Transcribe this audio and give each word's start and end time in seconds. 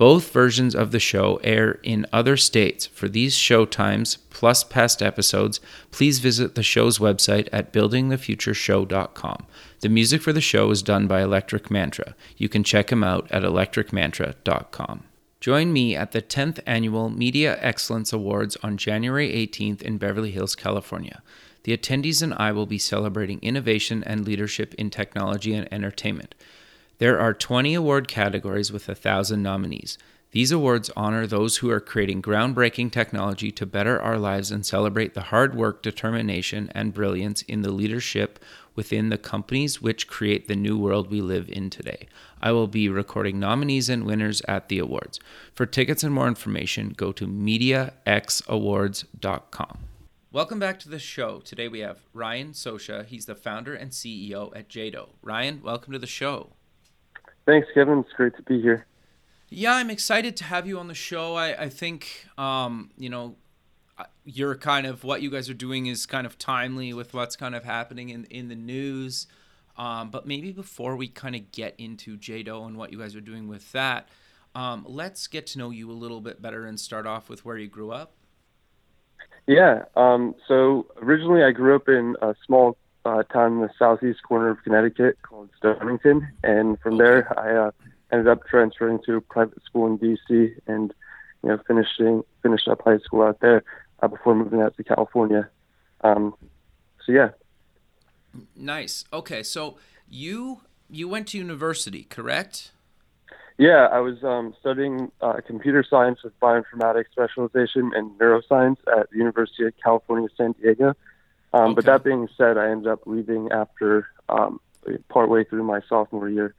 Both 0.00 0.32
versions 0.32 0.74
of 0.74 0.92
the 0.92 0.98
show 0.98 1.38
air 1.44 1.78
in 1.82 2.06
other 2.10 2.38
states. 2.38 2.86
For 2.86 3.06
these 3.06 3.34
show 3.34 3.66
times, 3.66 4.16
plus 4.30 4.64
past 4.64 5.02
episodes, 5.02 5.60
please 5.90 6.20
visit 6.20 6.54
the 6.54 6.62
show's 6.62 6.98
website 6.98 7.50
at 7.52 7.70
buildingthefutureshow.com. 7.70 9.46
The 9.80 9.88
music 9.90 10.22
for 10.22 10.32
the 10.32 10.40
show 10.40 10.70
is 10.70 10.82
done 10.82 11.06
by 11.06 11.20
Electric 11.20 11.70
Mantra. 11.70 12.14
You 12.38 12.48
can 12.48 12.64
check 12.64 12.90
him 12.90 13.04
out 13.04 13.30
at 13.30 13.42
electricmantra.com. 13.42 15.04
Join 15.38 15.70
me 15.70 15.94
at 15.94 16.12
the 16.12 16.22
10th 16.22 16.60
Annual 16.64 17.10
Media 17.10 17.58
Excellence 17.60 18.10
Awards 18.10 18.56
on 18.62 18.78
January 18.78 19.28
18th 19.28 19.82
in 19.82 19.98
Beverly 19.98 20.30
Hills, 20.30 20.56
California. 20.56 21.22
The 21.64 21.76
attendees 21.76 22.22
and 22.22 22.32
I 22.32 22.52
will 22.52 22.64
be 22.64 22.78
celebrating 22.78 23.38
innovation 23.42 24.02
and 24.04 24.24
leadership 24.24 24.72
in 24.76 24.88
technology 24.88 25.52
and 25.52 25.70
entertainment. 25.70 26.34
There 27.00 27.18
are 27.18 27.32
20 27.32 27.72
award 27.72 28.08
categories 28.08 28.70
with 28.70 28.86
1,000 28.86 29.42
nominees. 29.42 29.96
These 30.32 30.52
awards 30.52 30.90
honor 30.94 31.26
those 31.26 31.56
who 31.56 31.70
are 31.70 31.80
creating 31.80 32.20
groundbreaking 32.20 32.92
technology 32.92 33.50
to 33.52 33.64
better 33.64 33.98
our 33.98 34.18
lives 34.18 34.50
and 34.50 34.66
celebrate 34.66 35.14
the 35.14 35.22
hard 35.22 35.54
work, 35.54 35.82
determination, 35.82 36.70
and 36.74 36.92
brilliance 36.92 37.40
in 37.40 37.62
the 37.62 37.72
leadership 37.72 38.38
within 38.74 39.08
the 39.08 39.16
companies 39.16 39.80
which 39.80 40.08
create 40.08 40.46
the 40.46 40.54
new 40.54 40.76
world 40.76 41.10
we 41.10 41.22
live 41.22 41.48
in 41.48 41.70
today. 41.70 42.06
I 42.42 42.52
will 42.52 42.68
be 42.68 42.90
recording 42.90 43.40
nominees 43.40 43.88
and 43.88 44.04
winners 44.04 44.42
at 44.46 44.68
the 44.68 44.78
awards. 44.78 45.18
For 45.54 45.64
tickets 45.64 46.04
and 46.04 46.14
more 46.14 46.28
information, 46.28 46.90
go 46.90 47.12
to 47.12 47.26
MediaXAwards.com. 47.26 49.78
Welcome 50.32 50.58
back 50.58 50.78
to 50.80 50.90
the 50.90 50.98
show. 50.98 51.40
Today 51.40 51.66
we 51.66 51.80
have 51.80 52.00
Ryan 52.12 52.52
Soscia. 52.52 53.06
He's 53.06 53.24
the 53.24 53.34
founder 53.34 53.74
and 53.74 53.90
CEO 53.90 54.54
at 54.54 54.68
JDoe. 54.68 55.08
Ryan, 55.22 55.62
welcome 55.64 55.94
to 55.94 55.98
the 55.98 56.06
show. 56.06 56.50
Thanks, 57.46 57.68
Kevin. 57.74 58.00
It's 58.00 58.12
great 58.12 58.36
to 58.36 58.42
be 58.42 58.60
here. 58.60 58.86
Yeah, 59.48 59.74
I'm 59.74 59.90
excited 59.90 60.36
to 60.38 60.44
have 60.44 60.66
you 60.66 60.78
on 60.78 60.88
the 60.88 60.94
show. 60.94 61.34
I, 61.34 61.64
I 61.64 61.68
think, 61.68 62.26
um, 62.38 62.90
you 62.96 63.08
know, 63.08 63.36
you're 64.24 64.54
kind 64.54 64.86
of 64.86 65.02
what 65.02 65.22
you 65.22 65.30
guys 65.30 65.50
are 65.50 65.54
doing 65.54 65.86
is 65.86 66.06
kind 66.06 66.26
of 66.26 66.38
timely 66.38 66.92
with 66.92 67.12
what's 67.12 67.36
kind 67.36 67.54
of 67.54 67.64
happening 67.64 68.10
in, 68.10 68.24
in 68.26 68.48
the 68.48 68.54
news. 68.54 69.26
Um, 69.76 70.10
but 70.10 70.26
maybe 70.26 70.52
before 70.52 70.94
we 70.94 71.08
kind 71.08 71.34
of 71.34 71.52
get 71.52 71.74
into 71.78 72.16
JDoe 72.16 72.66
and 72.66 72.76
what 72.76 72.92
you 72.92 72.98
guys 72.98 73.16
are 73.16 73.20
doing 73.20 73.48
with 73.48 73.72
that, 73.72 74.08
um, 74.54 74.84
let's 74.88 75.26
get 75.26 75.46
to 75.48 75.58
know 75.58 75.70
you 75.70 75.90
a 75.90 75.92
little 75.92 76.20
bit 76.20 76.42
better 76.42 76.66
and 76.66 76.78
start 76.78 77.06
off 77.06 77.28
with 77.28 77.44
where 77.44 77.56
you 77.56 77.68
grew 77.68 77.90
up. 77.90 78.12
Yeah. 79.46 79.84
Um, 79.96 80.34
so 80.46 80.86
originally, 81.00 81.42
I 81.42 81.50
grew 81.50 81.74
up 81.74 81.88
in 81.88 82.14
a 82.22 82.34
small 82.46 82.76
uh, 83.04 83.22
town 83.24 83.54
in 83.54 83.60
the 83.60 83.70
southeast 83.78 84.22
corner 84.22 84.50
of 84.50 84.62
Connecticut 84.62 85.18
called 85.22 85.50
Stonington, 85.56 86.28
and 86.42 86.78
from 86.80 86.98
there 86.98 87.32
I 87.38 87.68
uh, 87.68 87.70
ended 88.12 88.28
up 88.28 88.46
transferring 88.46 89.00
to 89.06 89.16
a 89.16 89.20
private 89.20 89.62
school 89.64 89.86
in 89.86 89.98
DC, 89.98 90.54
and 90.66 90.92
you 91.42 91.48
know 91.48 91.58
finishing 91.66 92.22
finished 92.42 92.68
up 92.68 92.82
high 92.84 92.98
school 92.98 93.22
out 93.22 93.40
there 93.40 93.62
uh, 94.02 94.08
before 94.08 94.34
moving 94.34 94.60
out 94.60 94.76
to 94.76 94.84
California. 94.84 95.48
Um, 96.02 96.34
so 97.04 97.12
yeah. 97.12 97.30
Nice. 98.54 99.04
Okay, 99.12 99.42
so 99.42 99.76
you 100.08 100.60
you 100.88 101.08
went 101.08 101.28
to 101.28 101.38
university, 101.38 102.04
correct? 102.04 102.72
Yeah, 103.58 103.88
I 103.92 104.00
was 104.00 104.24
um, 104.24 104.54
studying 104.58 105.12
uh, 105.20 105.34
computer 105.46 105.84
science 105.88 106.20
with 106.24 106.38
bioinformatics 106.40 107.10
specialization 107.12 107.92
and 107.94 108.18
neuroscience 108.18 108.78
at 108.88 109.10
the 109.10 109.18
University 109.18 109.66
of 109.66 109.74
California, 109.82 110.28
San 110.34 110.52
Diego. 110.52 110.94
Um, 111.52 111.62
okay. 111.62 111.74
But 111.74 111.84
that 111.86 112.04
being 112.04 112.28
said, 112.36 112.56
I 112.58 112.70
ended 112.70 112.88
up 112.88 113.00
leaving 113.06 113.50
after 113.50 114.08
um, 114.28 114.60
partway 115.08 115.44
through 115.44 115.64
my 115.64 115.80
sophomore 115.88 116.28
year. 116.28 116.54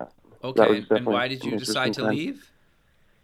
Uh, 0.00 0.06
okay, 0.44 0.84
and 0.90 1.06
why 1.06 1.28
did 1.28 1.44
you 1.44 1.58
decide 1.58 1.92
to 1.94 2.02
time. 2.02 2.10
leave? 2.14 2.50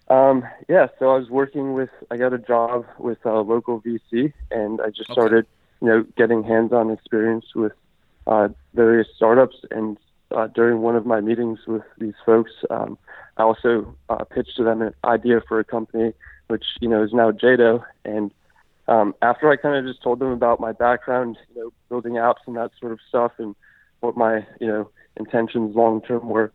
Um, 0.09 0.45
yeah, 0.69 0.89
so 0.99 1.11
I 1.11 1.19
was 1.19 1.29
working 1.29 1.75
with, 1.75 1.91
I 2.11 2.17
got 2.17 2.33
a 2.33 2.39
job 2.39 2.87
with 2.99 3.25
a 3.27 3.41
local 3.41 3.81
VC, 3.83 4.33
and 4.51 4.81
I 4.81 4.89
just 4.89 5.11
okay. 5.11 5.13
started, 5.13 5.47
you 5.83 5.89
know, 5.89 6.07
getting 6.17 6.43
hands-on 6.43 6.91
experience 6.91 7.47
with 7.55 7.73
uh, 8.27 8.49
various 8.75 9.07
startups. 9.15 9.57
And 9.71 9.99
uh, 10.31 10.47
during 10.49 10.81
one 10.81 10.97
of 10.97 11.05
my 11.05 11.21
meetings 11.21 11.61
with 11.67 11.83
these 11.99 12.15
folks, 12.25 12.53
um, 12.71 12.97
I 13.37 13.43
also 13.43 13.95
uh, 14.09 14.25
pitched 14.25 14.57
to 14.57 14.65
them 14.65 14.83
an 14.83 14.95
idea 15.05 15.43
for 15.47 15.59
a 15.61 15.65
company, 15.65 16.13
which 16.49 16.65
you 16.81 16.89
know 16.89 17.03
is 17.03 17.13
now 17.13 17.31
JDoe, 17.31 17.85
and 18.05 18.33
um, 18.89 19.15
after 19.23 19.51
I 19.51 19.57
kind 19.57 19.77
of 19.77 19.91
just 19.91 20.03
told 20.03 20.19
them 20.19 20.31
about 20.31 20.61
my 20.61 20.73
background, 20.73 21.37
you 21.55 21.61
know, 21.61 21.73
building 21.89 22.15
apps 22.15 22.47
and 22.47 22.57
that 22.57 22.71
sort 22.81 22.93
of 22.93 22.99
stuff, 23.09 23.33
and 23.39 23.55
what 24.01 24.17
my 24.17 24.47
you 24.61 24.67
know 24.67 24.91
intentions 25.17 25.77
long 25.77 26.01
term 26.01 26.29
were, 26.29 26.53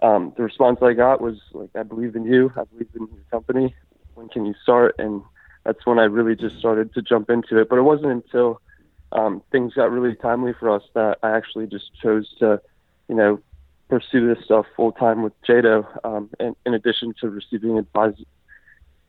um, 0.00 0.32
the 0.36 0.42
response 0.42 0.78
I 0.82 0.94
got 0.94 1.20
was 1.20 1.36
like, 1.52 1.70
"I 1.74 1.82
believe 1.82 2.16
in 2.16 2.24
you. 2.24 2.50
I 2.56 2.64
believe 2.64 2.88
in 2.94 3.02
your 3.02 3.24
company. 3.30 3.74
When 4.14 4.28
can 4.28 4.46
you 4.46 4.54
start?" 4.62 4.94
And 4.98 5.22
that's 5.64 5.84
when 5.84 5.98
I 5.98 6.04
really 6.04 6.34
just 6.34 6.58
started 6.58 6.94
to 6.94 7.02
jump 7.02 7.28
into 7.28 7.58
it. 7.58 7.68
But 7.68 7.78
it 7.78 7.82
wasn't 7.82 8.12
until 8.12 8.60
um, 9.12 9.42
things 9.52 9.74
got 9.74 9.90
really 9.90 10.14
timely 10.16 10.52
for 10.58 10.70
us 10.70 10.82
that 10.94 11.18
I 11.22 11.36
actually 11.36 11.66
just 11.66 11.90
chose 12.02 12.28
to, 12.38 12.60
you 13.08 13.14
know, 13.14 13.40
pursue 13.88 14.34
this 14.34 14.44
stuff 14.44 14.66
full 14.76 14.92
time 14.92 15.22
with 15.22 15.32
JDoe. 15.42 15.86
Um, 16.04 16.30
and 16.40 16.56
in 16.66 16.74
addition 16.74 17.14
to 17.20 17.28
receiving 17.28 17.78
advice 17.78 18.14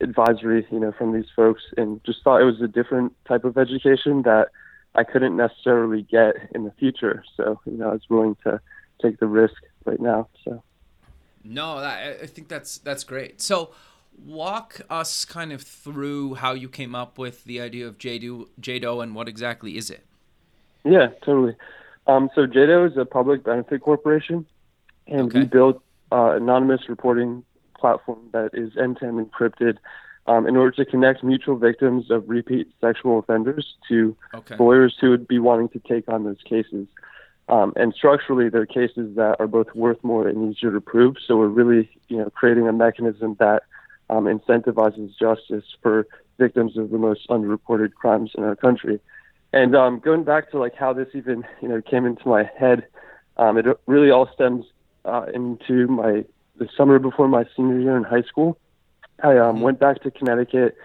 advisory, 0.01 0.67
you 0.71 0.79
know, 0.79 0.91
from 0.91 1.13
these 1.13 1.29
folks, 1.35 1.63
and 1.77 2.03
just 2.03 2.23
thought 2.23 2.41
it 2.41 2.45
was 2.45 2.61
a 2.61 2.67
different 2.67 3.13
type 3.27 3.45
of 3.45 3.57
education 3.57 4.23
that 4.23 4.49
I 4.93 5.03
couldn't 5.03 5.35
necessarily 5.35 6.03
get 6.03 6.35
in 6.53 6.63
the 6.63 6.71
future. 6.71 7.23
So, 7.35 7.59
you 7.65 7.77
know, 7.77 7.89
I 7.89 7.93
was 7.93 8.09
willing 8.09 8.35
to 8.43 8.59
take 9.01 9.19
the 9.19 9.27
risk 9.27 9.55
right 9.85 9.99
now. 9.99 10.27
So, 10.43 10.63
no, 11.43 11.77
I 11.77 12.25
think 12.25 12.47
that's 12.47 12.77
that's 12.79 13.03
great. 13.03 13.41
So, 13.41 13.71
walk 14.23 14.81
us 14.89 15.25
kind 15.25 15.51
of 15.51 15.61
through 15.61 16.35
how 16.35 16.53
you 16.53 16.69
came 16.69 16.95
up 16.95 17.17
with 17.17 17.43
the 17.43 17.61
idea 17.61 17.87
of 17.87 17.97
JDoe, 17.97 18.47
JDoe 18.59 19.03
and 19.03 19.15
what 19.15 19.27
exactly 19.27 19.77
is 19.77 19.89
it? 19.89 20.05
Yeah, 20.83 21.07
totally. 21.23 21.55
Um, 22.07 22.29
so 22.35 22.45
JDoe 22.45 22.91
is 22.91 22.97
a 22.97 23.05
public 23.05 23.43
benefit 23.43 23.81
corporation, 23.81 24.45
and 25.07 25.21
okay. 25.21 25.39
we 25.39 25.45
built 25.45 25.81
uh, 26.11 26.35
anonymous 26.35 26.87
reporting 26.87 27.43
platform 27.77 28.19
that 28.31 28.51
is 28.53 28.71
end-to-end 28.77 29.29
encrypted 29.29 29.77
um, 30.27 30.47
in 30.47 30.55
order 30.55 30.71
to 30.71 30.85
connect 30.85 31.23
mutual 31.23 31.55
victims 31.55 32.09
of 32.09 32.27
repeat 32.27 32.67
sexual 32.81 33.19
offenders 33.19 33.75
to 33.87 34.15
okay. 34.33 34.55
lawyers 34.57 34.95
who 34.99 35.11
would 35.11 35.27
be 35.27 35.39
wanting 35.39 35.69
to 35.69 35.79
take 35.79 36.07
on 36.07 36.23
those 36.23 36.41
cases. 36.43 36.87
Um, 37.47 37.73
and 37.75 37.93
structurally, 37.93 38.49
they're 38.49 38.65
cases 38.65 39.15
that 39.17 39.35
are 39.39 39.47
both 39.47 39.67
worth 39.75 40.03
more 40.03 40.27
and 40.27 40.51
easier 40.51 40.71
to 40.71 40.81
prove. 40.81 41.17
So 41.27 41.37
we're 41.37 41.47
really, 41.47 41.89
you 42.07 42.17
know, 42.17 42.29
creating 42.31 42.67
a 42.67 42.73
mechanism 42.73 43.35
that 43.39 43.63
um, 44.09 44.25
incentivizes 44.25 45.15
justice 45.19 45.65
for 45.81 46.07
victims 46.39 46.75
of 46.75 46.89
the 46.89 46.97
most 46.97 47.27
underreported 47.29 47.93
crimes 47.93 48.31
in 48.35 48.43
our 48.43 48.55
country. 48.55 48.99
And 49.53 49.75
um, 49.75 49.99
going 49.99 50.23
back 50.23 50.51
to 50.51 50.59
like 50.59 50.75
how 50.75 50.91
this 50.93 51.07
even, 51.13 51.45
you 51.61 51.67
know, 51.67 51.81
came 51.81 52.05
into 52.05 52.27
my 52.27 52.49
head, 52.57 52.87
um, 53.37 53.57
it 53.57 53.65
really 53.85 54.09
all 54.09 54.29
stems 54.33 54.65
uh, 55.05 55.27
into 55.33 55.87
my 55.87 56.25
the 56.57 56.67
summer 56.75 56.99
before 56.99 57.27
my 57.27 57.45
senior 57.55 57.79
year 57.79 57.97
in 57.97 58.03
high 58.03 58.23
school. 58.23 58.57
I 59.23 59.37
um, 59.37 59.61
went 59.61 59.79
back 59.79 60.01
to 60.03 60.11
Connecticut 60.11 60.75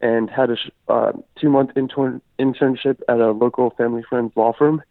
and 0.00 0.30
had 0.30 0.50
a 0.50 0.56
uh, 0.88 1.12
two 1.38 1.48
month 1.48 1.70
intern- 1.76 2.22
internship 2.38 3.00
at 3.08 3.20
a 3.20 3.32
local 3.32 3.70
family 3.70 4.02
friend's 4.08 4.34
law 4.36 4.52
firm. 4.52 4.82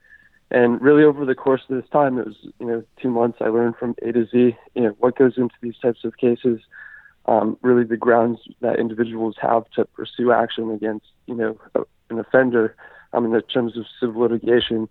And 0.51 0.81
really, 0.81 1.04
over 1.04 1.25
the 1.25 1.36
course 1.36 1.62
of 1.69 1.80
this 1.80 1.89
time, 1.92 2.18
it 2.18 2.25
was 2.25 2.36
you 2.59 2.65
know 2.65 2.83
two 3.01 3.09
months. 3.09 3.38
I 3.39 3.50
learned 3.50 3.75
from 3.77 3.95
A 4.01 4.12
to 4.12 4.25
Z, 4.25 4.57
you 4.74 4.81
know, 4.81 4.95
what 5.00 5.15
goes 5.15 5.33
into 5.38 5.56
these 5.62 5.77
types 5.81 6.04
of 6.04 6.18
cases. 6.18 6.59
Um, 7.25 7.57
really, 7.62 7.83
the 7.83 7.98
grounds 7.98 8.39
that 8.62 8.80
individuals 8.80 9.36
have 9.39 9.69
to 9.71 9.86
pursue 9.86 10.31
action 10.31 10.71
against 10.71 11.06
you 11.27 11.36
know 11.36 11.59
an 12.09 12.19
offender 12.19 12.75
um, 13.13 13.25
in 13.25 13.31
the 13.31 13.42
terms 13.42 13.77
of 13.77 13.86
civil 14.00 14.21
litigation. 14.21 14.88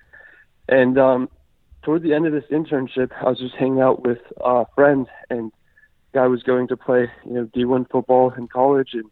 And 0.69 0.99
um, 0.99 1.29
toward 1.83 2.03
the 2.03 2.15
end 2.15 2.27
of 2.27 2.33
this 2.33 2.45
internship, 2.51 3.11
I 3.21 3.29
was 3.29 3.39
just 3.39 3.55
hanging 3.55 3.81
out 3.81 4.03
with 4.03 4.19
a 4.41 4.67
friend, 4.75 5.07
and 5.31 5.53
guy 6.13 6.27
was 6.27 6.43
going 6.43 6.69
to 6.69 6.77
play, 6.77 7.11
you 7.25 7.33
know, 7.33 7.45
D1 7.47 7.91
football 7.91 8.33
in 8.37 8.49
college, 8.49 8.91
and 8.95 9.05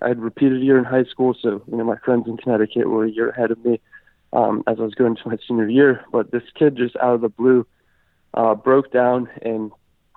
I 0.00 0.08
had 0.08 0.20
repeated 0.20 0.60
a 0.60 0.64
year 0.64 0.78
in 0.78 0.84
high 0.84 1.04
school, 1.04 1.34
so 1.40 1.62
you 1.66 1.76
know, 1.76 1.84
my 1.84 1.96
friends 1.96 2.26
in 2.26 2.36
Connecticut 2.36 2.88
were 2.88 3.04
a 3.04 3.10
year 3.10 3.30
ahead 3.30 3.50
of 3.50 3.64
me 3.64 3.80
um, 4.32 4.62
as 4.66 4.78
I 4.78 4.82
was 4.82 4.94
going 4.94 5.16
to 5.16 5.28
my 5.28 5.36
senior 5.46 5.68
year. 5.68 6.04
But 6.12 6.30
this 6.30 6.42
kid 6.58 6.76
just 6.76 6.96
out 6.96 7.14
of 7.14 7.20
the 7.20 7.28
blue 7.28 7.66
uh, 8.34 8.54
broke 8.54 8.92
down 8.92 9.28
and 9.42 9.70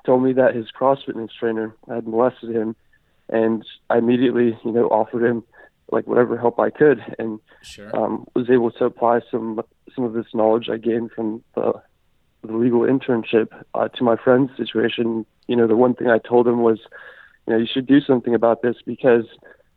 told 0.05 0.23
me 0.23 0.33
that 0.33 0.55
his 0.55 0.67
CrossFit 0.77 1.29
trainer 1.39 1.75
had 1.87 2.07
molested 2.07 2.55
him, 2.55 2.75
and 3.29 3.63
I 3.89 3.97
immediately, 3.97 4.57
you 4.65 4.71
know, 4.71 4.87
offered 4.87 5.23
him 5.23 5.43
like 5.91 6.05
whatever 6.05 6.37
help 6.37 6.59
I 6.59 6.69
could, 6.69 6.99
and 7.17 7.39
sure. 7.61 7.95
um, 7.95 8.27
was 8.35 8.49
able 8.49 8.71
to 8.71 8.85
apply 8.85 9.21
some 9.31 9.61
some 9.95 10.03
of 10.03 10.13
this 10.13 10.33
knowledge 10.33 10.69
I 10.69 10.77
gained 10.77 11.11
from 11.11 11.43
the, 11.55 11.81
the 12.43 12.53
legal 12.53 12.81
internship 12.81 13.47
uh, 13.73 13.87
to 13.89 14.03
my 14.03 14.15
friend's 14.15 14.55
situation. 14.57 15.25
You 15.47 15.55
know, 15.55 15.67
the 15.67 15.75
one 15.75 15.93
thing 15.95 16.09
I 16.09 16.19
told 16.19 16.47
him 16.47 16.61
was, 16.61 16.79
you 17.45 17.53
know, 17.53 17.59
you 17.59 17.67
should 17.71 17.87
do 17.87 18.01
something 18.01 18.33
about 18.33 18.61
this 18.61 18.77
because 18.85 19.25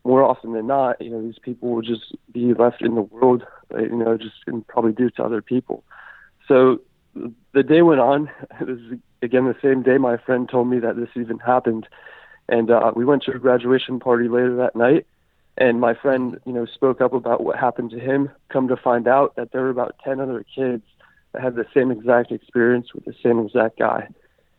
more 0.03 0.23
often 0.23 0.53
than 0.53 0.67
not, 0.67 1.01
you 1.01 1.09
know, 1.09 1.21
these 1.21 1.39
people 1.41 1.69
will 1.69 1.81
just 1.81 2.15
be 2.31 2.53
left 2.53 2.81
in 2.81 2.95
the 2.95 3.01
world, 3.01 3.43
uh, 3.73 3.79
you 3.79 3.95
know, 3.95 4.17
just 4.17 4.35
and 4.47 4.65
probably 4.67 4.93
due 4.93 5.09
to 5.11 5.23
other 5.23 5.41
people. 5.41 5.83
So 6.47 6.81
the 7.53 7.63
day 7.63 7.81
went 7.81 7.99
on. 7.99 8.29
It 8.61 8.67
was 8.67 8.99
again 9.21 9.45
the 9.45 9.55
same 9.61 9.83
day 9.83 9.97
my 9.97 10.17
friend 10.17 10.49
told 10.49 10.67
me 10.67 10.79
that 10.79 10.95
this 10.95 11.09
even 11.15 11.39
happened, 11.39 11.87
and 12.47 12.69
uh, 12.71 12.91
we 12.95 13.05
went 13.05 13.23
to 13.23 13.31
a 13.31 13.39
graduation 13.39 13.99
party 13.99 14.27
later 14.27 14.55
that 14.57 14.75
night. 14.75 15.05
And 15.57 15.79
my 15.79 15.93
friend, 15.93 16.39
you 16.45 16.53
know, 16.53 16.65
spoke 16.65 17.01
up 17.01 17.13
about 17.13 17.43
what 17.43 17.57
happened 17.59 17.91
to 17.91 17.99
him. 17.99 18.29
Come 18.49 18.67
to 18.69 18.77
find 18.77 19.07
out 19.07 19.35
that 19.35 19.51
there 19.51 19.61
were 19.61 19.69
about 19.69 19.95
ten 20.03 20.19
other 20.19 20.45
kids 20.55 20.83
had 21.39 21.55
the 21.55 21.65
same 21.73 21.91
exact 21.91 22.31
experience 22.31 22.93
with 22.93 23.05
the 23.05 23.15
same 23.23 23.39
exact 23.39 23.79
guy. 23.79 24.07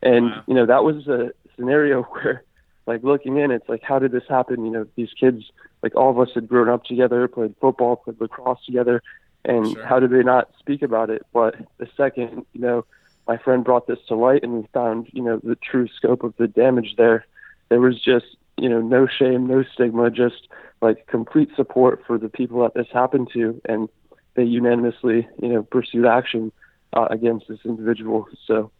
And 0.03 0.27
wow. 0.27 0.43
you 0.47 0.55
know, 0.55 0.67
that 0.67 0.85
was 0.85 1.07
a 1.09 1.33
scenario 1.57 2.03
where, 2.11 2.45
like, 2.87 3.03
looking 3.03 3.37
in, 3.37 3.51
it's 3.51 3.69
like, 3.69 3.83
how 3.83 3.99
did 3.99 4.13
this 4.13 4.25
happen? 4.29 4.65
You 4.65 4.73
know, 4.73 4.87
these 4.97 5.13
kids, 5.19 5.45
like, 5.83 5.95
all 5.95 6.11
of 6.11 6.19
us 6.19 6.35
had 6.35 6.49
grown 6.49 6.69
up 6.69 6.85
together, 6.85 7.29
played 7.29 7.55
football, 7.61 7.97
played 7.97 8.21
lacrosse 8.21 8.65
together, 8.65 9.03
and 9.45 9.73
Sure. 9.73 9.85
how 9.85 10.01
did 10.01 10.11
they 10.11 10.23
not 10.23 10.51
speak 10.59 10.83
about 10.83 11.11
it? 11.11 11.25
But 11.33 11.57
the 11.79 11.89
second, 11.97 12.45
you 12.53 12.61
know, 12.61 12.85
my 13.27 13.37
friend 13.37 13.65
brought 13.65 13.87
this 13.87 13.99
to 14.09 14.17
light 14.17 14.43
and 14.43 14.53
we 14.53 14.69
found, 14.73 15.09
you 15.13 15.23
know, 15.23 15.41
the 15.43 15.57
true 15.57 15.89
scope 15.89 16.25
of 16.25 16.35
the 16.39 16.49
damage 16.49 16.95
there. 16.97 17.27
There 17.69 17.81
was 17.81 18.01
just, 18.01 18.27
you 18.57 18.69
know, 18.69 18.81
no 18.81 19.07
shame, 19.07 19.47
no 19.47 19.63
stigma, 19.63 20.11
just 20.11 20.49
like 20.81 21.07
complete 21.07 21.51
support 21.55 22.03
for 22.07 22.19
the 22.19 22.29
people 22.29 22.63
that 22.63 22.75
this 22.75 22.89
happened 22.93 23.31
to, 23.33 23.61
and 23.65 23.89
they 24.35 24.45
unanimously, 24.45 25.29
you 25.41 25.49
know, 25.49 25.63
pursued 25.63 26.07
action 26.07 26.53
uh, 26.93 27.07
against 27.11 27.49
this 27.49 27.61
individual. 27.65 28.27
So 28.47 28.71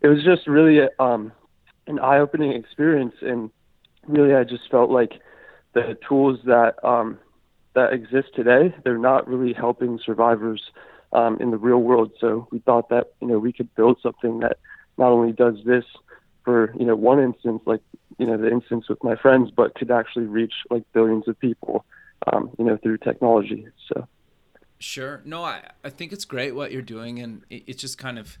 it 0.00 0.08
was 0.08 0.24
just 0.24 0.46
really 0.46 0.78
a, 0.78 0.88
um, 1.02 1.32
an 1.86 1.98
eye-opening 1.98 2.52
experience, 2.52 3.14
and 3.20 3.50
really, 4.06 4.34
I 4.34 4.44
just 4.44 4.70
felt 4.70 4.90
like 4.90 5.20
the 5.74 5.96
tools 6.08 6.40
that 6.44 6.82
um, 6.84 7.18
that 7.74 7.92
exist 7.92 8.28
today, 8.34 8.74
they're 8.84 8.98
not 8.98 9.28
really 9.28 9.52
helping 9.52 9.98
survivors 10.04 10.62
um, 11.12 11.38
in 11.40 11.50
the 11.50 11.58
real 11.58 11.78
world. 11.78 12.12
So 12.20 12.48
we 12.50 12.60
thought 12.60 12.88
that 12.90 13.12
you 13.20 13.28
know 13.28 13.38
we 13.38 13.52
could 13.52 13.74
build 13.74 13.98
something 14.02 14.40
that 14.40 14.58
not 14.98 15.10
only 15.10 15.32
does 15.32 15.56
this 15.64 15.84
for 16.44 16.74
you 16.78 16.86
know 16.86 16.96
one 16.96 17.20
instance, 17.20 17.62
like 17.66 17.82
you 18.18 18.26
know 18.26 18.36
the 18.36 18.50
instance 18.50 18.88
with 18.88 19.02
my 19.04 19.16
friends, 19.16 19.50
but 19.54 19.74
could 19.74 19.90
actually 19.90 20.26
reach 20.26 20.54
like 20.70 20.84
billions 20.92 21.28
of 21.28 21.38
people, 21.38 21.84
um, 22.32 22.50
you 22.58 22.64
know, 22.64 22.76
through 22.76 22.98
technology. 22.98 23.66
So 23.88 24.06
Sure. 24.80 25.20
No, 25.26 25.44
I, 25.44 25.62
I 25.84 25.90
think 25.90 26.12
it's 26.12 26.24
great 26.24 26.54
what 26.54 26.72
you're 26.72 26.80
doing, 26.82 27.18
and 27.20 27.42
it, 27.50 27.64
it's 27.66 27.80
just 27.80 27.98
kind 27.98 28.18
of 28.18 28.38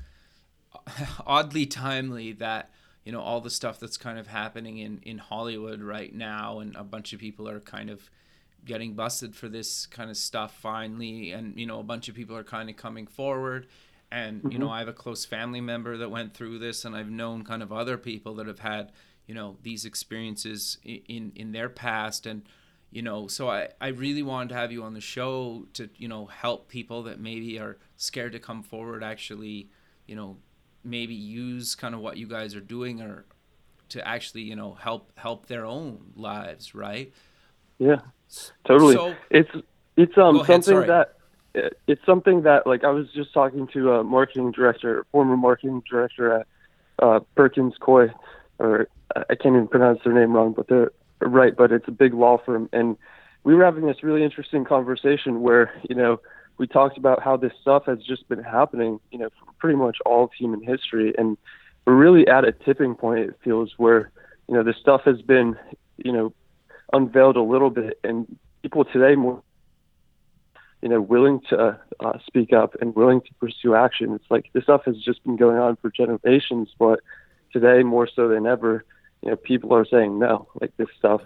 oddly 1.26 1.66
timely 1.66 2.32
that 2.32 2.70
you 3.04 3.12
know 3.12 3.20
all 3.20 3.40
the 3.40 3.50
stuff 3.50 3.78
that's 3.78 3.98
kind 3.98 4.18
of 4.18 4.26
happening 4.26 4.78
in 4.78 5.00
in 5.02 5.18
Hollywood 5.18 5.82
right 5.82 6.14
now, 6.14 6.60
and 6.60 6.74
a 6.76 6.82
bunch 6.82 7.12
of 7.12 7.20
people 7.20 7.46
are 7.48 7.60
kind 7.60 7.90
of 7.90 8.10
getting 8.64 8.94
busted 8.94 9.34
for 9.36 9.48
this 9.48 9.86
kind 9.86 10.10
of 10.10 10.16
stuff 10.16 10.56
finally, 10.60 11.32
and 11.32 11.58
you 11.58 11.66
know 11.66 11.78
a 11.78 11.84
bunch 11.84 12.08
of 12.08 12.14
people 12.14 12.36
are 12.36 12.44
kind 12.44 12.70
of 12.70 12.76
coming 12.76 13.06
forward. 13.06 13.66
And 14.12 14.42
you 14.50 14.58
know, 14.58 14.66
mm-hmm. 14.66 14.74
I 14.74 14.78
have 14.80 14.88
a 14.88 14.92
close 14.92 15.24
family 15.24 15.60
member 15.60 15.96
that 15.98 16.10
went 16.10 16.34
through 16.34 16.58
this, 16.58 16.84
and 16.86 16.96
I've 16.96 17.10
known 17.10 17.44
kind 17.44 17.62
of 17.62 17.70
other 17.70 17.98
people 17.98 18.34
that 18.36 18.46
have 18.46 18.60
had 18.60 18.92
you 19.26 19.34
know 19.34 19.58
these 19.62 19.84
experiences 19.84 20.78
i- 20.86 21.02
in 21.06 21.32
in 21.36 21.52
their 21.52 21.68
past, 21.68 22.24
and 22.26 22.42
you 22.90 23.02
know 23.02 23.26
so 23.26 23.48
I, 23.48 23.68
I 23.80 23.88
really 23.88 24.22
wanted 24.22 24.50
to 24.50 24.54
have 24.56 24.72
you 24.72 24.82
on 24.82 24.94
the 24.94 25.00
show 25.00 25.66
to 25.74 25.88
you 25.96 26.08
know 26.08 26.26
help 26.26 26.68
people 26.68 27.04
that 27.04 27.20
maybe 27.20 27.58
are 27.58 27.78
scared 27.96 28.32
to 28.32 28.38
come 28.38 28.62
forward 28.62 29.02
actually 29.02 29.70
you 30.06 30.16
know 30.16 30.36
maybe 30.82 31.14
use 31.14 31.74
kind 31.74 31.94
of 31.94 32.00
what 32.00 32.16
you 32.16 32.26
guys 32.26 32.54
are 32.54 32.60
doing 32.60 33.00
or 33.00 33.26
to 33.90 34.06
actually 34.06 34.42
you 34.42 34.56
know 34.56 34.74
help 34.74 35.12
help 35.16 35.46
their 35.46 35.64
own 35.64 36.12
lives 36.16 36.74
right 36.74 37.12
yeah, 37.80 38.00
totally. 38.66 38.94
So- 38.94 39.16
it's 39.30 39.50
it's 39.96 40.16
um 40.16 40.36
ahead, 40.36 40.62
something 40.62 40.74
sorry. 40.74 40.86
that 40.86 41.16
it's 41.88 42.04
something 42.06 42.42
that 42.42 42.66
like 42.66 42.84
I 42.84 42.90
was 42.90 43.08
just 43.12 43.32
talking 43.32 43.66
to 43.72 43.92
a 43.94 44.04
marketing 44.04 44.52
director, 44.52 45.04
former 45.10 45.36
marketing 45.36 45.82
director 45.90 46.40
at 46.40 46.46
uh, 47.00 47.20
Perkins 47.34 47.74
Coie, 47.80 48.12
or 48.58 48.86
I 49.16 49.34
can't 49.34 49.56
even 49.56 49.66
pronounce 49.66 50.00
their 50.04 50.12
name 50.12 50.34
wrong, 50.34 50.52
but 50.52 50.68
they're 50.68 50.92
right. 51.20 51.56
But 51.56 51.72
it's 51.72 51.88
a 51.88 51.92
big 51.92 52.14
law 52.14 52.38
firm, 52.44 52.68
and 52.72 52.96
we 53.44 53.54
were 53.54 53.64
having 53.64 53.86
this 53.86 54.02
really 54.02 54.24
interesting 54.24 54.64
conversation 54.64 55.40
where 55.40 55.72
you 55.88 55.94
know 55.94 56.20
we 56.58 56.66
talked 56.66 56.98
about 56.98 57.22
how 57.22 57.36
this 57.36 57.52
stuff 57.60 57.86
has 57.86 57.98
just 58.02 58.28
been 58.28 58.42
happening, 58.42 59.00
you 59.10 59.18
know, 59.18 59.30
for 59.30 59.52
pretty 59.58 59.76
much 59.76 59.98
all 60.04 60.24
of 60.24 60.30
human 60.32 60.62
history, 60.62 61.14
and 61.16 61.38
we're 61.86 61.94
really 61.94 62.26
at 62.28 62.44
a 62.44 62.52
tipping 62.52 62.94
point. 62.94 63.20
It 63.20 63.38
feels 63.42 63.74
where 63.76 64.10
you 64.48 64.54
know 64.54 64.62
this 64.62 64.76
stuff 64.80 65.02
has 65.04 65.22
been, 65.22 65.56
you 65.96 66.12
know, 66.12 66.32
unveiled 66.92 67.36
a 67.36 67.42
little 67.42 67.70
bit, 67.70 67.98
and 68.04 68.26
people 68.62 68.84
today 68.84 69.14
more 69.14 69.42
you 70.82 70.88
know, 70.88 71.00
willing 71.00 71.40
to 71.50 71.78
uh, 72.00 72.18
speak 72.26 72.52
up 72.52 72.74
and 72.80 72.94
willing 72.94 73.20
to 73.20 73.34
pursue 73.34 73.74
action. 73.74 74.14
It's 74.14 74.30
like 74.30 74.46
this 74.52 74.64
stuff 74.64 74.82
has 74.86 74.96
just 74.96 75.22
been 75.24 75.36
going 75.36 75.58
on 75.58 75.76
for 75.76 75.90
generations, 75.90 76.70
but 76.78 77.00
today 77.52 77.82
more 77.82 78.08
so 78.08 78.28
than 78.28 78.46
ever, 78.46 78.84
you 79.22 79.30
know, 79.30 79.36
people 79.36 79.74
are 79.74 79.84
saying 79.84 80.18
no, 80.18 80.48
like 80.60 80.76
this 80.76 80.88
stuff 80.98 81.22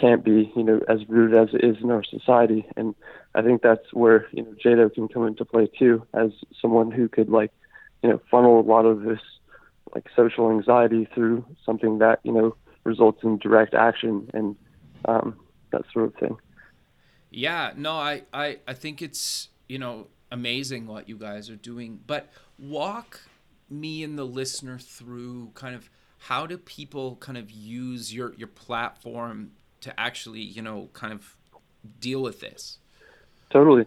can't 0.00 0.24
be, 0.24 0.52
you 0.56 0.64
know, 0.64 0.80
as 0.88 1.08
rude 1.08 1.34
as 1.34 1.54
it 1.54 1.64
is 1.64 1.76
in 1.82 1.90
our 1.90 2.02
society. 2.02 2.66
And 2.76 2.94
I 3.34 3.42
think 3.42 3.62
that's 3.62 3.92
where, 3.92 4.26
you 4.32 4.42
know, 4.42 4.54
JDoe 4.64 4.92
can 4.94 5.08
come 5.08 5.26
into 5.26 5.44
play 5.44 5.68
too, 5.78 6.04
as 6.12 6.30
someone 6.60 6.90
who 6.90 7.08
could 7.08 7.28
like, 7.28 7.52
you 8.02 8.08
know, 8.08 8.20
funnel 8.30 8.60
a 8.60 8.62
lot 8.62 8.86
of 8.86 9.02
this 9.02 9.20
like 9.94 10.06
social 10.16 10.50
anxiety 10.50 11.08
through 11.14 11.44
something 11.64 11.98
that, 11.98 12.18
you 12.24 12.32
know, 12.32 12.56
results 12.84 13.22
in 13.22 13.38
direct 13.38 13.74
action 13.74 14.28
and 14.34 14.56
um, 15.04 15.36
that 15.70 15.82
sort 15.92 16.06
of 16.06 16.14
thing. 16.16 16.36
yeah 17.30 17.72
no 17.76 17.92
I, 17.92 18.22
I 18.32 18.58
i 18.66 18.74
think 18.74 19.02
it's 19.02 19.48
you 19.68 19.78
know 19.78 20.06
amazing 20.30 20.86
what 20.86 21.08
you 21.08 21.16
guys 21.16 21.50
are 21.50 21.56
doing 21.56 22.00
but 22.06 22.30
walk 22.58 23.22
me 23.68 24.04
and 24.04 24.18
the 24.18 24.24
listener 24.24 24.78
through 24.78 25.50
kind 25.54 25.74
of 25.74 25.90
how 26.28 26.46
do 26.46 26.56
people 26.58 27.16
kind 27.16 27.38
of 27.38 27.50
use 27.50 28.14
your 28.14 28.34
your 28.34 28.48
platform 28.48 29.50
to 29.80 29.98
actually 29.98 30.40
you 30.40 30.62
know 30.62 30.88
kind 30.92 31.12
of 31.12 31.36
deal 32.00 32.22
with 32.22 32.40
this 32.40 32.78
Totally. 33.50 33.86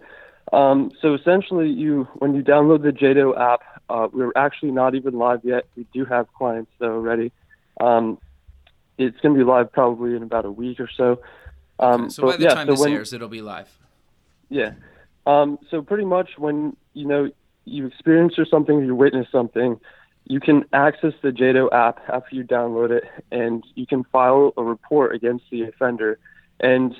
Um, 0.54 0.92
so 1.02 1.14
essentially, 1.14 1.70
you 1.70 2.08
when 2.20 2.34
you 2.34 2.42
download 2.42 2.82
the 2.82 2.92
JDoe 2.94 3.38
app, 3.38 3.60
uh, 3.90 4.08
we're 4.14 4.32
actually 4.34 4.72
not 4.72 4.96
even 4.96 5.14
live 5.18 5.42
yet. 5.44 5.66
We 5.76 5.86
do 5.92 6.06
have 6.06 6.32
clients 6.34 6.72
though 6.80 6.94
already. 6.94 7.34
Um, 7.82 8.18
it's 8.98 9.20
going 9.20 9.36
to 9.36 9.38
be 9.38 9.44
live 9.44 9.70
probably 9.74 10.16
in 10.16 10.24
about 10.24 10.46
a 10.46 10.52
week 10.52 10.80
or 10.80 10.90
so. 10.96 11.20
Um, 11.80 12.10
so 12.10 12.24
by 12.24 12.28
but 12.30 12.38
the 12.40 12.44
yeah, 12.46 12.54
time 12.54 12.68
so 12.68 12.72
this 12.72 12.80
when- 12.80 12.94
airs 12.94 13.12
it'll 13.12 13.28
be 13.28 13.42
live 13.42 13.78
yeah. 14.50 14.72
Um, 15.26 15.60
so 15.70 15.82
pretty 15.82 16.06
much 16.06 16.38
when 16.38 16.78
you 16.94 17.06
know 17.06 17.30
you 17.66 17.86
experience 17.86 18.40
or 18.40 18.46
something, 18.46 18.86
you 18.86 18.96
witness 18.96 19.28
something, 19.30 19.78
you 20.30 20.40
can 20.42 20.66
access 20.74 21.14
the 21.22 21.30
JDoe 21.30 21.72
app 21.72 22.00
after 22.10 22.36
you 22.36 22.44
download 22.44 22.92
it, 22.92 23.06
and 23.32 23.64
you 23.76 23.88
can 23.88 24.04
file 24.06 24.54
a 24.58 24.64
report 24.64 25.16
against 25.16 25.46
the 25.50 25.64
offender. 25.64 26.20
And 26.60 26.96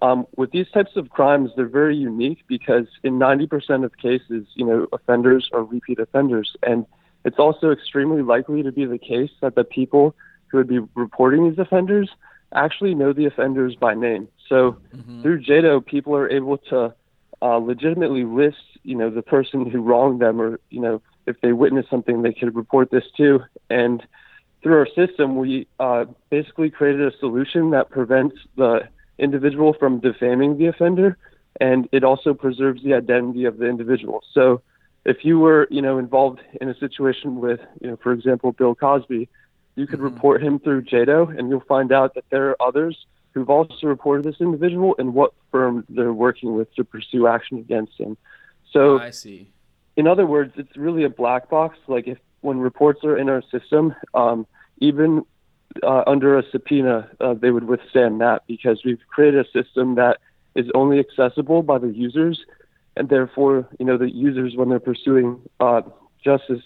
um, 0.00 0.26
with 0.36 0.50
these 0.50 0.68
types 0.70 0.96
of 0.96 1.10
crimes, 1.10 1.50
they're 1.54 1.66
very 1.66 1.96
unique 1.96 2.42
because 2.48 2.86
in 3.04 3.20
90% 3.20 3.84
of 3.84 3.96
cases, 3.98 4.46
you 4.54 4.66
know, 4.66 4.88
offenders 4.92 5.48
are 5.52 5.62
repeat 5.62 6.00
offenders, 6.00 6.56
and 6.64 6.84
it's 7.24 7.38
also 7.38 7.70
extremely 7.70 8.22
likely 8.22 8.64
to 8.64 8.72
be 8.72 8.84
the 8.84 8.98
case 8.98 9.30
that 9.40 9.54
the 9.54 9.62
people 9.62 10.16
who 10.48 10.58
would 10.58 10.68
be 10.68 10.80
reporting 10.96 11.48
these 11.48 11.58
offenders 11.58 12.10
actually 12.52 12.96
know 12.96 13.12
the 13.12 13.26
offenders 13.26 13.76
by 13.76 13.94
name. 13.94 14.28
So 14.48 14.76
through 15.22 15.42
JDoe, 15.42 15.86
people 15.86 16.16
are 16.16 16.28
able 16.28 16.58
to 16.58 16.92
uh, 17.40 17.56
legitimately 17.56 18.24
list, 18.24 18.58
you 18.82 18.96
know, 18.96 19.08
the 19.08 19.22
person 19.22 19.70
who 19.70 19.80
wronged 19.80 20.20
them, 20.20 20.40
or 20.40 20.58
you 20.68 20.80
know, 20.80 21.00
if 21.26 21.40
they 21.40 21.52
witness 21.52 21.86
something, 21.90 22.22
they 22.22 22.32
could 22.32 22.54
report 22.54 22.90
this 22.90 23.04
too. 23.16 23.40
And 23.70 24.02
through 24.62 24.78
our 24.78 24.86
system, 24.86 25.36
we 25.36 25.66
uh, 25.80 26.04
basically 26.30 26.70
created 26.70 27.12
a 27.12 27.16
solution 27.18 27.70
that 27.70 27.90
prevents 27.90 28.36
the 28.56 28.88
individual 29.18 29.72
from 29.72 30.00
defaming 30.00 30.58
the 30.58 30.66
offender, 30.66 31.16
and 31.60 31.88
it 31.92 32.04
also 32.04 32.34
preserves 32.34 32.82
the 32.82 32.94
identity 32.94 33.44
of 33.44 33.58
the 33.58 33.66
individual. 33.66 34.22
So, 34.32 34.62
if 35.04 35.24
you 35.24 35.40
were, 35.40 35.66
you 35.68 35.82
know, 35.82 35.98
involved 35.98 36.40
in 36.60 36.68
a 36.68 36.78
situation 36.78 37.40
with, 37.40 37.58
you 37.80 37.90
know, 37.90 37.96
for 37.96 38.12
example, 38.12 38.52
Bill 38.52 38.76
Cosby, 38.76 39.28
you 39.74 39.86
could 39.86 40.00
report 40.00 40.42
him 40.42 40.60
through 40.60 40.82
JDoe, 40.82 41.36
and 41.36 41.48
you'll 41.48 41.60
find 41.60 41.90
out 41.92 42.14
that 42.14 42.24
there 42.30 42.50
are 42.50 42.62
others 42.62 43.06
who've 43.32 43.50
also 43.50 43.86
reported 43.86 44.24
this 44.24 44.40
individual 44.40 44.94
and 44.98 45.12
what 45.12 45.32
firm 45.50 45.84
they're 45.88 46.12
working 46.12 46.54
with 46.54 46.72
to 46.76 46.84
pursue 46.84 47.26
action 47.26 47.58
against 47.58 47.98
him. 47.98 48.16
So, 48.70 49.00
i 49.00 49.10
see 49.10 49.51
in 49.96 50.06
other 50.06 50.26
words, 50.26 50.52
it's 50.56 50.76
really 50.76 51.04
a 51.04 51.10
black 51.10 51.50
box. 51.50 51.78
Like 51.86 52.06
if 52.06 52.18
when 52.40 52.58
reports 52.58 53.04
are 53.04 53.16
in 53.16 53.28
our 53.28 53.42
system, 53.50 53.94
um, 54.14 54.46
even 54.78 55.24
uh, 55.82 56.02
under 56.06 56.38
a 56.38 56.42
subpoena, 56.50 57.08
uh, 57.20 57.34
they 57.34 57.50
would 57.50 57.64
withstand 57.64 58.20
that 58.20 58.42
because 58.46 58.82
we've 58.84 59.00
created 59.08 59.46
a 59.46 59.50
system 59.50 59.94
that 59.94 60.18
is 60.54 60.66
only 60.74 60.98
accessible 60.98 61.62
by 61.62 61.78
the 61.78 61.88
users, 61.88 62.44
and 62.96 63.08
therefore, 63.08 63.68
you 63.78 63.86
know, 63.86 63.96
the 63.96 64.10
users 64.10 64.54
when 64.54 64.68
they're 64.68 64.80
pursuing 64.80 65.40
uh, 65.60 65.82
justice, 66.22 66.62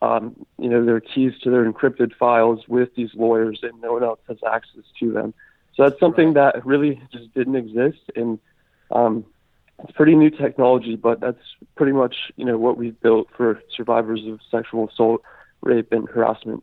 um, 0.00 0.46
you 0.58 0.70
know, 0.70 0.84
their 0.84 1.00
keys 1.00 1.32
to 1.42 1.50
their 1.50 1.70
encrypted 1.70 2.14
files 2.14 2.60
with 2.68 2.94
these 2.94 3.10
lawyers, 3.14 3.60
and 3.62 3.78
no 3.80 3.92
one 3.92 4.04
else 4.04 4.20
has 4.28 4.38
access 4.46 4.84
to 5.00 5.12
them. 5.12 5.34
So 5.74 5.82
that's 5.82 6.00
something 6.00 6.32
right. 6.32 6.54
that 6.54 6.66
really 6.66 7.02
just 7.12 7.32
didn't 7.34 7.56
exist, 7.56 8.00
and 8.14 8.38
um, 8.90 9.26
it's 9.82 9.92
pretty 9.92 10.14
new 10.14 10.30
technology, 10.30 10.96
but 10.96 11.20
that's 11.20 11.42
pretty 11.76 11.92
much 11.92 12.16
you 12.36 12.44
know 12.44 12.58
what 12.58 12.76
we've 12.76 12.98
built 13.00 13.28
for 13.36 13.60
survivors 13.74 14.22
of 14.26 14.40
sexual 14.50 14.88
assault, 14.88 15.22
rape, 15.62 15.92
and 15.92 16.08
harassment. 16.08 16.62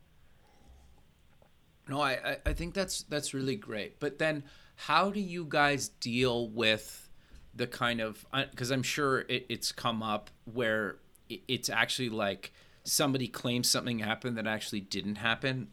No, 1.88 2.02
I, 2.02 2.38
I 2.46 2.54
think 2.54 2.74
that's 2.74 3.04
that's 3.04 3.34
really 3.34 3.56
great. 3.56 4.00
But 4.00 4.20
then, 4.20 4.44
how 4.76 5.12
do 5.12 5.20
you 5.20 5.46
guys 5.48 5.90
deal 5.90 6.48
with 6.48 7.10
the 7.54 7.68
kind 7.68 8.02
of 8.02 8.26
because 8.52 8.72
I'm 8.72 8.84
sure 8.84 9.22
it, 9.22 9.46
it's 9.50 9.72
come 9.72 10.02
up 10.02 10.30
where 10.52 10.98
it's 11.30 11.70
actually 11.70 12.10
like 12.10 12.52
somebody 12.84 13.28
claims 13.28 13.70
something 13.70 14.00
happened 14.00 14.38
that 14.38 14.48
actually 14.48 14.82
didn't 14.82 15.16
happen. 15.16 15.70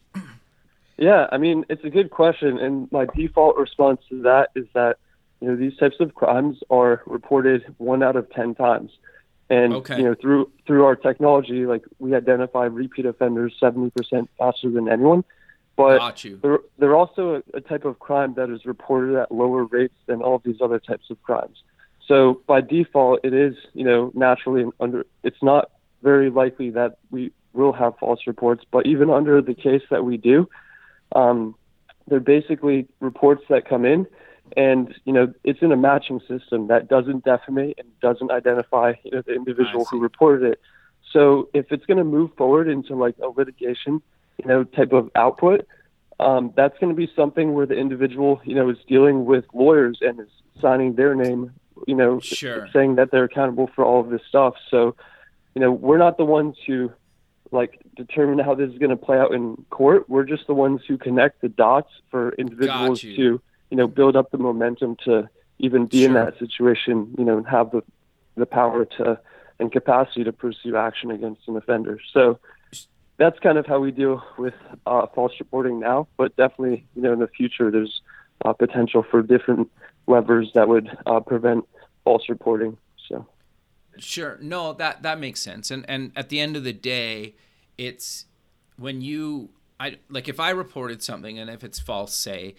Yeah, 0.96 1.28
I 1.32 1.38
mean 1.38 1.64
it's 1.70 1.82
a 1.82 1.88
good 1.88 2.10
question, 2.10 2.58
and 2.58 2.92
my 2.92 3.06
default 3.16 3.56
response 3.56 4.02
to 4.10 4.20
that 4.22 4.50
is 4.54 4.66
that 4.74 4.98
you 5.40 5.48
know 5.48 5.56
these 5.56 5.76
types 5.76 5.96
of 6.00 6.14
crimes 6.14 6.58
are 6.70 7.02
reported 7.06 7.64
one 7.78 8.02
out 8.02 8.16
of 8.16 8.30
ten 8.30 8.54
times, 8.54 8.92
and 9.48 9.72
okay. 9.74 9.98
you 9.98 10.04
know 10.04 10.14
through 10.14 10.50
through 10.66 10.84
our 10.84 10.96
technology, 10.96 11.66
like 11.66 11.84
we 11.98 12.14
identify 12.14 12.64
repeat 12.64 13.06
offenders 13.06 13.54
seventy 13.58 13.90
percent 13.90 14.28
faster 14.38 14.70
than 14.70 14.88
anyone. 14.88 15.24
But 15.76 16.22
they're, 16.42 16.58
they're 16.78 16.94
also 16.94 17.36
a, 17.36 17.56
a 17.56 17.60
type 17.62 17.86
of 17.86 17.98
crime 18.00 18.34
that 18.34 18.50
is 18.50 18.66
reported 18.66 19.16
at 19.16 19.32
lower 19.32 19.64
rates 19.64 19.94
than 20.06 20.20
all 20.20 20.34
of 20.34 20.42
these 20.42 20.60
other 20.60 20.78
types 20.78 21.08
of 21.08 21.22
crimes. 21.22 21.62
So 22.06 22.42
by 22.46 22.60
default, 22.60 23.20
it 23.24 23.32
is 23.32 23.54
you 23.72 23.84
know 23.84 24.12
naturally 24.14 24.70
under. 24.78 25.06
It's 25.22 25.42
not 25.42 25.70
very 26.02 26.28
likely 26.28 26.70
that 26.70 26.98
we 27.10 27.32
will 27.52 27.72
have 27.72 27.96
false 27.98 28.20
reports, 28.26 28.64
but 28.70 28.86
even 28.86 29.10
under 29.10 29.40
the 29.40 29.54
case 29.54 29.82
that 29.90 30.04
we 30.04 30.16
do, 30.16 30.48
um, 31.14 31.54
they're 32.06 32.20
basically 32.20 32.86
reports 33.00 33.42
that 33.48 33.68
come 33.68 33.84
in, 33.84 34.06
and 34.56 34.94
you 35.04 35.12
know 35.12 35.32
it's 35.44 35.60
in 35.62 35.72
a 35.72 35.76
matching 35.76 36.20
system 36.28 36.68
that 36.68 36.88
doesn't 36.88 37.24
defamate 37.24 37.74
and 37.78 37.88
doesn't 38.00 38.30
identify 38.30 38.94
you 39.04 39.12
know, 39.12 39.22
the 39.22 39.34
individual 39.34 39.84
who 39.84 40.00
reported 40.00 40.52
it. 40.52 40.60
So 41.12 41.48
if 41.52 41.72
it's 41.72 41.84
going 41.86 41.98
to 41.98 42.04
move 42.04 42.30
forward 42.36 42.68
into 42.68 42.94
like 42.94 43.16
a 43.18 43.28
litigation, 43.28 44.00
you 44.38 44.46
know, 44.46 44.64
type 44.64 44.92
of 44.92 45.10
output, 45.14 45.66
um, 46.20 46.52
that's 46.56 46.78
going 46.78 46.90
to 46.90 46.96
be 46.96 47.10
something 47.16 47.54
where 47.54 47.66
the 47.66 47.74
individual, 47.74 48.40
you 48.44 48.54
know, 48.54 48.68
is 48.68 48.78
dealing 48.86 49.24
with 49.24 49.44
lawyers 49.52 49.98
and 50.02 50.20
is 50.20 50.28
signing 50.60 50.94
their 50.94 51.14
name, 51.14 51.52
you 51.86 51.94
know, 51.94 52.20
sure. 52.20 52.68
saying 52.72 52.96
that 52.96 53.10
they're 53.10 53.24
accountable 53.24 53.70
for 53.74 53.84
all 53.84 54.00
of 54.00 54.10
this 54.10 54.20
stuff. 54.28 54.54
So, 54.70 54.94
you 55.54 55.60
know, 55.60 55.72
we're 55.72 55.98
not 55.98 56.16
the 56.16 56.24
ones 56.24 56.56
who 56.66 56.92
like 57.50 57.80
determine 57.96 58.38
how 58.38 58.54
this 58.54 58.70
is 58.70 58.78
going 58.78 58.90
to 58.90 58.96
play 58.96 59.18
out 59.18 59.34
in 59.34 59.64
court. 59.70 60.08
We're 60.08 60.24
just 60.24 60.46
the 60.46 60.54
ones 60.54 60.82
who 60.86 60.98
connect 60.98 61.40
the 61.40 61.48
dots 61.48 61.90
for 62.10 62.32
individuals 62.34 63.00
to, 63.00 63.40
you 63.70 63.76
know, 63.76 63.86
build 63.86 64.16
up 64.16 64.30
the 64.30 64.38
momentum 64.38 64.96
to 65.04 65.28
even 65.58 65.86
be 65.86 65.98
sure. 65.98 66.08
in 66.08 66.14
that 66.14 66.38
situation, 66.38 67.14
you 67.18 67.24
know, 67.24 67.38
and 67.38 67.46
have 67.46 67.70
the 67.70 67.82
the 68.36 68.46
power 68.46 68.84
to 68.84 69.18
and 69.58 69.70
capacity 69.70 70.24
to 70.24 70.32
pursue 70.32 70.76
action 70.76 71.10
against 71.10 71.42
an 71.46 71.56
offender. 71.56 72.00
So 72.12 72.38
that's 73.18 73.38
kind 73.40 73.58
of 73.58 73.66
how 73.66 73.78
we 73.78 73.90
deal 73.90 74.24
with 74.38 74.54
uh, 74.86 75.06
false 75.14 75.32
reporting 75.38 75.78
now. 75.78 76.08
But 76.16 76.34
definitely, 76.36 76.86
you 76.94 77.02
know, 77.02 77.12
in 77.12 77.18
the 77.18 77.28
future, 77.28 77.70
there's 77.70 78.00
uh, 78.44 78.54
potential 78.54 79.04
for 79.08 79.22
different 79.22 79.70
levers 80.06 80.50
that 80.54 80.68
would 80.68 80.88
uh, 81.04 81.20
prevent 81.20 81.68
false 82.04 82.28
reporting. 82.30 82.78
So. 83.08 83.26
Sure. 83.98 84.38
No, 84.40 84.72
that 84.72 85.02
that 85.02 85.20
makes 85.20 85.40
sense. 85.40 85.70
And 85.70 85.84
and 85.88 86.12
at 86.16 86.30
the 86.30 86.40
end 86.40 86.56
of 86.56 86.64
the 86.64 86.72
day, 86.72 87.34
it's 87.76 88.24
when 88.78 89.02
you 89.02 89.50
I 89.78 89.98
like 90.08 90.28
if 90.28 90.40
I 90.40 90.50
reported 90.50 91.02
something 91.02 91.38
and 91.38 91.50
if 91.50 91.62
it's 91.62 91.78
false, 91.78 92.14
say, 92.14 92.54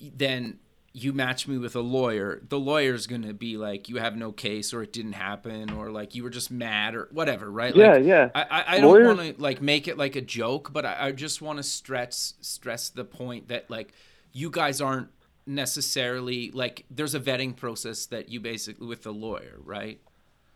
then 0.00 0.58
you 0.92 1.12
match 1.12 1.46
me 1.46 1.56
with 1.56 1.76
a 1.76 1.80
lawyer, 1.80 2.42
the 2.48 2.58
lawyer's 2.58 3.06
going 3.06 3.22
to 3.22 3.32
be 3.32 3.56
like, 3.56 3.88
you 3.88 3.96
have 3.96 4.16
no 4.16 4.32
case 4.32 4.74
or 4.74 4.82
it 4.82 4.92
didn't 4.92 5.12
happen 5.12 5.70
or 5.70 5.90
like 5.90 6.14
you 6.14 6.24
were 6.24 6.30
just 6.30 6.50
mad 6.50 6.96
or 6.96 7.08
whatever, 7.12 7.50
right? 7.50 7.74
Yeah, 7.76 7.92
like, 7.92 8.04
yeah. 8.04 8.30
I, 8.34 8.42
I, 8.42 8.64
I 8.76 8.80
don't 8.80 9.04
want 9.04 9.20
to 9.20 9.40
like 9.40 9.62
make 9.62 9.86
it 9.86 9.96
like 9.96 10.16
a 10.16 10.20
joke, 10.20 10.72
but 10.72 10.84
I, 10.84 11.06
I 11.06 11.12
just 11.12 11.40
want 11.40 11.58
to 11.58 11.62
stress, 11.62 12.34
stress 12.40 12.88
the 12.88 13.04
point 13.04 13.48
that 13.48 13.70
like 13.70 13.92
you 14.32 14.50
guys 14.50 14.80
aren't 14.80 15.08
necessarily 15.46 16.50
like 16.50 16.84
there's 16.90 17.14
a 17.14 17.20
vetting 17.20 17.56
process 17.56 18.06
that 18.06 18.28
you 18.28 18.40
basically 18.40 18.86
with 18.86 19.04
the 19.04 19.12
lawyer, 19.12 19.58
right? 19.62 20.00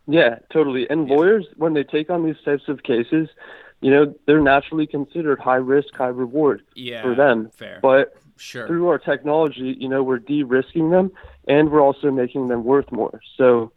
Yeah, 0.07 0.39
totally. 0.51 0.89
And 0.89 1.07
yeah. 1.07 1.15
lawyers, 1.15 1.45
when 1.55 1.73
they 1.73 1.83
take 1.83 2.09
on 2.09 2.25
these 2.25 2.35
types 2.43 2.67
of 2.67 2.83
cases, 2.83 3.29
you 3.81 3.91
know, 3.91 4.13
they're 4.25 4.41
naturally 4.41 4.85
considered 4.85 5.39
high 5.39 5.55
risk, 5.55 5.93
high 5.95 6.07
reward 6.07 6.63
yeah, 6.75 7.01
for 7.01 7.15
them. 7.15 7.51
Fair. 7.55 7.79
But 7.81 8.15
sure. 8.37 8.67
through 8.67 8.87
our 8.87 8.99
technology, 8.99 9.75
you 9.79 9.89
know, 9.89 10.03
we're 10.03 10.19
de-risking 10.19 10.89
them 10.89 11.11
and 11.47 11.71
we're 11.71 11.81
also 11.81 12.11
making 12.11 12.47
them 12.47 12.63
worth 12.63 12.91
more. 12.91 13.21
So 13.37 13.71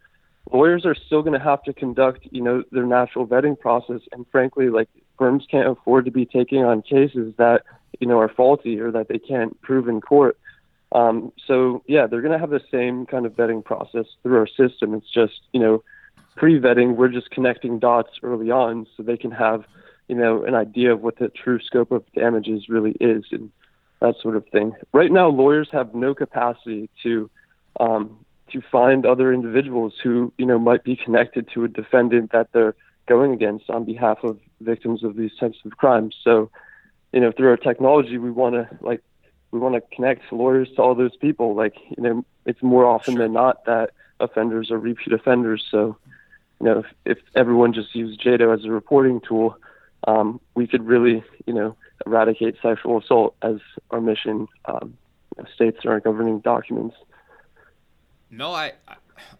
lawyers 0.51 0.85
are 0.85 0.95
still 0.95 1.21
going 1.21 1.37
to 1.37 1.43
have 1.43 1.63
to 1.63 1.73
conduct, 1.73 2.27
you 2.31 2.41
know, 2.41 2.63
their 2.71 2.85
natural 2.85 3.27
vetting 3.27 3.59
process. 3.59 4.01
And 4.11 4.25
frankly, 4.31 4.69
like 4.69 4.89
firms 5.17 5.45
can't 5.49 5.67
afford 5.67 6.05
to 6.05 6.11
be 6.11 6.25
taking 6.25 6.63
on 6.63 6.81
cases 6.81 7.33
that, 7.37 7.63
you 7.99 8.07
know, 8.07 8.19
are 8.19 8.29
faulty 8.29 8.79
or 8.79 8.91
that 8.91 9.07
they 9.07 9.19
can't 9.19 9.59
prove 9.61 9.87
in 9.87 10.01
court. 10.01 10.37
Um, 10.91 11.31
so 11.45 11.83
yeah, 11.87 12.07
they're 12.07 12.21
going 12.21 12.33
to 12.33 12.39
have 12.39 12.49
the 12.49 12.63
same 12.71 13.05
kind 13.05 13.25
of 13.25 13.33
vetting 13.33 13.63
process 13.63 14.05
through 14.23 14.37
our 14.37 14.47
system. 14.47 14.93
It's 14.93 15.11
just, 15.11 15.41
you 15.53 15.59
know, 15.59 15.83
pre-vetting, 16.35 16.95
we're 16.95 17.09
just 17.09 17.29
connecting 17.31 17.79
dots 17.79 18.11
early 18.23 18.49
on 18.49 18.87
so 18.95 19.03
they 19.03 19.17
can 19.17 19.31
have, 19.31 19.65
you 20.07 20.15
know, 20.15 20.43
an 20.45 20.55
idea 20.55 20.93
of 20.93 21.01
what 21.01 21.19
the 21.19 21.27
true 21.27 21.59
scope 21.59 21.91
of 21.91 22.03
damages 22.13 22.69
really 22.69 22.95
is 22.99 23.25
and 23.31 23.51
that 24.01 24.15
sort 24.21 24.35
of 24.35 24.47
thing. 24.47 24.73
Right 24.93 25.11
now, 25.11 25.27
lawyers 25.27 25.69
have 25.71 25.93
no 25.93 26.13
capacity 26.15 26.89
to 27.03 27.29
um, 27.79 28.25
to 28.51 28.61
find 28.71 29.05
other 29.05 29.31
individuals 29.31 29.93
who, 30.01 30.33
you 30.37 30.45
know, 30.45 30.57
might 30.57 30.83
be 30.83 30.95
connected 30.95 31.47
to 31.53 31.63
a 31.63 31.67
defendant 31.67 32.31
that 32.31 32.51
they're 32.51 32.75
going 33.07 33.31
against 33.33 33.69
on 33.69 33.85
behalf 33.85 34.19
of 34.23 34.39
victims 34.61 35.03
of 35.03 35.15
these 35.15 35.31
types 35.39 35.57
of 35.65 35.77
crimes. 35.77 36.15
So, 36.23 36.49
you 37.13 37.19
know, 37.19 37.31
through 37.31 37.49
our 37.49 37.57
technology, 37.57 38.17
we 38.17 38.31
want 38.31 38.55
to 38.55 38.67
like 38.81 39.01
we 39.51 39.59
want 39.59 39.75
to 39.75 39.95
connect 39.95 40.31
lawyers 40.31 40.69
to 40.75 40.81
all 40.81 40.95
those 40.95 41.15
people. 41.15 41.55
Like, 41.55 41.75
you 41.95 42.03
know, 42.03 42.25
it's 42.45 42.61
more 42.61 42.85
often 42.85 43.15
sure. 43.15 43.23
than 43.23 43.33
not 43.33 43.65
that 43.65 43.91
offenders 44.19 44.71
are 44.71 44.77
repeat 44.77 45.13
offenders. 45.13 45.65
So, 45.71 45.97
you 46.59 46.65
know, 46.65 46.79
if, 46.79 46.85
if 47.05 47.17
everyone 47.35 47.73
just 47.73 47.95
used 47.95 48.21
JDoe 48.21 48.53
as 48.53 48.65
a 48.65 48.71
reporting 48.71 49.21
tool, 49.21 49.57
um, 50.07 50.39
we 50.55 50.67
could 50.67 50.85
really, 50.85 51.23
you 51.45 51.53
know, 51.53 51.75
eradicate 52.05 52.55
sexual 52.61 52.99
assault 52.99 53.35
as 53.41 53.57
our 53.91 54.01
mission 54.01 54.47
um, 54.65 54.97
states 55.53 55.79
in 55.83 55.89
our 55.89 55.99
governing 55.99 56.39
documents. 56.39 56.95
No, 58.31 58.53
I, 58.53 58.73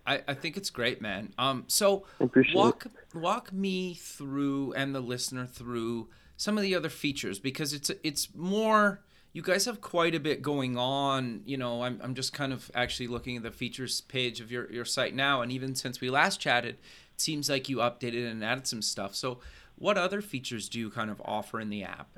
I, 0.06 0.22
I 0.28 0.34
think 0.34 0.58
it's 0.58 0.70
great, 0.70 1.02
man. 1.02 1.34
Um, 1.38 1.66
so 1.68 2.06
walk 2.54 2.88
it. 2.88 3.18
walk 3.18 3.54
me 3.54 3.94
through 3.94 4.74
and 4.74 4.94
the 4.96 5.00
listener 5.00 5.46
through 5.46 6.08
some 6.38 6.58
of 6.58 6.64
the 6.64 6.76
other 6.76 6.90
features 6.90 7.40
because 7.40 7.74
it's 7.74 7.92
it's 8.04 8.34
more. 8.36 9.02
You 9.32 9.44
guys 9.44 9.66
have 9.66 9.80
quite 9.80 10.16
a 10.16 10.20
bit 10.20 10.42
going 10.42 10.76
on. 10.76 11.42
You 11.46 11.58
know, 11.58 11.84
I'm, 11.84 12.00
I'm 12.04 12.16
just 12.16 12.34
kind 12.34 12.52
of 12.52 12.72
actually 12.74 13.06
looking 13.06 13.38
at 13.38 13.44
the 13.44 13.52
features 13.52 14.02
page 14.02 14.42
of 14.42 14.52
your, 14.52 14.72
your 14.72 14.86
site 14.86 15.14
now. 15.14 15.44
And 15.44 15.52
even 15.52 15.76
since 15.76 16.02
we 16.02 16.10
last 16.10 16.40
chatted, 16.40 16.78
it 17.14 17.22
seems 17.22 17.48
like 17.48 17.70
you 17.70 17.78
updated 17.78 18.30
and 18.30 18.44
added 18.44 18.66
some 18.66 18.82
stuff. 18.82 19.14
So, 19.14 19.40
what 19.80 19.98
other 19.98 20.22
features 20.22 20.70
do 20.70 20.78
you 20.78 20.90
kind 20.90 21.10
of 21.10 21.22
offer 21.26 21.60
in 21.60 21.70
the 21.70 21.84
app? 21.84 22.10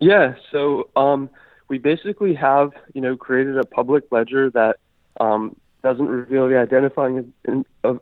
Yeah, 0.00 0.34
so 0.50 0.88
um, 0.96 1.30
we 1.68 1.78
basically 1.78 2.34
have 2.34 2.72
you 2.94 3.00
know 3.00 3.16
created 3.16 3.56
a 3.56 3.64
public 3.64 4.04
ledger 4.10 4.50
that 4.50 4.76
um, 5.20 5.54
doesn't 5.82 6.08
reveal 6.08 6.48
the 6.48 6.58
identifying 6.58 7.32
in, 7.44 7.64
of 7.84 8.00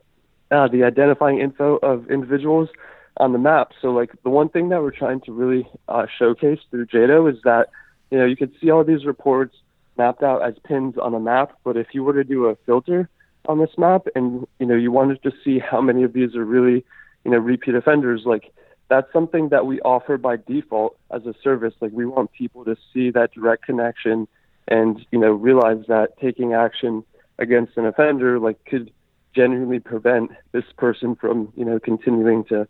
uh, 0.50 0.68
the 0.68 0.84
identifying 0.84 1.40
info 1.40 1.76
of 1.76 2.10
individuals 2.10 2.68
on 3.16 3.32
the 3.32 3.38
map. 3.38 3.72
So 3.82 3.88
like 3.88 4.10
the 4.22 4.30
one 4.30 4.48
thing 4.48 4.70
that 4.70 4.80
we're 4.80 4.90
trying 4.92 5.20
to 5.22 5.32
really 5.32 5.68
uh, 5.88 6.06
showcase 6.18 6.60
through 6.70 6.86
JDoe 6.86 7.32
is 7.32 7.38
that 7.44 7.68
you 8.10 8.18
know 8.18 8.24
you 8.24 8.36
could 8.36 8.52
see 8.60 8.70
all 8.70 8.84
these 8.84 9.04
reports 9.04 9.56
mapped 9.98 10.22
out 10.22 10.42
as 10.42 10.54
pins 10.64 10.96
on 10.96 11.14
a 11.14 11.20
map, 11.20 11.52
but 11.64 11.76
if 11.76 11.88
you 11.92 12.02
were 12.02 12.14
to 12.14 12.24
do 12.24 12.46
a 12.46 12.56
filter 12.64 13.08
on 13.46 13.58
this 13.58 13.76
map 13.76 14.06
and 14.14 14.46
you 14.58 14.66
know 14.66 14.76
you 14.76 14.92
wanted 14.92 15.22
to 15.22 15.32
see 15.44 15.58
how 15.58 15.80
many 15.80 16.02
of 16.02 16.12
these 16.12 16.34
are 16.34 16.44
really 16.44 16.84
you 17.24 17.30
know 17.30 17.38
repeat 17.38 17.74
offenders, 17.74 18.22
like 18.24 18.52
that's 18.90 19.10
something 19.12 19.48
that 19.50 19.64
we 19.64 19.80
offer 19.80 20.18
by 20.18 20.36
default 20.36 20.98
as 21.10 21.24
a 21.24 21.34
service. 21.42 21.74
Like 21.80 21.92
we 21.92 22.04
want 22.04 22.32
people 22.32 22.64
to 22.64 22.76
see 22.92 23.10
that 23.12 23.32
direct 23.32 23.64
connection 23.64 24.28
and, 24.68 25.06
you 25.10 25.18
know, 25.18 25.30
realize 25.30 25.84
that 25.88 26.18
taking 26.20 26.52
action 26.52 27.04
against 27.38 27.76
an 27.76 27.86
offender 27.86 28.38
like 28.38 28.62
could 28.66 28.92
genuinely 29.34 29.78
prevent 29.78 30.32
this 30.52 30.64
person 30.76 31.14
from, 31.14 31.52
you 31.56 31.64
know, 31.64 31.78
continuing 31.78 32.44
to, 32.44 32.66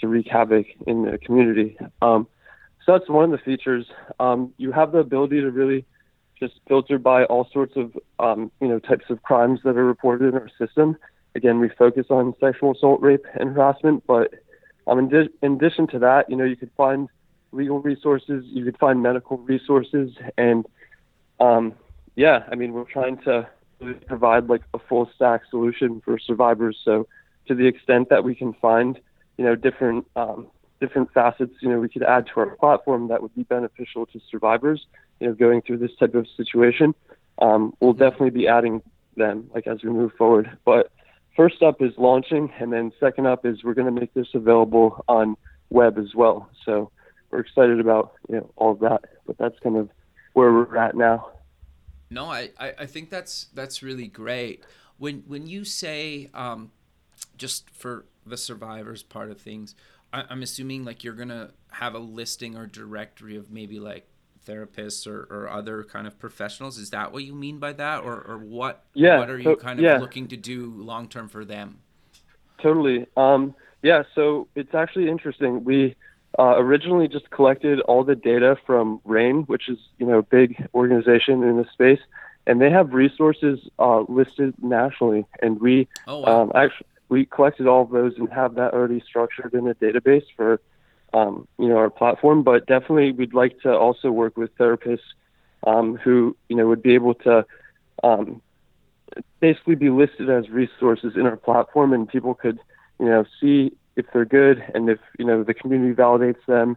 to 0.00 0.08
wreak 0.08 0.28
havoc 0.28 0.66
in 0.86 1.04
the 1.04 1.18
community. 1.18 1.78
Um, 2.02 2.28
so 2.84 2.92
that's 2.92 3.08
one 3.08 3.24
of 3.24 3.30
the 3.30 3.38
features. 3.38 3.86
Um, 4.20 4.52
you 4.58 4.72
have 4.72 4.92
the 4.92 4.98
ability 4.98 5.40
to 5.40 5.50
really 5.50 5.86
just 6.38 6.54
filter 6.68 6.98
by 6.98 7.24
all 7.24 7.48
sorts 7.52 7.74
of 7.76 7.96
um, 8.18 8.50
you 8.60 8.66
know 8.66 8.80
types 8.80 9.04
of 9.10 9.22
crimes 9.22 9.60
that 9.64 9.76
are 9.76 9.84
reported 9.84 10.34
in 10.34 10.34
our 10.34 10.50
system. 10.58 10.96
Again, 11.36 11.60
we 11.60 11.70
focus 11.78 12.06
on 12.10 12.34
sexual 12.40 12.72
assault, 12.72 13.00
rape, 13.00 13.24
and 13.38 13.54
harassment, 13.54 14.02
but 14.06 14.34
um, 14.86 14.98
in, 14.98 15.08
di- 15.08 15.28
in 15.42 15.54
addition 15.54 15.86
to 15.88 15.98
that, 16.00 16.28
you 16.28 16.36
know, 16.36 16.44
you 16.44 16.56
could 16.56 16.70
find 16.76 17.08
legal 17.52 17.80
resources, 17.80 18.44
you 18.46 18.64
could 18.64 18.78
find 18.78 19.02
medical 19.02 19.38
resources, 19.38 20.12
and 20.38 20.66
um, 21.40 21.74
yeah, 22.16 22.44
I 22.50 22.54
mean, 22.54 22.72
we're 22.72 22.84
trying 22.84 23.18
to 23.18 23.48
provide 24.06 24.48
like 24.48 24.62
a 24.74 24.78
full 24.78 25.10
stack 25.14 25.42
solution 25.50 26.00
for 26.04 26.18
survivors. 26.18 26.78
So, 26.84 27.06
to 27.48 27.54
the 27.54 27.66
extent 27.66 28.08
that 28.10 28.22
we 28.24 28.34
can 28.34 28.52
find, 28.54 28.98
you 29.36 29.44
know, 29.44 29.54
different 29.54 30.06
um, 30.16 30.48
different 30.80 31.12
facets, 31.12 31.54
you 31.60 31.68
know, 31.68 31.78
we 31.78 31.88
could 31.88 32.02
add 32.02 32.26
to 32.26 32.40
our 32.40 32.56
platform 32.56 33.08
that 33.08 33.22
would 33.22 33.34
be 33.34 33.44
beneficial 33.44 34.06
to 34.06 34.20
survivors, 34.30 34.86
you 35.20 35.28
know, 35.28 35.34
going 35.34 35.62
through 35.62 35.78
this 35.78 35.94
type 35.98 36.14
of 36.14 36.26
situation. 36.36 36.94
Um, 37.40 37.74
we'll 37.80 37.92
definitely 37.92 38.30
be 38.30 38.48
adding 38.48 38.82
them 39.16 39.50
like 39.54 39.66
as 39.66 39.82
we 39.82 39.90
move 39.90 40.12
forward. 40.18 40.56
But 40.64 40.90
first 41.36 41.62
up 41.62 41.80
is 41.80 41.92
launching, 41.98 42.52
and 42.58 42.72
then 42.72 42.92
second 43.00 43.26
up 43.26 43.44
is 43.44 43.64
we're 43.64 43.74
going 43.74 43.92
to 43.92 44.00
make 44.00 44.14
this 44.14 44.28
available 44.34 45.04
on 45.08 45.36
web 45.70 45.98
as 45.98 46.14
well. 46.14 46.50
So 46.64 46.90
we're 47.30 47.40
excited 47.40 47.80
about 47.80 48.14
you 48.28 48.36
know 48.36 48.50
all 48.56 48.72
of 48.72 48.80
that. 48.80 49.02
But 49.26 49.38
that's 49.38 49.58
kind 49.60 49.76
of 49.76 49.88
where 50.32 50.52
we're 50.52 50.76
at 50.76 50.96
now. 50.96 51.28
No, 52.10 52.26
I, 52.26 52.50
I 52.58 52.86
think 52.86 53.10
that's 53.10 53.46
that's 53.54 53.82
really 53.82 54.08
great. 54.08 54.64
When 54.98 55.24
when 55.26 55.46
you 55.46 55.64
say 55.64 56.28
um, 56.34 56.70
just 57.36 57.70
for 57.70 58.04
the 58.26 58.36
survivors 58.36 59.02
part 59.02 59.30
of 59.30 59.40
things, 59.40 59.74
I, 60.12 60.24
I'm 60.28 60.42
assuming 60.42 60.84
like 60.84 61.02
you're 61.04 61.14
gonna 61.14 61.50
have 61.70 61.94
a 61.94 61.98
listing 61.98 62.56
or 62.56 62.66
directory 62.66 63.36
of 63.36 63.50
maybe 63.50 63.80
like 63.80 64.06
therapists 64.46 65.06
or, 65.06 65.22
or 65.30 65.48
other 65.48 65.84
kind 65.84 66.06
of 66.06 66.18
professionals. 66.18 66.78
Is 66.78 66.90
that 66.90 67.12
what 67.12 67.24
you 67.24 67.34
mean 67.34 67.58
by 67.58 67.72
that, 67.74 68.02
or 68.02 68.20
or 68.20 68.38
what? 68.38 68.84
Yeah. 68.94 69.18
What 69.18 69.30
are 69.30 69.38
you 69.38 69.56
kind 69.56 69.78
of 69.78 69.84
yeah. 69.84 69.98
looking 69.98 70.28
to 70.28 70.36
do 70.36 70.72
long 70.76 71.08
term 71.08 71.28
for 71.28 71.44
them? 71.44 71.78
Totally. 72.60 73.06
Um, 73.16 73.54
yeah. 73.82 74.02
So 74.14 74.48
it's 74.54 74.74
actually 74.74 75.08
interesting. 75.08 75.64
We 75.64 75.96
uh, 76.38 76.56
originally 76.56 77.08
just 77.08 77.30
collected 77.30 77.80
all 77.80 78.04
the 78.04 78.14
data 78.14 78.56
from 78.66 79.00
RAINN, 79.04 79.42
which 79.42 79.68
is 79.68 79.78
you 79.98 80.06
know 80.06 80.18
a 80.18 80.22
big 80.22 80.68
organization 80.74 81.42
in 81.42 81.56
the 81.56 81.66
space, 81.72 82.00
and 82.46 82.60
they 82.60 82.70
have 82.70 82.92
resources 82.92 83.60
uh, 83.78 84.00
listed 84.08 84.54
nationally. 84.62 85.26
And 85.40 85.60
we 85.60 85.88
oh, 86.06 86.20
wow. 86.20 86.42
um, 86.42 86.52
actually 86.54 86.86
we 87.08 87.26
collected 87.26 87.66
all 87.66 87.82
of 87.82 87.90
those 87.90 88.16
and 88.16 88.32
have 88.32 88.54
that 88.54 88.72
already 88.72 89.02
structured 89.06 89.52
in 89.52 89.68
a 89.68 89.74
database 89.74 90.24
for 90.34 90.62
um, 91.12 91.46
you 91.58 91.68
know 91.68 91.76
our 91.76 91.90
platform. 91.90 92.42
But 92.42 92.66
definitely, 92.66 93.12
we'd 93.12 93.34
like 93.34 93.60
to 93.60 93.72
also 93.72 94.10
work 94.10 94.36
with 94.36 94.56
therapists 94.56 95.00
um, 95.66 95.96
who 95.96 96.36
you 96.48 96.56
know 96.56 96.66
would 96.66 96.82
be 96.82 96.94
able 96.94 97.14
to 97.14 97.44
um, 98.02 98.40
basically 99.40 99.74
be 99.74 99.90
listed 99.90 100.30
as 100.30 100.48
resources 100.50 101.14
in 101.16 101.26
our 101.26 101.36
platform, 101.36 101.92
and 101.92 102.08
people 102.08 102.34
could 102.34 102.58
you 102.98 103.06
know 103.06 103.24
see 103.40 103.72
if 103.96 104.06
they're 104.12 104.24
good 104.24 104.64
and 104.74 104.88
if 104.88 104.98
you 105.18 105.24
know 105.24 105.42
the 105.42 105.54
community 105.54 105.94
validates 105.94 106.44
them, 106.46 106.76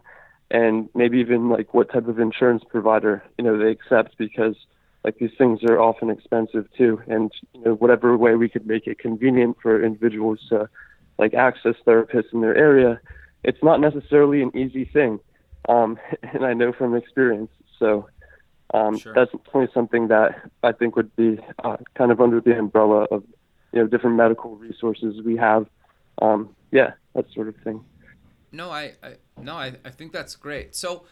and 0.50 0.88
maybe 0.94 1.18
even 1.18 1.48
like 1.48 1.74
what 1.74 1.90
type 1.90 2.08
of 2.08 2.18
insurance 2.20 2.62
provider 2.68 3.22
you 3.38 3.44
know 3.44 3.58
they 3.58 3.70
accept 3.70 4.16
because 4.18 4.56
like 5.04 5.18
these 5.18 5.30
things 5.38 5.62
are 5.62 5.78
often 5.80 6.10
expensive 6.10 6.66
too 6.76 7.00
and 7.06 7.32
you 7.52 7.62
know 7.62 7.74
whatever 7.74 8.16
way 8.16 8.34
we 8.34 8.48
could 8.48 8.66
make 8.66 8.86
it 8.86 8.98
convenient 8.98 9.56
for 9.60 9.82
individuals 9.82 10.40
to 10.48 10.68
like 11.18 11.34
access 11.34 11.74
therapists 11.86 12.32
in 12.32 12.40
their 12.40 12.56
area 12.56 13.00
it's 13.44 13.62
not 13.62 13.80
necessarily 13.80 14.42
an 14.42 14.56
easy 14.56 14.84
thing 14.84 15.20
um, 15.68 15.98
and 16.22 16.44
i 16.44 16.52
know 16.52 16.72
from 16.72 16.94
experience. 16.94 17.50
So 17.78 18.08
um, 18.74 18.98
sure. 18.98 19.14
that's 19.14 19.30
definitely 19.32 19.68
something 19.74 20.08
that 20.08 20.50
i 20.62 20.72
think 20.72 20.96
would 20.96 21.14
be 21.14 21.38
uh, 21.62 21.76
kind 21.94 22.10
of 22.10 22.20
under 22.20 22.40
the 22.40 22.58
umbrella 22.58 23.06
of 23.10 23.22
you 23.72 23.80
know 23.80 23.86
different 23.86 24.16
medical 24.16 24.56
resources 24.56 25.22
we 25.24 25.36
have. 25.36 25.66
Um, 26.22 26.54
yeah 26.70 26.92
that 27.14 27.26
sort 27.32 27.48
of 27.48 27.56
thing. 27.56 27.84
No 28.52 28.70
i, 28.70 28.92
I 29.02 29.14
no 29.40 29.54
I, 29.54 29.74
I 29.84 29.90
think 29.90 30.12
that's 30.12 30.36
great. 30.36 30.74
So 30.74 31.04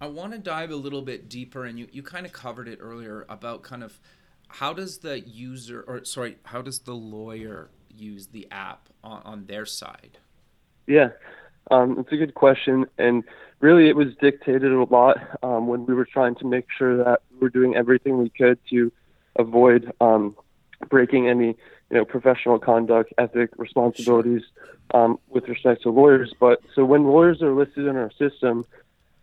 I 0.00 0.06
want 0.06 0.32
to 0.32 0.38
dive 0.38 0.70
a 0.70 0.76
little 0.76 1.02
bit 1.02 1.28
deeper, 1.28 1.64
and 1.64 1.78
you, 1.78 1.88
you 1.90 2.02
kind 2.02 2.26
of 2.26 2.32
covered 2.32 2.68
it 2.68 2.78
earlier 2.80 3.24
about 3.28 3.62
kind 3.62 3.82
of 3.82 4.00
how 4.48 4.72
does 4.72 4.98
the 4.98 5.20
user, 5.20 5.82
or 5.86 6.04
sorry, 6.04 6.36
how 6.44 6.62
does 6.62 6.80
the 6.80 6.94
lawyer 6.94 7.70
use 7.88 8.28
the 8.28 8.46
app 8.50 8.88
on, 9.02 9.22
on 9.24 9.46
their 9.46 9.66
side? 9.66 10.18
Yeah, 10.86 11.10
um, 11.70 11.98
it's 11.98 12.12
a 12.12 12.16
good 12.16 12.34
question. 12.34 12.86
And 12.98 13.24
really, 13.60 13.88
it 13.88 13.96
was 13.96 14.14
dictated 14.20 14.72
a 14.72 14.84
lot 14.84 15.16
um, 15.42 15.66
when 15.66 15.86
we 15.86 15.94
were 15.94 16.04
trying 16.04 16.34
to 16.36 16.46
make 16.46 16.66
sure 16.76 16.96
that 17.02 17.22
we 17.32 17.38
were 17.38 17.48
doing 17.48 17.76
everything 17.76 18.18
we 18.18 18.30
could 18.30 18.58
to 18.70 18.92
avoid 19.36 19.92
um, 20.00 20.36
breaking 20.88 21.28
any 21.28 21.56
you 21.90 21.96
know 21.96 22.04
professional 22.04 22.58
conduct, 22.58 23.12
ethic 23.18 23.50
responsibilities 23.56 24.42
um, 24.92 25.18
with 25.28 25.48
respect 25.48 25.82
to 25.82 25.90
lawyers. 25.90 26.32
But 26.38 26.60
so 26.74 26.84
when 26.84 27.04
lawyers 27.04 27.42
are 27.42 27.54
listed 27.54 27.86
in 27.86 27.96
our 27.96 28.10
system, 28.18 28.64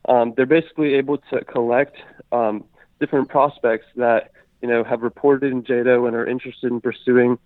um, 0.08 0.34
they're 0.36 0.45
basically 0.45 0.95
able 0.95 1.17
to 1.32 1.43
collect 1.45 1.97
um, 2.32 2.63
different 2.99 3.30
prospects 3.30 3.86
that 3.95 4.32
you 4.62 4.67
know 4.67 4.84
have 4.84 5.01
reported 5.01 5.51
in 5.51 5.63
JDoe 5.63 6.08
and 6.08 6.15
are 6.15 6.25
interested 6.25 6.71
in 6.71 6.82
pursuing 6.82 7.38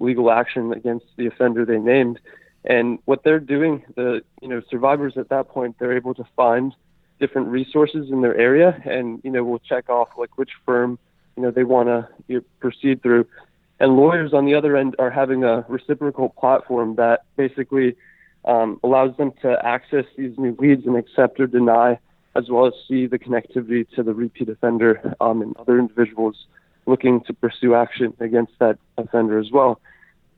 legal 0.00 0.30
action 0.30 0.70
against 0.72 1.06
the 1.16 1.26
offender 1.26 1.64
they 1.64 1.78
named. 1.78 2.20
And 2.64 2.98
what 3.06 3.24
they're 3.24 3.40
doing, 3.40 3.82
the 3.96 4.22
you 4.40 4.48
know 4.48 4.62
survivors 4.70 5.14
at 5.16 5.28
that 5.30 5.48
point, 5.48 5.76
they're 5.78 5.96
able 5.96 6.14
to 6.14 6.24
find 6.36 6.74
different 7.18 7.48
resources 7.48 8.10
in 8.10 8.20
their 8.20 8.36
area, 8.36 8.80
and 8.84 9.20
you 9.24 9.30
know 9.30 9.42
we'll 9.42 9.58
check 9.58 9.88
off 9.88 10.08
like 10.16 10.38
which 10.38 10.50
firm 10.64 10.98
you 11.36 11.42
know 11.42 11.50
they 11.50 11.64
want 11.64 11.88
to 11.88 12.08
you 12.28 12.36
know, 12.36 12.44
proceed 12.60 13.02
through. 13.02 13.26
And 13.80 13.96
lawyers 13.96 14.32
on 14.32 14.44
the 14.44 14.54
other 14.54 14.76
end 14.76 14.94
are 15.00 15.10
having 15.10 15.42
a 15.42 15.64
reciprocal 15.68 16.28
platform 16.28 16.94
that 16.96 17.24
basically 17.36 17.96
um, 18.44 18.78
allows 18.84 19.16
them 19.16 19.32
to 19.42 19.58
access 19.64 20.04
these 20.16 20.38
new 20.38 20.56
leads 20.58 20.86
and 20.86 20.96
accept 20.96 21.40
or 21.40 21.48
deny, 21.48 21.98
as 22.36 22.48
well 22.48 22.66
as 22.66 22.74
see 22.86 23.06
the 23.06 23.18
connectivity 23.18 23.88
to 23.96 24.04
the 24.04 24.14
repeat 24.14 24.48
offender 24.48 25.14
um, 25.20 25.42
and 25.42 25.56
other 25.56 25.80
individuals 25.80 26.46
looking 26.86 27.20
to 27.22 27.32
pursue 27.32 27.74
action 27.74 28.14
against 28.20 28.52
that 28.60 28.78
offender 28.98 29.38
as 29.38 29.50
well. 29.50 29.80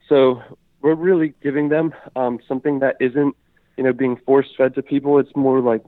So 0.09 0.43
we're 0.85 0.95
really 0.95 1.33
giving 1.43 1.71
them 1.71 1.95
um, 2.15 2.39
something 2.47 2.81
that 2.81 2.97
isn't, 3.01 3.35
you 3.79 3.85
know, 3.85 3.93
being 3.95 4.17
force 4.27 4.49
fed 4.55 4.75
to 4.75 4.83
people. 4.83 5.19
It's 5.19 5.35
more 5.35 5.61
like 5.61 5.83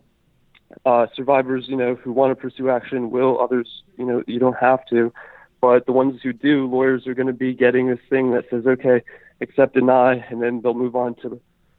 uh, 0.86 1.06
survivors, 1.14 1.66
you 1.68 1.76
know, 1.76 1.96
who 1.96 2.12
want 2.12 2.30
to 2.30 2.34
pursue 2.34 2.70
action 2.70 3.10
will. 3.10 3.38
Others, 3.38 3.82
you 3.98 4.06
know, 4.06 4.22
you 4.26 4.38
don't 4.38 4.56
have 4.56 4.86
to. 4.86 5.12
But 5.60 5.84
the 5.84 5.92
ones 5.92 6.22
who 6.22 6.32
do, 6.32 6.66
lawyers 6.66 7.06
are 7.06 7.12
going 7.12 7.26
to 7.26 7.34
be 7.34 7.52
getting 7.52 7.88
this 7.88 7.98
thing 8.08 8.30
that 8.32 8.46
says, 8.48 8.66
okay, 8.66 9.02
accept, 9.42 9.74
deny, 9.74 10.24
and 10.30 10.42
then 10.42 10.62
they'll 10.62 10.72
move 10.72 10.96
on 10.96 11.14
to 11.16 11.38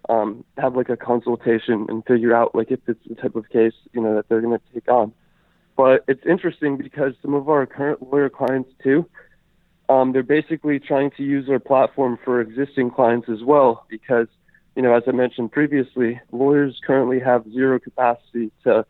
um, 0.09 0.45
have 0.59 0.75
like 0.75 0.89
a 0.89 0.95
consultation 0.95 1.87
and 1.89 2.05
figure 2.05 2.35
out 2.35 2.53
like 2.53 2.69
if 2.69 2.79
it's 2.87 2.99
the 3.09 3.15
type 3.15 3.35
of 3.35 3.49
case 3.49 3.73
you 3.93 3.99
know 3.99 4.15
that 4.15 4.29
they're 4.29 4.41
going 4.41 4.57
to 4.57 4.73
take 4.73 4.87
on. 4.87 5.11
But 5.75 6.05
it's 6.07 6.25
interesting 6.25 6.77
because 6.77 7.13
some 7.21 7.33
of 7.33 7.49
our 7.49 7.65
current 7.65 8.01
lawyer 8.01 8.29
clients 8.29 8.69
too, 8.81 9.09
um, 9.89 10.11
they're 10.11 10.23
basically 10.23 10.79
trying 10.79 11.11
to 11.11 11.23
use 11.23 11.49
our 11.49 11.59
platform 11.59 12.17
for 12.23 12.41
existing 12.41 12.91
clients 12.91 13.29
as 13.29 13.43
well 13.43 13.85
because 13.89 14.27
you 14.75 14.81
know 14.81 14.93
as 14.93 15.03
I 15.07 15.11
mentioned 15.11 15.51
previously, 15.51 16.19
lawyers 16.31 16.79
currently 16.85 17.19
have 17.19 17.45
zero 17.51 17.79
capacity 17.79 18.51
to 18.63 18.85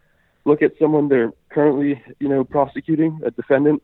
look 0.46 0.62
at 0.62 0.72
someone 0.80 1.10
they're 1.10 1.34
currently 1.50 2.02
you 2.20 2.30
know 2.30 2.44
prosecuting 2.44 3.20
a 3.26 3.32
defendant 3.32 3.84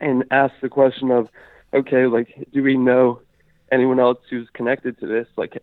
and 0.00 0.24
ask 0.30 0.54
the 0.60 0.68
question 0.68 1.10
of 1.10 1.28
okay 1.72 2.06
like 2.06 2.48
do 2.52 2.62
we 2.62 2.76
know 2.76 3.20
anyone 3.70 4.00
else 4.00 4.18
who's 4.28 4.48
connected 4.52 4.98
to 4.98 5.06
this 5.06 5.26
like 5.36 5.62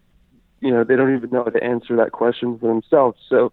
you 0.61 0.71
know, 0.71 0.83
they 0.83 0.95
don't 0.95 1.15
even 1.15 1.29
know 1.29 1.43
how 1.43 1.51
to 1.51 1.63
answer 1.63 1.95
that 1.97 2.11
question 2.11 2.57
for 2.59 2.67
themselves. 2.67 3.19
So 3.29 3.51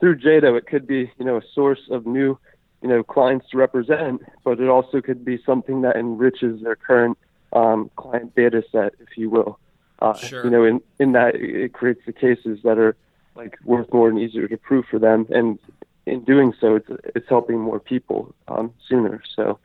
through 0.00 0.18
JDoe, 0.18 0.58
it 0.58 0.66
could 0.66 0.86
be, 0.86 1.10
you 1.18 1.24
know, 1.24 1.36
a 1.36 1.42
source 1.54 1.80
of 1.90 2.06
new, 2.06 2.38
you 2.82 2.88
know, 2.88 3.02
clients 3.02 3.48
to 3.50 3.56
represent, 3.56 4.22
but 4.44 4.60
it 4.60 4.68
also 4.68 5.00
could 5.00 5.24
be 5.24 5.40
something 5.46 5.82
that 5.82 5.96
enriches 5.96 6.62
their 6.62 6.76
current 6.76 7.16
um, 7.52 7.90
client 7.96 8.34
data 8.34 8.62
set, 8.72 8.94
if 9.00 9.16
you 9.16 9.30
will. 9.30 9.58
Uh, 10.00 10.14
sure. 10.14 10.44
You 10.44 10.50
know, 10.50 10.64
in, 10.64 10.80
in 10.98 11.12
that 11.12 11.36
it 11.36 11.72
creates 11.72 12.00
the 12.06 12.12
cases 12.12 12.58
that 12.64 12.78
are 12.78 12.96
like 13.36 13.56
worth 13.64 13.92
more 13.92 14.08
and 14.08 14.18
easier 14.18 14.48
to 14.48 14.56
prove 14.56 14.84
for 14.90 14.98
them. 14.98 15.26
And 15.30 15.58
in 16.06 16.24
doing 16.24 16.52
so, 16.60 16.76
it's, 16.76 16.90
it's 17.14 17.28
helping 17.28 17.60
more 17.60 17.78
people 17.78 18.34
um, 18.48 18.72
sooner. 18.88 19.22
So 19.36 19.58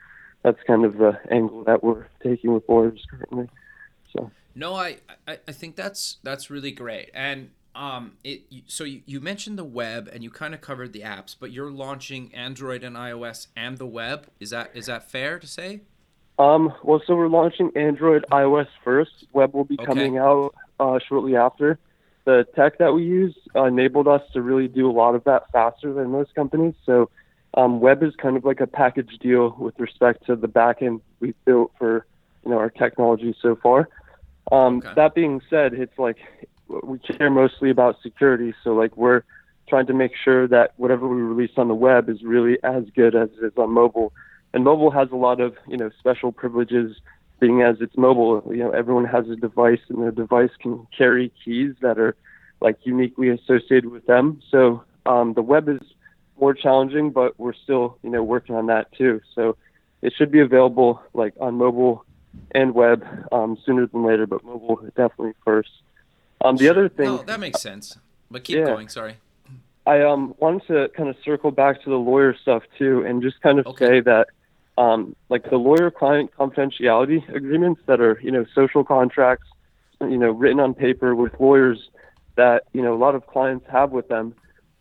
that's 0.43 0.61
kind 0.67 0.85
of 0.85 0.97
the 0.97 1.19
angle 1.31 1.63
that 1.63 1.83
we're 1.83 2.05
taking 2.21 2.53
with 2.53 2.63
lawyers 2.69 3.03
currently. 3.09 3.49
So. 4.13 4.31
No, 4.53 4.75
I, 4.75 4.97
I, 5.27 5.39
I 5.47 5.51
think 5.51 5.75
that's 5.75 6.17
that's 6.23 6.49
really 6.49 6.71
great. 6.71 7.09
And 7.13 7.49
um, 7.77 8.13
it 8.23 8.41
so 8.65 8.83
you, 8.83 9.01
you 9.05 9.21
mentioned 9.21 9.57
the 9.57 9.63
web 9.63 10.09
and 10.11 10.23
you 10.23 10.31
kind 10.31 10.53
of 10.53 10.61
covered 10.61 10.91
the 10.93 11.01
apps, 11.01 11.35
but 11.39 11.51
you're 11.51 11.71
launching 11.71 12.33
Android 12.33 12.83
and 12.83 12.95
iOS 12.95 13.47
and 13.55 13.77
the 13.77 13.85
web. 13.85 14.27
Is 14.39 14.49
that 14.49 14.71
is 14.73 14.87
that 14.87 15.09
fair 15.09 15.37
to 15.39 15.47
say? 15.47 15.81
Um, 16.39 16.73
well, 16.83 17.01
so 17.05 17.15
we're 17.15 17.27
launching 17.27 17.71
Android, 17.75 18.25
iOS 18.31 18.67
first. 18.83 19.25
Web 19.33 19.53
will 19.53 19.63
be 19.63 19.77
coming 19.77 20.17
out 20.17 20.55
uh, 20.79 20.99
shortly 21.07 21.35
after. 21.35 21.79
The 22.25 22.45
tech 22.55 22.79
that 22.79 22.93
we 22.93 23.03
use 23.03 23.35
uh, 23.55 23.65
enabled 23.65 24.07
us 24.07 24.21
to 24.33 24.41
really 24.41 24.67
do 24.67 24.89
a 24.89 24.95
lot 25.01 25.15
of 25.15 25.23
that 25.25 25.51
faster 25.51 25.93
than 25.93 26.09
most 26.11 26.35
companies. 26.35 26.75
So 26.85 27.09
Um, 27.53 27.79
web 27.79 28.03
is 28.03 28.15
kind 28.15 28.37
of 28.37 28.45
like 28.45 28.59
a 28.59 28.67
package 28.67 29.17
deal 29.19 29.55
with 29.57 29.79
respect 29.79 30.25
to 30.27 30.35
the 30.35 30.47
backend 30.47 31.01
we've 31.19 31.45
built 31.45 31.71
for 31.79 32.05
you 32.43 32.51
know 32.51 32.57
our 32.57 32.69
technology 32.69 33.35
so 33.41 33.55
far. 33.55 33.89
Um, 34.51 34.77
okay. 34.77 34.93
That 34.95 35.15
being 35.15 35.41
said, 35.49 35.73
it's 35.73 35.97
like 35.97 36.17
we 36.83 36.99
care 36.99 37.29
mostly 37.29 37.69
about 37.69 38.01
security, 38.01 38.53
so 38.63 38.73
like 38.73 38.95
we're 38.97 39.23
trying 39.67 39.87
to 39.87 39.93
make 39.93 40.11
sure 40.23 40.47
that 40.47 40.73
whatever 40.77 41.07
we 41.07 41.21
release 41.21 41.51
on 41.57 41.67
the 41.67 41.75
web 41.75 42.09
is 42.09 42.23
really 42.23 42.57
as 42.63 42.85
good 42.95 43.15
as 43.15 43.29
it 43.41 43.45
is 43.45 43.53
on 43.57 43.71
mobile. 43.71 44.13
And 44.53 44.63
mobile 44.63 44.91
has 44.91 45.09
a 45.11 45.15
lot 45.15 45.39
of 45.39 45.55
you 45.67 45.77
know 45.77 45.89
special 45.99 46.31
privileges, 46.31 46.97
being 47.39 47.61
as 47.61 47.77
it's 47.81 47.97
mobile. 47.97 48.43
You 48.49 48.63
know 48.63 48.71
everyone 48.71 49.05
has 49.05 49.29
a 49.29 49.35
device, 49.35 49.81
and 49.89 50.05
the 50.05 50.11
device 50.11 50.51
can 50.61 50.87
carry 50.97 51.31
keys 51.43 51.75
that 51.81 51.99
are 51.99 52.15
like 52.61 52.77
uniquely 52.83 53.29
associated 53.29 53.91
with 53.91 54.05
them. 54.05 54.41
So 54.49 54.83
um, 55.05 55.33
the 55.33 55.41
web 55.41 55.69
is 55.69 55.81
more 56.39 56.53
challenging, 56.53 57.11
but 57.11 57.39
we're 57.39 57.53
still 57.53 57.97
you 58.03 58.09
know 58.09 58.23
working 58.23 58.55
on 58.55 58.67
that 58.67 58.91
too. 58.93 59.21
So 59.35 59.57
it 60.01 60.13
should 60.17 60.31
be 60.31 60.39
available 60.39 61.01
like 61.13 61.33
on 61.39 61.55
mobile 61.55 62.05
and 62.51 62.73
web 62.73 63.05
um, 63.31 63.57
sooner 63.65 63.87
than 63.87 64.03
later, 64.03 64.27
but 64.27 64.43
mobile 64.43 64.77
definitely 64.95 65.33
first. 65.43 65.69
Um, 66.43 66.55
the 66.57 66.69
other 66.69 66.89
thing. 66.89 67.05
No, 67.05 67.17
that 67.17 67.39
makes 67.39 67.61
sense. 67.61 67.97
But 68.29 68.43
keep 68.43 68.57
yeah, 68.57 68.65
going. 68.65 68.89
Sorry. 68.89 69.15
I 69.85 70.01
um, 70.01 70.35
wanted 70.37 70.67
to 70.67 70.89
kind 70.89 71.07
of 71.07 71.15
circle 71.23 71.49
back 71.49 71.81
to 71.83 71.89
the 71.89 71.95
lawyer 71.95 72.35
stuff 72.41 72.63
too, 72.77 73.03
and 73.05 73.21
just 73.21 73.41
kind 73.41 73.57
of 73.57 73.65
okay. 73.67 73.85
say 73.85 73.99
that, 74.01 74.27
um, 74.77 75.15
like 75.29 75.49
the 75.49 75.57
lawyer-client 75.57 76.31
confidentiality 76.37 77.27
agreements 77.33 77.81
that 77.85 78.01
are, 78.01 78.19
you 78.21 78.29
know, 78.29 78.45
social 78.53 78.83
contracts, 78.83 79.47
you 80.01 80.17
know, 80.17 80.31
written 80.31 80.59
on 80.59 80.73
paper 80.73 81.15
with 81.15 81.31
lawyers 81.39 81.89
that 82.35 82.63
you 82.73 82.81
know 82.81 82.93
a 82.93 82.99
lot 82.99 83.15
of 83.15 83.25
clients 83.27 83.65
have 83.71 83.91
with 83.91 84.07
them. 84.09 84.35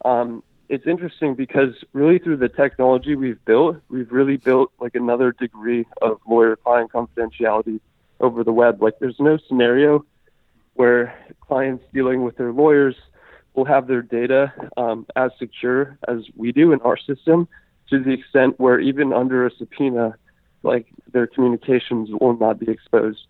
Um, 0.04 0.42
it's 0.68 0.86
interesting 0.86 1.34
because 1.36 1.72
really 1.92 2.18
through 2.18 2.38
the 2.38 2.48
technology 2.48 3.14
we've 3.14 3.42
built, 3.44 3.76
we've 3.88 4.10
really 4.10 4.36
built 4.36 4.72
like 4.80 4.96
another 4.96 5.32
degree 5.32 5.86
of 6.02 6.20
lawyer-client 6.26 6.90
confidentiality 6.92 7.80
over 8.20 8.42
the 8.42 8.52
web. 8.52 8.82
Like 8.82 8.98
there's 8.98 9.20
no 9.20 9.38
scenario 9.48 10.04
where 10.76 11.14
clients 11.40 11.84
dealing 11.92 12.22
with 12.22 12.36
their 12.36 12.52
lawyers 12.52 12.94
will 13.54 13.64
have 13.64 13.86
their 13.86 14.02
data 14.02 14.52
um, 14.76 15.06
as 15.16 15.30
secure 15.38 15.98
as 16.06 16.18
we 16.36 16.52
do 16.52 16.72
in 16.72 16.80
our 16.82 16.96
system 16.96 17.48
to 17.90 18.02
the 18.02 18.10
extent 18.10 18.58
where 18.58 18.78
even 18.80 19.12
under 19.12 19.46
a 19.46 19.50
subpoena, 19.50 20.14
like 20.62 20.86
their 21.12 21.26
communications 21.26 22.10
will 22.20 22.36
not 22.36 22.58
be 22.58 22.70
exposed. 22.70 23.26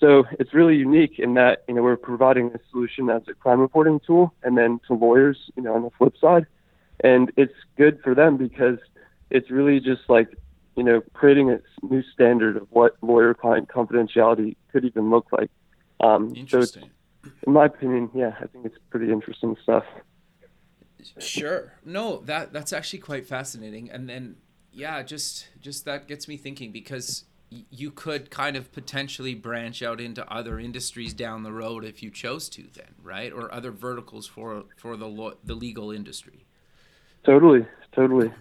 So 0.00 0.24
it's 0.38 0.54
really 0.54 0.76
unique 0.76 1.18
in 1.18 1.34
that 1.34 1.64
you 1.66 1.74
know 1.74 1.82
we're 1.82 1.96
providing 1.96 2.52
a 2.54 2.60
solution 2.70 3.10
as 3.10 3.22
a 3.28 3.34
crime 3.34 3.60
reporting 3.60 4.00
tool, 4.06 4.32
and 4.42 4.56
then 4.56 4.80
to 4.86 4.94
lawyers, 4.94 5.50
you 5.56 5.62
know, 5.62 5.74
on 5.74 5.82
the 5.82 5.90
flip 5.98 6.14
side, 6.20 6.46
and 7.02 7.32
it's 7.36 7.54
good 7.76 8.00
for 8.02 8.14
them 8.14 8.36
because 8.36 8.78
it's 9.30 9.50
really 9.50 9.80
just 9.80 10.02
like 10.08 10.28
you 10.76 10.84
know 10.84 11.02
creating 11.14 11.50
a 11.50 11.60
new 11.82 12.02
standard 12.14 12.56
of 12.56 12.68
what 12.70 12.96
lawyer-client 13.02 13.68
confidentiality 13.68 14.56
could 14.70 14.84
even 14.84 15.10
look 15.10 15.26
like. 15.32 15.50
Um, 16.00 16.32
Interesting. 16.34 16.90
So 17.24 17.30
in 17.46 17.52
my 17.52 17.66
opinion, 17.66 18.10
yeah, 18.14 18.34
I 18.40 18.46
think 18.46 18.66
it's 18.66 18.78
pretty 18.90 19.12
interesting 19.12 19.56
stuff. 19.62 19.84
Sure. 21.18 21.72
No, 21.84 22.18
that 22.22 22.52
that's 22.52 22.72
actually 22.72 23.00
quite 23.00 23.26
fascinating. 23.26 23.90
And 23.90 24.08
then 24.08 24.36
yeah, 24.72 25.02
just 25.02 25.48
just 25.60 25.84
that 25.84 26.08
gets 26.08 26.28
me 26.28 26.36
thinking 26.36 26.72
because 26.72 27.24
you 27.50 27.90
could 27.90 28.30
kind 28.30 28.56
of 28.56 28.70
potentially 28.72 29.34
branch 29.34 29.82
out 29.82 30.00
into 30.00 30.30
other 30.30 30.58
industries 30.58 31.14
down 31.14 31.42
the 31.42 31.52
road 31.52 31.84
if 31.84 32.02
you 32.02 32.10
chose 32.10 32.48
to 32.50 32.64
then, 32.74 32.94
right? 33.02 33.32
Or 33.32 33.52
other 33.52 33.70
verticals 33.70 34.26
for 34.26 34.64
for 34.76 34.96
the 34.96 35.08
lo- 35.08 35.38
the 35.44 35.54
legal 35.54 35.90
industry. 35.90 36.44
Totally. 37.24 37.66
Totally. 37.92 38.32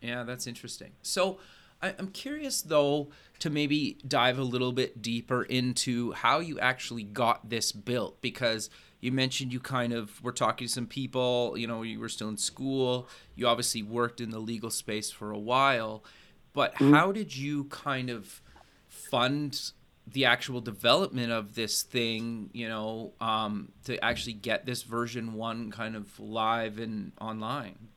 Yeah, 0.00 0.22
that's 0.22 0.46
interesting. 0.46 0.92
So, 1.02 1.38
I, 1.82 1.94
I'm 1.98 2.08
curious 2.08 2.62
though 2.62 3.08
to 3.40 3.50
maybe 3.50 3.98
dive 4.06 4.38
a 4.38 4.42
little 4.42 4.72
bit 4.72 5.00
deeper 5.00 5.42
into 5.42 6.12
how 6.12 6.40
you 6.40 6.58
actually 6.60 7.04
got 7.04 7.48
this 7.48 7.72
built 7.72 8.20
because 8.20 8.70
you 9.00 9.12
mentioned 9.12 9.52
you 9.52 9.60
kind 9.60 9.92
of 9.92 10.22
were 10.22 10.32
talking 10.32 10.66
to 10.66 10.72
some 10.72 10.86
people, 10.86 11.54
you 11.56 11.66
know, 11.66 11.82
you 11.82 11.98
were 11.98 12.08
still 12.08 12.28
in 12.28 12.36
school, 12.36 13.08
you 13.34 13.46
obviously 13.46 13.82
worked 13.82 14.20
in 14.20 14.30
the 14.30 14.38
legal 14.38 14.70
space 14.70 15.10
for 15.10 15.30
a 15.30 15.38
while, 15.38 16.04
but 16.52 16.74
mm-hmm. 16.74 16.92
how 16.92 17.12
did 17.12 17.34
you 17.34 17.64
kind 17.64 18.10
of 18.10 18.42
fund 18.88 19.72
the 20.06 20.24
actual 20.24 20.60
development 20.60 21.32
of 21.32 21.54
this 21.54 21.82
thing, 21.82 22.50
you 22.52 22.68
know, 22.68 23.12
um, 23.20 23.70
to 23.84 24.02
actually 24.04 24.32
get 24.32 24.66
this 24.66 24.82
version 24.82 25.34
one 25.34 25.70
kind 25.70 25.96
of 25.96 26.18
live 26.20 26.78
and 26.78 27.12
online? 27.20 27.88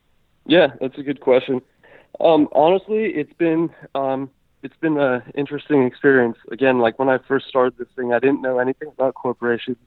Yeah, 0.45 0.67
that's 0.79 0.97
a 0.97 1.03
good 1.03 1.19
question. 1.19 1.61
Um, 2.19 2.47
honestly, 2.53 3.05
it's 3.05 3.33
been 3.33 3.69
um, 3.95 4.29
it's 4.61 4.75
been 4.77 4.97
an 4.97 5.23
interesting 5.35 5.83
experience. 5.83 6.37
Again, 6.51 6.79
like 6.79 6.99
when 6.99 7.09
I 7.09 7.17
first 7.27 7.47
started 7.47 7.77
this 7.77 7.87
thing, 7.95 8.13
I 8.13 8.19
didn't 8.19 8.41
know 8.41 8.59
anything 8.59 8.89
about 8.89 9.15
corporations. 9.15 9.77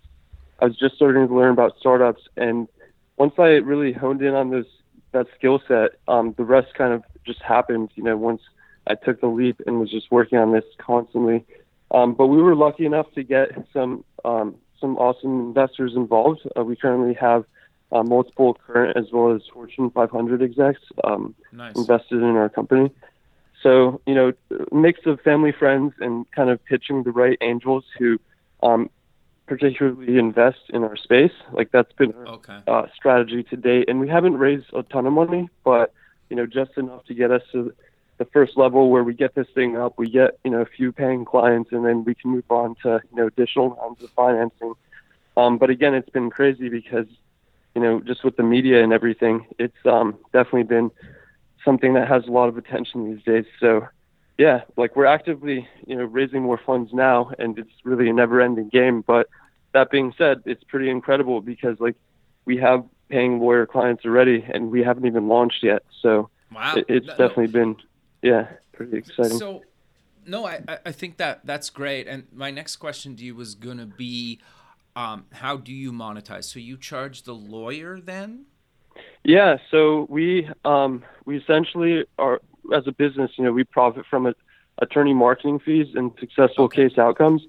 I 0.58 0.66
was 0.66 0.76
just 0.76 0.96
starting 0.96 1.26
to 1.28 1.34
learn 1.34 1.52
about 1.52 1.78
startups, 1.78 2.22
and 2.36 2.68
once 3.16 3.34
I 3.38 3.60
really 3.64 3.92
honed 3.92 4.22
in 4.22 4.34
on 4.34 4.50
those 4.50 4.66
that 5.12 5.26
skill 5.38 5.62
set, 5.66 5.92
um, 6.08 6.34
the 6.36 6.44
rest 6.44 6.74
kind 6.74 6.92
of 6.92 7.02
just 7.24 7.40
happened. 7.42 7.90
You 7.94 8.02
know, 8.02 8.16
once 8.16 8.42
I 8.86 8.94
took 8.94 9.20
the 9.20 9.28
leap 9.28 9.60
and 9.66 9.80
was 9.80 9.90
just 9.90 10.10
working 10.10 10.38
on 10.38 10.52
this 10.52 10.64
constantly. 10.78 11.44
Um, 11.90 12.14
but 12.14 12.26
we 12.26 12.42
were 12.42 12.56
lucky 12.56 12.84
enough 12.84 13.06
to 13.14 13.22
get 13.22 13.50
some 13.72 14.04
um, 14.24 14.56
some 14.80 14.96
awesome 14.98 15.40
investors 15.40 15.92
involved. 15.94 16.40
Uh, 16.58 16.64
we 16.64 16.76
currently 16.76 17.14
have 17.14 17.44
uh, 17.92 18.02
multiple 18.02 18.54
current 18.66 18.96
as 18.96 19.12
well 19.12 19.34
as 19.34 19.42
Fortune 19.52 19.90
500 19.90 20.42
execs 20.42 20.80
um, 21.04 21.34
nice. 21.52 21.76
invested 21.76 22.16
in 22.16 22.36
our 22.36 22.48
company. 22.48 22.90
So, 23.62 24.00
you 24.06 24.14
know, 24.14 24.32
mix 24.70 25.00
of 25.06 25.20
family, 25.20 25.52
friends, 25.52 25.94
and 26.00 26.30
kind 26.32 26.50
of 26.50 26.64
pitching 26.64 27.02
the 27.02 27.10
right 27.10 27.38
angels 27.40 27.84
who 27.98 28.18
um, 28.62 28.90
particularly 29.46 30.18
invest 30.18 30.60
in 30.68 30.84
our 30.84 30.96
space. 30.96 31.32
Like 31.52 31.70
that's 31.72 31.92
been 31.92 32.12
our 32.12 32.26
okay. 32.28 32.58
uh, 32.66 32.86
strategy 32.94 33.42
to 33.44 33.56
date. 33.56 33.88
And 33.88 34.00
we 34.00 34.08
haven't 34.08 34.36
raised 34.36 34.66
a 34.72 34.82
ton 34.82 35.06
of 35.06 35.12
money, 35.12 35.48
but, 35.64 35.92
you 36.28 36.36
know, 36.36 36.46
just 36.46 36.76
enough 36.76 37.04
to 37.06 37.14
get 37.14 37.30
us 37.30 37.42
to 37.52 37.72
the 38.18 38.24
first 38.26 38.56
level 38.56 38.90
where 38.90 39.04
we 39.04 39.14
get 39.14 39.34
this 39.34 39.48
thing 39.54 39.76
up, 39.76 39.98
we 39.98 40.08
get, 40.10 40.38
you 40.44 40.50
know, 40.50 40.60
a 40.60 40.66
few 40.66 40.90
paying 40.90 41.24
clients, 41.24 41.70
and 41.72 41.84
then 41.84 42.04
we 42.04 42.14
can 42.14 42.30
move 42.30 42.50
on 42.50 42.74
to, 42.82 43.00
you 43.10 43.16
know, 43.16 43.26
additional 43.26 43.70
rounds 43.70 44.02
of 44.02 44.10
financing. 44.10 44.74
Um, 45.36 45.58
but 45.58 45.70
again, 45.70 45.94
it's 45.94 46.08
been 46.08 46.30
crazy 46.30 46.68
because 46.68 47.06
you 47.76 47.82
know, 47.82 48.00
just 48.00 48.24
with 48.24 48.36
the 48.38 48.42
media 48.42 48.82
and 48.82 48.90
everything, 48.90 49.46
it's 49.58 49.76
um, 49.84 50.16
definitely 50.32 50.62
been 50.62 50.90
something 51.62 51.92
that 51.92 52.08
has 52.08 52.26
a 52.26 52.30
lot 52.30 52.48
of 52.48 52.56
attention 52.56 53.12
these 53.12 53.22
days. 53.22 53.44
So, 53.60 53.86
yeah, 54.38 54.62
like 54.78 54.96
we're 54.96 55.04
actively, 55.04 55.68
you 55.86 55.94
know, 55.94 56.04
raising 56.04 56.42
more 56.42 56.58
funds 56.64 56.94
now, 56.94 57.32
and 57.38 57.58
it's 57.58 57.70
really 57.84 58.08
a 58.08 58.14
never-ending 58.14 58.70
game. 58.70 59.02
But 59.06 59.28
that 59.72 59.90
being 59.90 60.14
said, 60.16 60.40
it's 60.46 60.64
pretty 60.64 60.88
incredible 60.88 61.42
because 61.42 61.78
like 61.78 61.96
we 62.46 62.56
have 62.56 62.82
paying 63.10 63.40
lawyer 63.40 63.66
clients 63.66 64.06
already, 64.06 64.42
and 64.54 64.70
we 64.70 64.82
haven't 64.82 65.04
even 65.04 65.28
launched 65.28 65.62
yet. 65.62 65.82
So, 66.00 66.30
wow. 66.54 66.76
it, 66.76 66.86
it's 66.88 67.06
no, 67.06 67.16
definitely 67.18 67.48
been, 67.48 67.76
yeah, 68.22 68.48
pretty 68.72 68.96
exciting. 68.96 69.38
So, 69.38 69.64
no, 70.26 70.46
I 70.46 70.62
I 70.86 70.92
think 70.92 71.18
that 71.18 71.44
that's 71.44 71.68
great. 71.68 72.08
And 72.08 72.26
my 72.32 72.50
next 72.50 72.76
question 72.76 73.16
to 73.16 73.22
you 73.22 73.34
was 73.34 73.54
gonna 73.54 73.84
be 73.84 74.40
um, 74.96 75.26
how 75.30 75.58
do 75.58 75.72
you 75.72 75.92
monetize? 75.92 76.44
So 76.44 76.58
you 76.58 76.76
charge 76.76 77.22
the 77.22 77.34
lawyer 77.34 78.00
then? 78.00 78.46
Yeah, 79.22 79.58
so 79.70 80.06
we 80.08 80.48
um, 80.64 81.04
we 81.26 81.36
essentially 81.36 82.06
are 82.18 82.40
as 82.74 82.86
a 82.86 82.92
business, 82.92 83.30
you 83.36 83.44
know, 83.44 83.52
we 83.52 83.62
profit 83.62 84.06
from 84.08 84.26
it, 84.26 84.36
attorney 84.78 85.14
marketing 85.14 85.58
fees 85.58 85.88
and 85.94 86.12
successful 86.18 86.64
okay. 86.64 86.88
case 86.88 86.98
outcomes. 86.98 87.42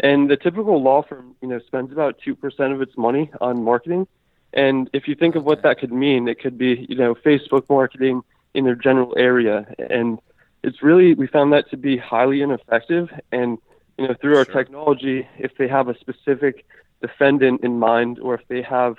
And 0.00 0.30
the 0.30 0.36
typical 0.36 0.82
law 0.82 1.02
firm, 1.02 1.36
you 1.40 1.48
know, 1.48 1.58
spends 1.66 1.92
about 1.92 2.18
two 2.18 2.34
percent 2.34 2.72
of 2.72 2.80
its 2.80 2.96
money 2.96 3.30
on 3.40 3.62
marketing. 3.62 4.06
And 4.52 4.88
if 4.94 5.06
you 5.06 5.14
think 5.14 5.34
of 5.34 5.44
what 5.44 5.62
that 5.62 5.78
could 5.78 5.92
mean, 5.92 6.28
it 6.28 6.40
could 6.40 6.56
be, 6.56 6.86
you 6.88 6.96
know, 6.96 7.14
Facebook 7.14 7.68
marketing 7.68 8.22
in 8.54 8.64
their 8.64 8.74
general 8.74 9.14
area. 9.18 9.66
And 9.90 10.18
it's 10.62 10.82
really 10.82 11.12
we 11.14 11.26
found 11.26 11.52
that 11.52 11.68
to 11.70 11.76
be 11.76 11.98
highly 11.98 12.40
ineffective. 12.40 13.10
And 13.32 13.58
you 13.98 14.08
know, 14.08 14.14
through 14.14 14.36
our 14.36 14.44
sure. 14.44 14.54
technology, 14.54 15.28
if 15.38 15.56
they 15.56 15.68
have 15.68 15.88
a 15.88 15.98
specific 15.98 16.66
defendant 17.00 17.62
in 17.62 17.78
mind 17.78 18.18
or 18.18 18.34
if 18.34 18.40
they 18.48 18.62
have 18.62 18.96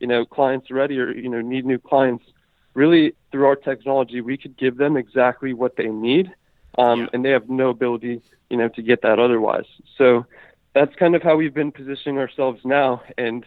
you 0.00 0.06
know 0.06 0.24
clients 0.24 0.70
ready 0.70 0.98
or 0.98 1.10
you 1.12 1.28
know 1.28 1.40
need 1.40 1.64
new 1.64 1.78
clients 1.78 2.24
really 2.74 3.14
through 3.32 3.46
our 3.46 3.56
technology 3.56 4.20
we 4.20 4.36
could 4.36 4.56
give 4.56 4.76
them 4.76 4.96
exactly 4.96 5.52
what 5.52 5.76
they 5.76 5.88
need 5.88 6.32
um, 6.78 7.00
yeah. 7.00 7.06
and 7.12 7.24
they 7.24 7.30
have 7.30 7.48
no 7.48 7.70
ability 7.70 8.20
you 8.50 8.56
know 8.56 8.68
to 8.68 8.82
get 8.82 9.02
that 9.02 9.18
otherwise. 9.18 9.66
So 9.96 10.26
that's 10.74 10.94
kind 10.96 11.14
of 11.14 11.22
how 11.22 11.36
we've 11.36 11.54
been 11.54 11.72
positioning 11.72 12.18
ourselves 12.18 12.60
now 12.64 13.02
and 13.16 13.44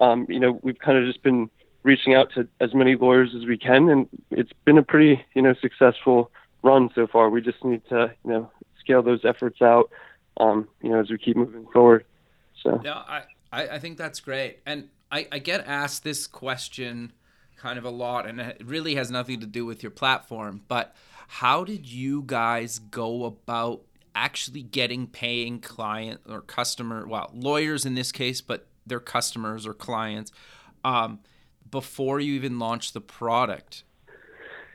um, 0.00 0.26
you 0.28 0.40
know 0.40 0.60
we've 0.62 0.78
kind 0.78 0.98
of 0.98 1.04
just 1.04 1.22
been 1.22 1.50
reaching 1.82 2.14
out 2.14 2.32
to 2.34 2.48
as 2.60 2.74
many 2.74 2.96
lawyers 2.96 3.34
as 3.36 3.46
we 3.46 3.58
can 3.58 3.88
and 3.88 4.08
it's 4.30 4.52
been 4.64 4.78
a 4.78 4.82
pretty 4.82 5.24
you 5.34 5.42
know 5.42 5.54
successful 5.60 6.30
run 6.62 6.90
so 6.94 7.06
far. 7.06 7.30
We 7.30 7.40
just 7.40 7.64
need 7.64 7.82
to 7.88 8.12
you 8.24 8.30
know 8.30 8.50
scale 8.78 9.02
those 9.02 9.24
efforts 9.24 9.62
out 9.62 9.90
um, 10.38 10.68
you 10.82 10.90
know 10.90 11.00
as 11.00 11.10
we 11.10 11.18
keep 11.18 11.36
moving 11.36 11.66
forward 11.72 12.04
so. 12.62 12.80
Yeah 12.84 12.94
I 12.94 13.22
I, 13.54 13.76
I 13.76 13.78
think 13.78 13.96
that's 13.96 14.20
great. 14.20 14.58
And 14.66 14.88
I, 15.12 15.28
I 15.30 15.38
get 15.38 15.66
asked 15.66 16.02
this 16.02 16.26
question 16.26 17.12
kind 17.56 17.78
of 17.78 17.84
a 17.84 17.90
lot, 17.90 18.26
and 18.26 18.40
it 18.40 18.60
really 18.64 18.96
has 18.96 19.10
nothing 19.10 19.40
to 19.40 19.46
do 19.46 19.64
with 19.64 19.82
your 19.82 19.90
platform. 19.90 20.62
But 20.68 20.94
how 21.28 21.64
did 21.64 21.86
you 21.86 22.22
guys 22.26 22.78
go 22.78 23.24
about 23.24 23.82
actually 24.14 24.62
getting 24.62 25.06
paying 25.06 25.60
client 25.60 26.20
or 26.28 26.40
customer, 26.40 27.06
well, 27.06 27.30
lawyers 27.32 27.86
in 27.86 27.94
this 27.94 28.12
case, 28.12 28.40
but 28.40 28.66
their 28.86 29.00
customers 29.00 29.66
or 29.66 29.72
clients, 29.72 30.32
um, 30.84 31.20
before 31.70 32.20
you 32.20 32.34
even 32.34 32.58
launch 32.58 32.92
the 32.92 33.00
product? 33.00 33.84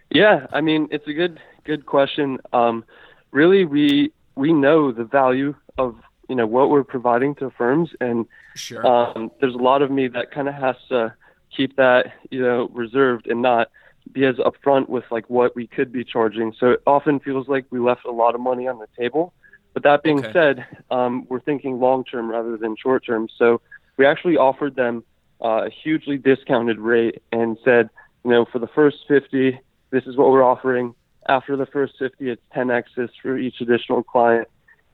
Yeah, 0.10 0.48
I 0.52 0.62
mean 0.62 0.88
it's 0.90 1.08
a 1.08 1.14
good 1.14 1.40
good 1.66 1.86
question. 1.86 2.40
Um, 2.52 2.84
really, 3.32 3.64
we 3.64 4.12
we 4.36 4.52
know 4.52 4.92
the 4.92 5.04
value 5.04 5.54
of 5.78 5.96
you 6.28 6.36
know 6.36 6.48
what 6.48 6.72
we're 6.72 6.84
providing 6.84 7.36
to 7.36 7.52
firms, 7.52 7.92
and 8.02 8.26
sure. 8.60 8.86
um, 8.86 9.32
there's 9.40 9.56
a 9.56 9.58
lot 9.58 9.82
of 9.82 9.92
me 9.92 10.08
that 10.10 10.32
kind 10.32 10.48
of 10.48 10.56
has 10.56 10.76
to 10.90 11.14
keep 11.56 11.76
that 11.78 12.08
you 12.30 12.42
know 12.42 12.70
reserved 12.74 13.28
and 13.28 13.42
not 13.42 13.70
be 14.12 14.26
as 14.26 14.36
upfront 14.38 14.90
with 14.90 15.04
like 15.12 15.30
what 15.30 15.56
we 15.56 15.68
could 15.68 15.92
be 15.92 16.04
charging. 16.04 16.54
So 16.60 16.72
it 16.72 16.82
often 16.88 17.20
feels 17.20 17.48
like 17.48 17.66
we 17.72 17.80
left 17.80 18.06
a 18.06 18.12
lot 18.12 18.36
of 18.36 18.42
money 18.42 18.68
on 18.68 18.80
the 18.80 18.88
table. 18.98 19.34
But 19.74 19.84
that 19.84 20.04
being 20.04 20.20
Okay. 20.20 20.32
said, 20.34 20.66
um, 20.90 21.26
we're 21.30 21.42
thinking 21.42 21.80
long 21.80 22.04
term 22.04 22.30
rather 22.30 22.58
than 22.58 22.76
short 22.82 23.06
term. 23.06 23.28
So 23.38 23.62
we 23.98 24.06
actually 24.06 24.38
offered 24.38 24.76
them 24.76 25.04
uh, 25.44 25.66
a 25.66 25.70
hugely 25.70 26.18
discounted 26.18 26.80
rate 26.80 27.22
and 27.32 27.58
said, 27.64 27.90
you 28.24 28.32
know, 28.32 28.46
for 28.52 28.60
the 28.60 28.68
first 28.68 28.98
50, 29.08 29.60
this 29.92 30.04
is 30.06 30.18
what 30.18 30.32
we're 30.32 30.44
offering. 30.44 30.96
After 31.28 31.56
the 31.56 31.66
first 31.68 31.94
50, 32.00 32.30
it's 32.30 32.42
10x's 32.54 33.12
for 33.22 33.38
each 33.38 33.62
additional 33.62 34.04
client. 34.04 34.48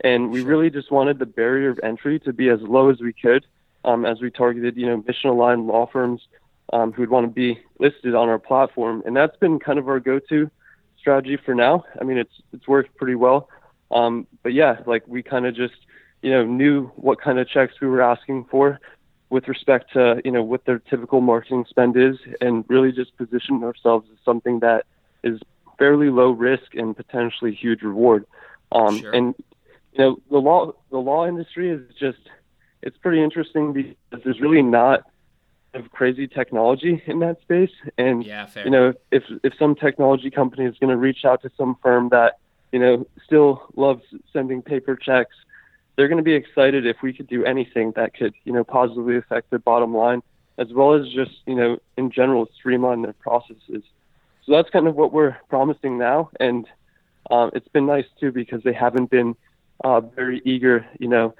And 0.03 0.31
we 0.31 0.41
really 0.41 0.69
just 0.69 0.91
wanted 0.91 1.19
the 1.19 1.25
barrier 1.25 1.69
of 1.69 1.79
entry 1.81 2.19
to 2.21 2.33
be 2.33 2.49
as 2.49 2.59
low 2.61 2.89
as 2.89 2.99
we 2.99 3.13
could 3.13 3.45
um, 3.85 4.05
as 4.05 4.19
we 4.19 4.29
targeted, 4.29 4.75
you 4.75 4.87
know, 4.87 4.97
mission 5.07 5.29
aligned 5.29 5.65
law 5.67 5.85
firms 5.85 6.21
um, 6.73 6.91
who 6.91 7.03
would 7.03 7.09
want 7.09 7.25
to 7.25 7.31
be 7.31 7.59
listed 7.79 8.13
on 8.15 8.27
our 8.27 8.39
platform. 8.39 9.03
And 9.05 9.15
that's 9.15 9.37
been 9.37 9.59
kind 9.59 9.79
of 9.79 9.87
our 9.87 9.99
go 9.99 10.19
to 10.31 10.51
strategy 10.97 11.37
for 11.45 11.53
now. 11.55 11.85
I 12.01 12.03
mean, 12.03 12.17
it's, 12.17 12.33
it's 12.51 12.67
worked 12.67 12.95
pretty 12.97 13.15
well. 13.15 13.47
Um, 13.91 14.27
but 14.43 14.53
yeah, 14.53 14.73
like 14.85 15.03
we 15.07 15.21
kind 15.21 15.45
of 15.45 15.55
just, 15.55 15.75
you 16.21 16.31
know, 16.31 16.43
knew 16.43 16.87
what 16.95 17.21
kind 17.21 17.37
of 17.39 17.47
checks 17.47 17.75
we 17.79 17.87
were 17.87 18.01
asking 18.01 18.45
for 18.45 18.79
with 19.29 19.47
respect 19.47 19.93
to, 19.93 20.21
you 20.25 20.31
know, 20.31 20.41
what 20.41 20.65
their 20.65 20.79
typical 20.79 21.21
marketing 21.21 21.65
spend 21.69 21.95
is 21.95 22.17
and 22.41 22.65
really 22.67 22.91
just 22.91 23.15
positioned 23.17 23.63
ourselves 23.63 24.07
as 24.11 24.17
something 24.25 24.59
that 24.59 24.85
is 25.23 25.39
fairly 25.77 26.09
low 26.09 26.31
risk 26.31 26.73
and 26.73 26.97
potentially 26.97 27.53
huge 27.53 27.81
reward. 27.83 28.25
Um, 28.71 28.99
Sure. 28.99 29.11
and, 29.11 29.35
you 29.93 29.99
know, 29.99 30.17
the 30.31 30.37
law, 30.37 30.73
the 30.89 30.97
law 30.97 31.27
industry 31.27 31.69
is 31.69 31.81
just, 31.99 32.17
it's 32.85 32.97
pretty 32.97 33.21
interesting 33.21 33.73
because 33.73 34.23
there's 34.23 34.39
really 34.39 34.61
not 34.61 35.03
of 35.73 35.91
crazy 35.91 36.27
technology 36.27 37.03
in 37.05 37.19
that 37.19 37.41
space. 37.41 37.71
And, 37.97 38.25
Yeah, 38.25 38.47
you 38.63 38.71
know, 38.71 38.93
if 39.11 39.23
if 39.43 39.53
some 39.59 39.75
technology 39.75 40.31
company 40.31 40.65
is 40.65 40.77
going 40.79 40.91
to 40.91 40.97
reach 40.97 41.25
out 41.25 41.41
to 41.41 41.51
some 41.57 41.75
firm 41.83 42.09
that 42.09 42.37
you 42.71 42.79
know 42.79 43.05
still 43.25 43.63
loves 43.75 44.03
sending 44.31 44.61
paper 44.61 44.95
checks, 44.95 45.35
they're 45.95 46.07
going 46.07 46.17
to 46.17 46.23
be 46.23 46.33
excited 46.33 46.85
if 46.85 46.97
we 47.01 47.11
could 47.11 47.27
do 47.27 47.43
anything 47.43 47.91
that 47.95 48.13
could 48.13 48.33
you 48.45 48.53
know 48.53 48.63
positively 48.63 49.17
affect 49.17 49.49
their 49.49 49.59
bottom 49.59 49.93
line, 49.93 50.21
as 50.57 50.71
well 50.71 50.93
as 50.93 51.07
just 51.09 51.31
you 51.45 51.55
know 51.55 51.77
in 51.97 52.09
general 52.09 52.47
streamline 52.55 53.01
their 53.01 53.13
processes. 53.13 53.83
So 54.45 54.51
that's 54.51 54.69
kind 54.69 54.87
of 54.87 54.95
what 54.95 55.11
we're 55.11 55.35
promising 55.49 55.97
now, 55.97 56.29
and 56.39 56.67
um, 57.31 57.51
it's 57.53 57.67
been 57.67 57.87
nice 57.87 58.05
too 58.19 58.31
because 58.31 58.61
they 58.63 58.73
haven't 58.73 59.09
been 59.09 59.35
uh, 59.83 59.99
very 59.99 60.41
eager, 60.45 60.85
you 60.99 61.07
know, 61.07 61.33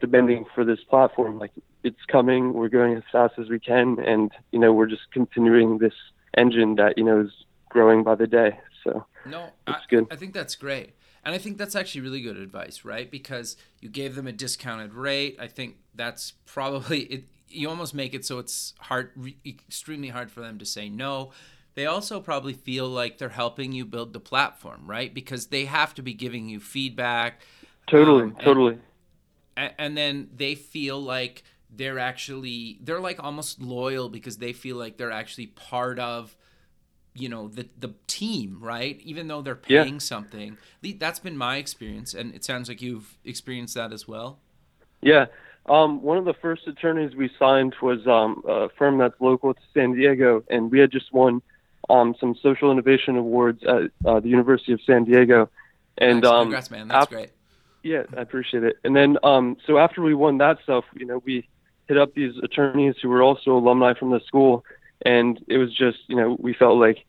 demanding 0.00 0.44
for 0.54 0.64
this 0.64 0.80
platform. 0.88 1.38
Like 1.38 1.52
it's 1.82 2.04
coming, 2.08 2.52
we're 2.52 2.68
going 2.68 2.94
as 2.96 3.02
fast 3.10 3.34
as 3.38 3.48
we 3.48 3.58
can, 3.58 3.98
and 4.00 4.30
you 4.52 4.58
know 4.58 4.72
we're 4.72 4.86
just 4.86 5.10
continuing 5.12 5.78
this 5.78 5.94
engine 6.36 6.74
that 6.76 6.98
you 6.98 7.04
know 7.04 7.20
is 7.20 7.32
growing 7.68 8.02
by 8.02 8.14
the 8.14 8.26
day. 8.26 8.58
So 8.84 9.04
No, 9.24 9.46
It's 9.66 9.78
I, 9.78 9.90
good. 9.90 10.06
I 10.10 10.16
think 10.16 10.32
that's 10.32 10.54
great. 10.54 10.90
And 11.24 11.34
I 11.34 11.38
think 11.38 11.58
that's 11.58 11.74
actually 11.74 12.02
really 12.02 12.20
good 12.22 12.36
advice, 12.36 12.84
right? 12.84 13.10
Because 13.10 13.56
you 13.80 13.88
gave 13.88 14.14
them 14.14 14.28
a 14.28 14.32
discounted 14.32 14.94
rate. 14.94 15.36
I 15.40 15.48
think 15.48 15.76
that's 15.94 16.32
probably 16.46 17.00
it. 17.00 17.24
You 17.48 17.68
almost 17.68 17.94
make 17.94 18.14
it 18.14 18.24
so 18.24 18.38
it's 18.38 18.74
hard, 18.78 19.10
re, 19.16 19.36
extremely 19.44 20.08
hard 20.10 20.30
for 20.30 20.40
them 20.40 20.58
to 20.58 20.64
say 20.64 20.88
no. 20.88 21.32
They 21.74 21.84
also 21.86 22.20
probably 22.20 22.52
feel 22.52 22.88
like 22.88 23.18
they're 23.18 23.28
helping 23.28 23.72
you 23.72 23.84
build 23.84 24.12
the 24.12 24.20
platform, 24.20 24.82
right? 24.86 25.12
Because 25.12 25.46
they 25.48 25.64
have 25.64 25.94
to 25.94 26.02
be 26.02 26.14
giving 26.14 26.48
you 26.48 26.58
feedback, 26.60 27.40
totally, 27.88 28.22
Um, 28.24 28.28
and- 28.30 28.40
totally, 28.40 28.78
and, 29.56 29.72
and 29.78 29.96
then 29.96 30.28
they 30.34 30.54
feel 30.54 31.00
like 31.00 31.42
they're 31.70 31.98
actually 31.98 32.78
they're 32.82 33.00
like 33.00 33.22
almost 33.22 33.60
loyal 33.60 34.08
because 34.08 34.38
they 34.38 34.52
feel 34.52 34.76
like 34.76 34.96
they're 34.96 35.10
actually 35.12 35.46
part 35.48 35.98
of 35.98 36.36
you 37.14 37.28
know 37.28 37.48
the 37.48 37.68
the 37.78 37.94
team 38.06 38.58
right 38.60 39.00
even 39.02 39.26
though 39.28 39.42
they're 39.42 39.58
Yeah. 39.66 39.82
paying 39.84 40.00
something 40.00 40.58
that's 40.98 41.18
been 41.18 41.36
my 41.36 41.56
experience 41.56 42.14
and 42.14 42.34
it 42.34 42.44
sounds 42.44 42.68
like 42.68 42.80
you've 42.80 43.18
experienced 43.24 43.74
that 43.74 43.92
as 43.92 44.06
well 44.06 44.38
yeah. 45.02 45.26
Um, 45.66 46.00
one 46.02 46.16
of 46.16 46.24
the 46.24 46.34
first 46.34 46.66
attorneys 46.66 47.14
we 47.14 47.30
signed 47.38 47.74
was 47.82 48.06
um, 48.06 48.42
a 48.48 48.68
firm 48.78 48.98
that's 48.98 49.20
local 49.20 49.52
to 49.52 49.60
San 49.74 49.92
Diego, 49.92 50.42
and 50.48 50.70
we 50.70 50.78
had 50.78 50.90
just 50.90 51.12
won 51.12 51.42
um, 51.90 52.14
some 52.18 52.34
social 52.40 52.70
innovation 52.72 53.16
awards 53.16 53.62
at 53.64 53.90
uh, 54.04 54.20
the 54.20 54.28
University 54.28 54.72
of 54.72 54.80
San 54.82 55.04
Diego. 55.04 55.50
And 55.98 56.22
Nice. 56.22 56.30
um, 56.30 56.44
congrats 56.44 56.70
man 56.70 56.88
that's 56.88 57.04
af- 57.04 57.10
great 57.10 57.30
Yeah, 57.86 58.02
I 58.16 58.20
appreciate 58.20 58.64
it. 58.64 58.78
And 58.82 58.96
then, 58.96 59.16
um, 59.22 59.56
so 59.64 59.78
after 59.78 60.02
we 60.02 60.12
won 60.12 60.38
that 60.38 60.58
stuff, 60.64 60.84
you 60.96 61.06
know, 61.06 61.22
we 61.24 61.46
hit 61.86 61.96
up 61.96 62.14
these 62.14 62.34
attorneys 62.42 62.96
who 63.00 63.08
were 63.08 63.22
also 63.22 63.52
alumni 63.52 63.94
from 63.94 64.10
the 64.10 64.18
school, 64.26 64.64
and 65.02 65.40
it 65.46 65.58
was 65.58 65.72
just, 65.72 65.98
you 66.08 66.16
know, 66.16 66.36
we 66.40 66.52
felt 66.52 66.78
like 66.78 67.04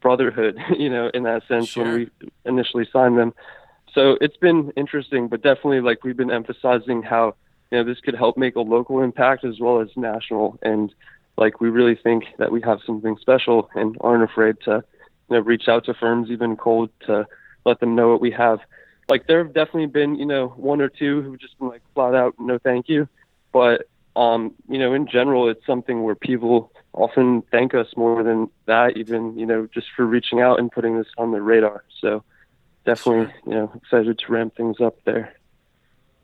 brotherhood, 0.00 0.58
you 0.76 0.90
know, 0.90 1.08
in 1.14 1.22
that 1.22 1.46
sense 1.46 1.68
Sure. 1.68 1.84
when 1.84 1.94
we 1.94 2.10
initially 2.44 2.88
signed 2.92 3.16
them. 3.16 3.32
So 3.94 4.18
it's 4.20 4.36
been 4.36 4.72
interesting, 4.76 5.28
but 5.28 5.40
definitely, 5.42 5.80
like 5.82 6.02
we've 6.02 6.16
been 6.16 6.32
emphasizing 6.32 7.02
how, 7.04 7.36
you 7.70 7.78
know, 7.78 7.84
this 7.84 8.00
could 8.00 8.16
help 8.16 8.36
make 8.36 8.56
a 8.56 8.60
local 8.60 9.00
impact 9.00 9.44
as 9.44 9.60
well 9.60 9.80
as 9.80 9.88
national, 9.94 10.58
and 10.62 10.92
like 11.36 11.60
we 11.60 11.68
really 11.68 11.94
think 11.94 12.24
that 12.38 12.50
we 12.50 12.60
have 12.62 12.80
something 12.84 13.16
special 13.20 13.70
and 13.76 13.96
aren't 14.00 14.24
afraid 14.24 14.56
to, 14.64 14.82
you 15.30 15.36
know, 15.36 15.40
reach 15.40 15.68
out 15.68 15.84
to 15.84 15.94
firms 15.94 16.28
even 16.28 16.56
cold 16.56 16.90
to 17.06 17.24
let 17.64 17.78
them 17.78 17.94
know 17.94 18.08
what 18.08 18.20
we 18.20 18.32
have 18.32 18.58
like 19.08 19.26
there 19.26 19.42
have 19.42 19.54
definitely 19.54 19.86
been 19.86 20.16
you 20.16 20.26
know 20.26 20.48
one 20.48 20.80
or 20.80 20.88
two 20.88 21.22
who've 21.22 21.40
just 21.40 21.58
been 21.58 21.68
like 21.68 21.82
flat 21.94 22.14
out 22.14 22.34
no 22.38 22.58
thank 22.58 22.88
you. 22.88 23.08
But 23.52 23.88
um 24.16 24.54
you 24.68 24.78
know 24.78 24.92
in 24.94 25.06
general 25.06 25.48
it's 25.48 25.64
something 25.66 26.02
where 26.02 26.14
people 26.14 26.72
often 26.92 27.42
thank 27.50 27.74
us 27.74 27.88
more 27.96 28.22
than 28.22 28.48
that 28.66 28.96
even 28.96 29.38
you 29.38 29.46
know 29.46 29.68
just 29.72 29.86
for 29.94 30.04
reaching 30.04 30.40
out 30.40 30.58
and 30.58 30.70
putting 30.70 30.96
this 30.98 31.08
on 31.16 31.32
their 31.32 31.42
radar. 31.42 31.84
So 32.00 32.22
definitely 32.84 33.32
you 33.46 33.54
know 33.54 33.72
excited 33.74 34.18
to 34.18 34.32
ramp 34.32 34.56
things 34.56 34.80
up 34.80 34.96
there. 35.04 35.34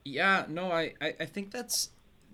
Yeah, 0.04 0.44
no, 0.48 0.70
I, 0.70 0.92
I, 1.00 1.14
I 1.20 1.24
think 1.24 1.50
that's 1.50 1.88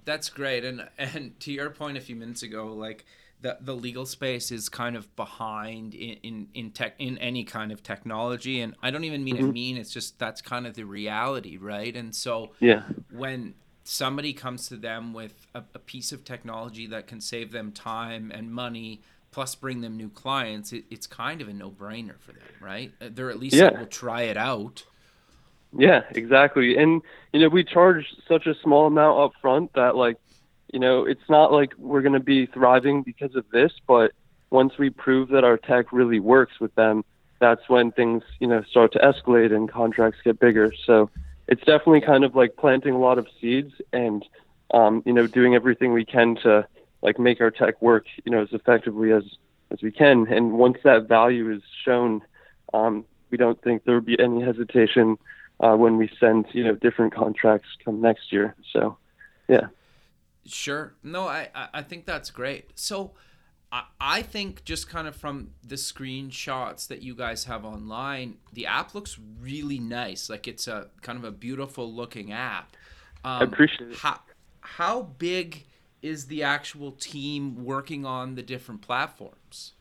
that's 0.04 0.28
great. 0.28 0.64
And 0.64 0.88
and 0.98 1.38
to 1.40 1.52
your 1.52 1.70
point 1.70 1.96
a 1.96 2.00
few 2.00 2.16
minutes 2.16 2.42
ago, 2.42 2.66
like 2.66 3.04
the 3.40 3.58
the 3.60 3.74
legal 3.74 4.06
space 4.06 4.50
is 4.50 4.68
kind 4.68 4.96
of 4.96 5.14
behind 5.16 5.94
in 5.94 6.16
in, 6.22 6.48
in 6.54 6.70
tech 6.72 6.94
in 6.98 7.18
any 7.18 7.44
kind 7.44 7.72
of 7.72 7.82
technology. 7.82 8.60
And 8.60 8.74
I 8.82 8.90
don't 8.90 9.04
even 9.04 9.24
mean 9.24 9.36
it 9.36 9.44
mean, 9.48 9.76
it's 9.76 9.92
just 9.92 10.18
that's 10.18 10.42
kind 10.42 10.66
of 10.66 10.74
the 10.74 10.84
reality, 10.84 11.56
right? 11.56 11.94
And 11.96 12.14
so 12.14 12.52
yeah 12.60 12.82
when 13.08 13.54
somebody 13.84 14.32
comes 14.32 14.68
to 14.68 14.76
them 14.76 15.12
with 15.12 15.46
a, 15.54 15.64
a 15.74 15.78
piece 15.78 16.12
of 16.12 16.24
technology 16.24 16.86
that 16.86 17.06
can 17.06 17.20
save 17.20 17.50
them 17.52 17.72
time 17.72 18.30
and 18.34 18.52
money 18.52 19.02
plus 19.32 19.54
bring 19.54 19.80
them 19.80 19.96
new 19.96 20.10
clients 20.10 20.72
it, 20.72 20.84
it's 20.90 21.06
kind 21.06 21.40
of 21.40 21.48
a 21.48 21.52
no-brainer 21.52 22.18
for 22.20 22.32
them 22.32 22.50
right 22.60 22.94
Uh, 23.00 23.08
they're 23.10 23.30
at 23.30 23.38
least 23.40 23.62
Yeah. 23.62 23.70
will 23.72 23.86
try 23.86 24.22
it 24.22 24.36
out 24.36 24.84
Yeah, 25.72 26.00
exactly. 26.10 26.76
And 26.76 27.02
you 27.32 27.40
know, 27.40 27.48
we 27.48 27.64
charge 27.64 28.04
such 28.26 28.46
a 28.46 28.54
small 28.62 28.86
amount 28.86 29.20
up 29.20 29.32
front 29.40 29.72
that 29.74 29.94
like, 29.96 30.16
you 30.72 30.78
know, 30.78 31.04
it's 31.04 31.28
not 31.28 31.52
like 31.52 31.72
we're 31.78 32.02
going 32.02 32.14
to 32.14 32.20
be 32.20 32.46
thriving 32.46 33.02
because 33.02 33.34
of 33.34 33.44
this, 33.50 33.72
but 33.86 34.12
once 34.50 34.78
we 34.78 34.90
prove 34.90 35.28
that 35.30 35.44
our 35.44 35.56
tech 35.56 35.92
really 35.92 36.20
works 36.20 36.60
with 36.60 36.74
them, 36.74 37.04
that's 37.40 37.68
when 37.68 37.92
things, 37.92 38.22
you 38.38 38.46
know, 38.46 38.62
start 38.70 38.92
to 38.92 38.98
escalate 38.98 39.54
and 39.54 39.70
contracts 39.70 40.18
get 40.24 40.38
bigger. 40.38 40.72
So 40.86 41.10
it's 41.48 41.60
definitely 41.60 42.02
kind 42.02 42.24
of 42.24 42.34
like 42.34 42.56
planting 42.56 42.94
a 42.94 42.98
lot 42.98 43.18
of 43.18 43.26
seeds 43.40 43.72
and 43.92 44.24
um, 44.72 45.02
you 45.04 45.12
know, 45.12 45.26
doing 45.26 45.54
everything 45.54 45.92
we 45.92 46.04
can 46.04 46.36
to 46.36 46.66
like 47.02 47.18
make 47.18 47.40
our 47.40 47.50
tech 47.50 47.80
work, 47.82 48.06
you 48.24 48.30
know, 48.30 48.42
as 48.42 48.52
effectively 48.52 49.12
as 49.12 49.24
as 49.70 49.82
we 49.82 49.90
can. 49.90 50.26
And 50.28 50.52
once 50.52 50.78
that 50.84 51.08
value 51.08 51.52
is 51.52 51.62
shown, 51.84 52.22
um, 52.74 53.04
we 53.30 53.38
don't 53.38 53.60
think 53.62 53.84
there 53.84 53.94
would 53.94 54.06
be 54.06 54.18
any 54.20 54.42
hesitation 54.42 55.16
uh, 55.60 55.74
when 55.74 55.96
we 55.96 56.10
send 56.20 56.46
you 56.52 56.64
know 56.64 56.74
different 56.74 57.14
contracts 57.14 57.68
come 57.84 58.00
next 58.00 58.32
year. 58.32 58.54
So 58.72 58.96
yeah, 59.48 59.68
Sure. 60.50 60.94
No, 61.02 61.28
I, 61.28 61.48
I, 61.54 61.82
think 61.82 62.06
that's 62.06 62.30
great. 62.30 62.70
So 62.74 63.12
I, 63.72 63.84
I 64.00 64.22
think 64.22 64.64
just 64.64 64.88
kind 64.88 65.06
of 65.06 65.14
from 65.14 65.50
the 65.66 65.76
screenshots 65.76 66.88
that 66.88 67.02
you 67.02 67.14
guys 67.14 67.44
have 67.44 67.64
online, 67.64 68.38
the 68.52 68.66
app 68.66 68.94
looks 68.94 69.18
really 69.40 69.78
nice. 69.78 70.28
Like 70.28 70.48
it's 70.48 70.66
a 70.66 70.88
kind 71.02 71.18
of 71.18 71.24
a 71.24 71.30
beautiful 71.30 71.92
looking 71.92 72.32
app. 72.32 72.76
Um, 73.24 73.42
I 73.42 73.44
appreciate 73.44 73.90
it. 73.90 73.96
How, 73.98 74.20
how 74.60 75.02
big 75.02 75.66
is 76.02 76.26
the 76.26 76.42
actual 76.42 76.92
team 76.92 77.64
working 77.64 78.04
on 78.04 78.34
the 78.34 78.42
different 78.42 78.80
platforms? 78.80 79.72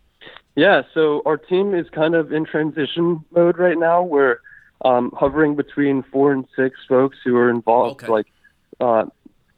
Yeah, 0.56 0.82
so 0.94 1.22
our 1.26 1.38
team 1.38 1.74
is 1.74 1.90
kind 1.90 2.16
of 2.16 2.34
in 2.34 2.46
transition 2.46 3.24
mode 3.32 3.58
right 3.58 3.78
now. 3.78 4.04
We're 4.04 4.40
um, 4.84 5.12
hovering 5.18 5.56
between 5.56 6.04
four 6.04 6.34
and 6.34 6.46
six 6.56 6.78
folks 6.88 7.18
who 7.24 7.38
are 7.38 7.50
involved, 7.50 8.04
okay. 8.04 8.12
like 8.12 8.28
uh, 8.80 9.06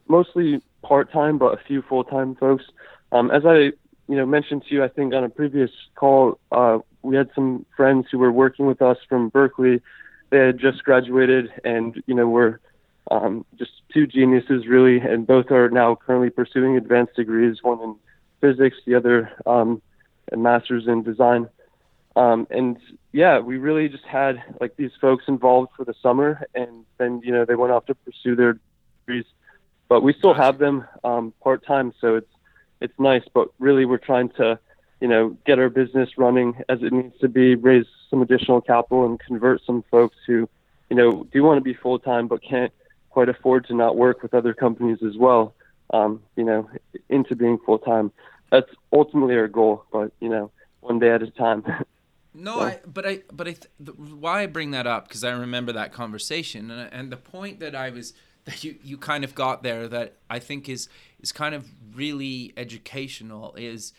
mostly 0.07 0.61
part 0.81 1.11
time, 1.11 1.37
but 1.37 1.53
a 1.53 1.63
few 1.65 1.81
full 1.81 2.03
time 2.03 2.35
folks. 2.35 2.65
Um, 3.11 3.31
as 3.31 3.43
I 3.45 3.71
you 4.07 4.17
know 4.17 4.25
mentioned 4.25 4.63
to 4.67 4.75
you, 4.75 4.83
I 4.83 4.87
think 4.87 5.13
on 5.13 5.23
a 5.23 5.29
previous 5.29 5.71
call, 5.95 6.39
uh, 6.51 6.79
we 7.01 7.15
had 7.15 7.29
some 7.35 7.65
friends 7.75 8.07
who 8.11 8.19
were 8.19 8.31
working 8.31 8.65
with 8.65 8.81
us 8.81 8.97
from 9.07 9.29
Berkeley. 9.29 9.81
They 10.29 10.39
had 10.39 10.59
just 10.59 10.83
graduated, 10.83 11.51
and 11.63 12.01
you 12.05 12.15
know 12.15 12.27
were 12.27 12.59
um, 13.09 13.45
just 13.57 13.71
two 13.93 14.07
geniuses 14.07 14.67
really, 14.67 14.99
and 14.99 15.27
both 15.27 15.51
are 15.51 15.69
now 15.69 15.95
currently 15.95 16.29
pursuing 16.29 16.77
advanced 16.77 17.15
degrees. 17.15 17.57
One 17.61 17.81
in 17.81 17.95
physics, 18.39 18.77
the 18.85 18.95
other 18.95 19.31
um, 19.45 19.81
a 20.31 20.37
master's 20.37 20.87
in 20.87 21.03
design. 21.03 21.49
Um, 22.15 22.47
and 22.49 22.77
yeah, 23.13 23.39
we 23.39 23.57
really 23.57 23.87
just 23.87 24.03
had 24.03 24.43
like 24.59 24.75
these 24.75 24.91
folks 24.99 25.25
involved 25.27 25.69
for 25.75 25.85
the 25.85 25.93
summer, 26.01 26.45
and 26.53 26.85
then 26.97 27.21
you 27.23 27.31
know 27.31 27.45
they 27.45 27.55
went 27.55 27.71
off 27.71 27.85
to 27.85 27.95
pursue 27.95 28.35
their 28.35 28.59
degrees. 29.05 29.25
But 29.91 30.03
we 30.03 30.13
still 30.13 30.33
have 30.33 30.57
them 30.57 30.87
um, 31.03 31.33
part 31.43 31.65
time, 31.65 31.93
so 31.99 32.15
it's 32.15 32.33
it's 32.79 32.97
nice. 32.97 33.23
But 33.33 33.49
really, 33.59 33.83
we're 33.83 33.97
trying 33.97 34.29
to 34.37 34.57
you 35.01 35.07
know 35.09 35.35
get 35.45 35.59
our 35.59 35.67
business 35.67 36.11
running 36.17 36.55
as 36.69 36.81
it 36.81 36.93
needs 36.93 37.19
to 37.19 37.27
be, 37.27 37.55
raise 37.55 37.83
some 38.09 38.21
additional 38.21 38.61
capital, 38.61 39.05
and 39.05 39.19
convert 39.19 39.59
some 39.65 39.83
folks 39.91 40.15
who 40.25 40.47
you 40.89 40.95
know 40.95 41.27
do 41.33 41.43
want 41.43 41.57
to 41.57 41.61
be 41.61 41.73
full 41.73 41.99
time 41.99 42.29
but 42.29 42.41
can't 42.41 42.71
quite 43.09 43.27
afford 43.27 43.67
to 43.67 43.75
not 43.75 43.97
work 43.97 44.23
with 44.23 44.33
other 44.33 44.53
companies 44.53 44.99
as 45.05 45.17
well. 45.17 45.53
Um, 45.89 46.21
you 46.37 46.45
know, 46.45 46.69
into 47.09 47.35
being 47.35 47.57
full 47.57 47.79
time. 47.79 48.13
That's 48.49 48.71
ultimately 48.93 49.35
our 49.35 49.49
goal, 49.49 49.83
but 49.91 50.13
you 50.21 50.29
know, 50.29 50.51
one 50.79 50.99
day 50.99 51.09
at 51.09 51.21
a 51.21 51.29
time. 51.31 51.65
No, 52.33 52.61
I, 52.61 52.79
but 52.87 53.05
I, 53.05 53.23
but 53.33 53.49
I, 53.49 53.55
the, 53.77 53.91
why 53.91 54.43
I 54.43 54.45
bring 54.45 54.71
that 54.71 54.87
up 54.87 55.09
because 55.09 55.25
I 55.25 55.31
remember 55.31 55.73
that 55.73 55.91
conversation 55.91 56.71
and, 56.71 56.93
and 56.93 57.11
the 57.11 57.17
point 57.17 57.59
that 57.59 57.75
I 57.75 57.89
was 57.89 58.13
you, 58.61 58.75
you 58.83 58.97
kind 58.97 59.23
of 59.23 59.35
got 59.35 59.63
there 59.63 59.87
that 59.87 60.15
I 60.29 60.39
think 60.39 60.69
is 60.69 60.89
is 61.21 61.31
kind 61.31 61.55
of 61.55 61.67
really 61.93 62.53
educational 62.57 63.53
is 63.55 63.93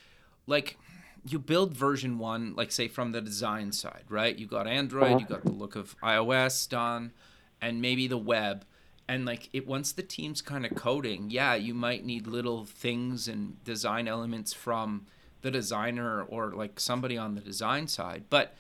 like 0.46 0.78
you 1.24 1.38
build 1.38 1.76
version 1.76 2.18
one 2.18 2.54
like 2.56 2.72
say 2.72 2.88
from 2.88 3.12
the 3.12 3.20
design 3.20 3.72
side 3.72 4.04
right 4.08 4.38
you 4.38 4.46
got 4.46 4.66
Android 4.66 5.04
uh-huh. 5.04 5.18
you 5.18 5.26
got 5.26 5.44
the 5.44 5.52
look 5.52 5.76
of 5.76 5.98
iOS 6.00 6.68
done 6.68 7.12
and 7.60 7.80
maybe 7.80 8.06
the 8.06 8.18
web 8.18 8.64
and 9.08 9.24
like 9.24 9.48
it 9.52 9.66
once 9.66 9.92
the 9.92 10.02
team's 10.02 10.42
kind 10.42 10.66
of 10.66 10.74
coding 10.74 11.30
yeah 11.30 11.54
you 11.54 11.74
might 11.74 12.04
need 12.04 12.26
little 12.26 12.64
things 12.64 13.28
and 13.28 13.62
design 13.64 14.08
elements 14.08 14.52
from 14.52 15.06
the 15.42 15.50
designer 15.50 16.22
or 16.22 16.52
like 16.52 16.78
somebody 16.78 17.16
on 17.16 17.34
the 17.34 17.40
design 17.40 17.86
side 17.86 18.24
but 18.30 18.54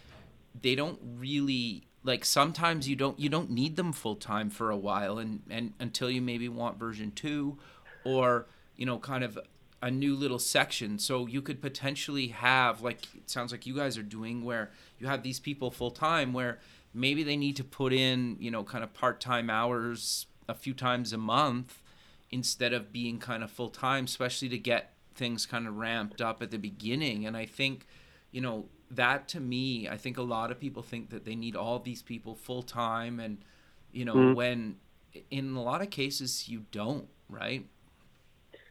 they 0.60 0.74
don't 0.74 0.98
really 1.18 1.84
like 2.04 2.24
sometimes 2.24 2.88
you 2.88 2.96
don't 2.96 3.18
you 3.18 3.28
don't 3.28 3.50
need 3.50 3.76
them 3.76 3.92
full 3.92 4.16
time 4.16 4.50
for 4.50 4.70
a 4.70 4.76
while 4.76 5.18
and 5.18 5.42
and 5.50 5.72
until 5.78 6.10
you 6.10 6.20
maybe 6.20 6.48
want 6.48 6.78
version 6.78 7.12
2 7.12 7.56
or 8.04 8.46
you 8.76 8.86
know 8.86 8.98
kind 8.98 9.24
of 9.24 9.38
a 9.80 9.90
new 9.90 10.14
little 10.14 10.38
section 10.38 10.98
so 10.98 11.26
you 11.26 11.42
could 11.42 11.60
potentially 11.60 12.28
have 12.28 12.80
like 12.82 13.14
it 13.14 13.28
sounds 13.30 13.52
like 13.52 13.66
you 13.66 13.74
guys 13.74 13.98
are 13.98 14.02
doing 14.02 14.44
where 14.44 14.70
you 14.98 15.06
have 15.06 15.22
these 15.22 15.40
people 15.40 15.70
full 15.70 15.90
time 15.90 16.32
where 16.32 16.58
maybe 16.94 17.22
they 17.22 17.36
need 17.36 17.56
to 17.56 17.64
put 17.64 17.92
in 17.92 18.36
you 18.38 18.50
know 18.50 18.62
kind 18.62 18.84
of 18.84 18.92
part-time 18.94 19.50
hours 19.50 20.26
a 20.48 20.54
few 20.54 20.74
times 20.74 21.12
a 21.12 21.18
month 21.18 21.82
instead 22.30 22.72
of 22.72 22.92
being 22.92 23.18
kind 23.18 23.42
of 23.42 23.50
full 23.50 23.70
time 23.70 24.04
especially 24.04 24.48
to 24.48 24.58
get 24.58 24.92
things 25.14 25.46
kind 25.46 25.66
of 25.66 25.76
ramped 25.76 26.20
up 26.20 26.42
at 26.42 26.50
the 26.50 26.58
beginning. 26.58 27.26
And 27.26 27.36
I 27.36 27.46
think, 27.46 27.86
you 28.30 28.40
know, 28.40 28.66
that 28.96 29.28
to 29.28 29.40
me, 29.40 29.88
I 29.88 29.96
think 29.96 30.18
a 30.18 30.22
lot 30.22 30.50
of 30.50 30.60
people 30.60 30.82
think 30.82 31.10
that 31.10 31.24
they 31.24 31.34
need 31.34 31.56
all 31.56 31.78
these 31.78 32.02
people 32.02 32.34
full 32.34 32.62
time. 32.62 33.20
And, 33.20 33.38
you 33.90 34.04
know, 34.04 34.14
mm-hmm. 34.14 34.34
when 34.34 34.76
in 35.30 35.54
a 35.54 35.62
lot 35.62 35.82
of 35.82 35.90
cases 35.90 36.48
you 36.48 36.64
don't, 36.70 37.08
right? 37.28 37.66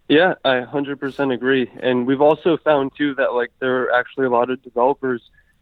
Yeah, 0.08 0.34
I 0.44 0.62
100% 0.62 1.34
agree. 1.34 1.72
And 1.82 2.06
we've 2.06 2.22
also 2.22 2.58
found 2.58 2.92
too 2.98 3.16
that 3.16 3.34
like 3.34 3.52
there 3.60 3.84
are 3.84 3.94
actually 3.94 4.26
a 4.26 4.30
lot 4.30 4.50
of 4.50 4.62
developers, 4.62 5.22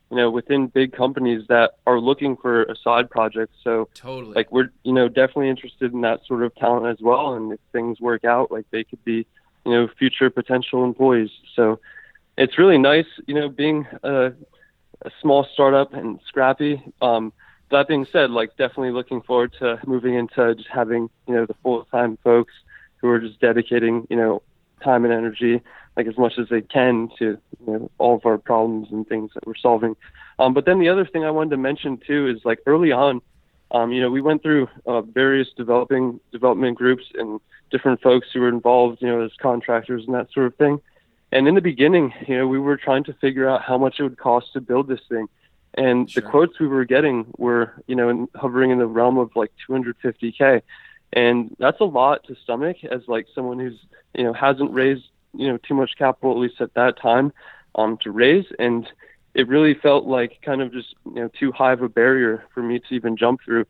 you 0.09 0.17
know, 0.17 0.31
within 0.31 0.67
big 0.67 0.91
companies 0.91 1.45
that 1.49 1.73
are 1.85 1.99
looking 1.99 2.35
for 2.35 2.63
a 2.63 2.75
side 2.75 3.09
project. 3.11 3.53
So 3.63 3.89
totally, 3.93 4.33
like 4.33 4.51
we're 4.51 4.71
you 4.83 4.93
know 4.93 5.07
definitely 5.07 5.49
interested 5.49 5.93
in 5.93 6.01
that 6.01 6.21
sort 6.25 6.41
of 6.41 6.55
talent 6.55 6.87
as 6.87 6.99
well. 6.99 7.35
And 7.35 7.53
if 7.53 7.59
things 7.71 8.01
work 8.01 8.25
out, 8.25 8.51
like 8.51 8.65
they 8.71 8.83
could 8.83 9.03
be 9.05 9.27
you 9.65 9.71
know 9.71 9.87
future 9.99 10.31
potential 10.31 10.83
employees. 10.83 11.29
So 11.55 11.79
it's 12.39 12.57
really 12.57 12.77
nice, 12.77 13.05
you 13.27 13.35
know, 13.35 13.49
being 13.49 13.85
a, 14.03 14.27
a 15.01 15.11
small 15.21 15.45
startup 15.53 15.93
and 15.93 16.19
scrappy. 16.25 16.81
Um, 17.01 17.33
that 17.69 17.87
being 17.87 18.07
said, 18.11 18.31
like 18.31 18.57
definitely 18.57 18.91
looking 18.91 19.21
forward 19.21 19.53
to 19.59 19.79
moving 19.85 20.15
into 20.15 20.55
just 20.55 20.69
having 20.69 21.09
you 21.27 21.35
know 21.35 21.45
the 21.45 21.53
full 21.61 21.85
time 21.85 22.17
folks 22.23 22.53
who 22.97 23.09
are 23.09 23.19
just 23.19 23.39
dedicating 23.39 24.07
you 24.09 24.15
know 24.15 24.41
time 24.83 25.03
and 25.03 25.13
energy 25.13 25.61
like 25.97 26.07
as 26.07 26.17
much 26.17 26.39
as 26.39 26.47
they 26.49 26.61
can 26.61 27.09
to 27.19 27.37
you 27.65 27.73
know, 27.73 27.91
all 27.97 28.15
of 28.15 28.25
our 28.25 28.37
problems 28.37 28.87
and 28.89 29.05
things 29.07 29.31
that 29.33 29.45
we're 29.45 29.53
solving. 29.55 29.97
Um, 30.39 30.53
but 30.53 30.65
then 30.65 30.79
the 30.79 30.87
other 30.87 31.05
thing 31.05 31.25
I 31.25 31.31
wanted 31.31 31.49
to 31.51 31.57
mention 31.57 31.97
too 31.97 32.29
is 32.29 32.45
like 32.45 32.59
early 32.65 32.93
on, 32.93 33.21
um, 33.71 33.91
you 33.91 34.01
know, 34.01 34.09
we 34.09 34.21
went 34.21 34.41
through 34.41 34.69
uh, 34.85 35.01
various 35.01 35.49
developing 35.57 36.21
development 36.31 36.77
groups 36.77 37.03
and 37.15 37.41
different 37.69 38.01
folks 38.01 38.27
who 38.33 38.39
were 38.39 38.47
involved, 38.47 39.01
you 39.01 39.09
know, 39.09 39.21
as 39.25 39.31
contractors 39.41 40.05
and 40.05 40.15
that 40.15 40.31
sort 40.31 40.45
of 40.47 40.55
thing. 40.55 40.79
And 41.31 41.47
in 41.47 41.55
the 41.55 41.61
beginning, 41.61 42.13
you 42.27 42.37
know, 42.37 42.47
we 42.47 42.59
were 42.59 42.77
trying 42.77 43.03
to 43.05 43.13
figure 43.13 43.47
out 43.47 43.61
how 43.61 43.77
much 43.77 43.99
it 43.99 44.03
would 44.03 44.17
cost 44.17 44.53
to 44.53 44.61
build 44.61 44.87
this 44.87 45.01
thing. 45.09 45.27
And 45.75 46.09
sure. 46.09 46.21
the 46.21 46.29
quotes 46.29 46.59
we 46.59 46.67
were 46.67 46.85
getting 46.85 47.27
were, 47.37 47.83
you 47.87 47.95
know, 47.95 48.09
in, 48.09 48.27
hovering 48.35 48.71
in 48.71 48.79
the 48.79 48.87
realm 48.87 49.17
of 49.17 49.35
like 49.35 49.51
250k, 49.69 50.61
and 51.13 51.55
that's 51.59 51.79
a 51.79 51.85
lot 51.85 52.23
to 52.25 52.35
stomach 52.43 52.77
as 52.83 53.01
like 53.07 53.27
someone 53.33 53.59
who's, 53.59 53.79
you 54.13 54.23
know, 54.23 54.33
hasn't 54.33 54.71
raised, 54.71 55.05
you 55.33 55.47
know, 55.47 55.57
too 55.57 55.73
much 55.73 55.91
capital 55.97 56.31
at 56.31 56.37
least 56.37 56.61
at 56.61 56.73
that 56.73 56.99
time, 56.99 57.31
um, 57.75 57.97
to 57.97 58.11
raise. 58.11 58.45
And 58.57 58.87
it 59.33 59.47
really 59.47 59.73
felt 59.75 60.05
like 60.05 60.41
kind 60.41 60.61
of 60.61 60.71
just, 60.71 60.95
you 61.05 61.21
know, 61.21 61.29
too 61.39 61.51
high 61.51 61.73
of 61.73 61.81
a 61.81 61.89
barrier 61.89 62.43
for 62.53 62.61
me 62.61 62.79
to 62.79 62.95
even 62.95 63.17
jump 63.17 63.41
through. 63.43 63.65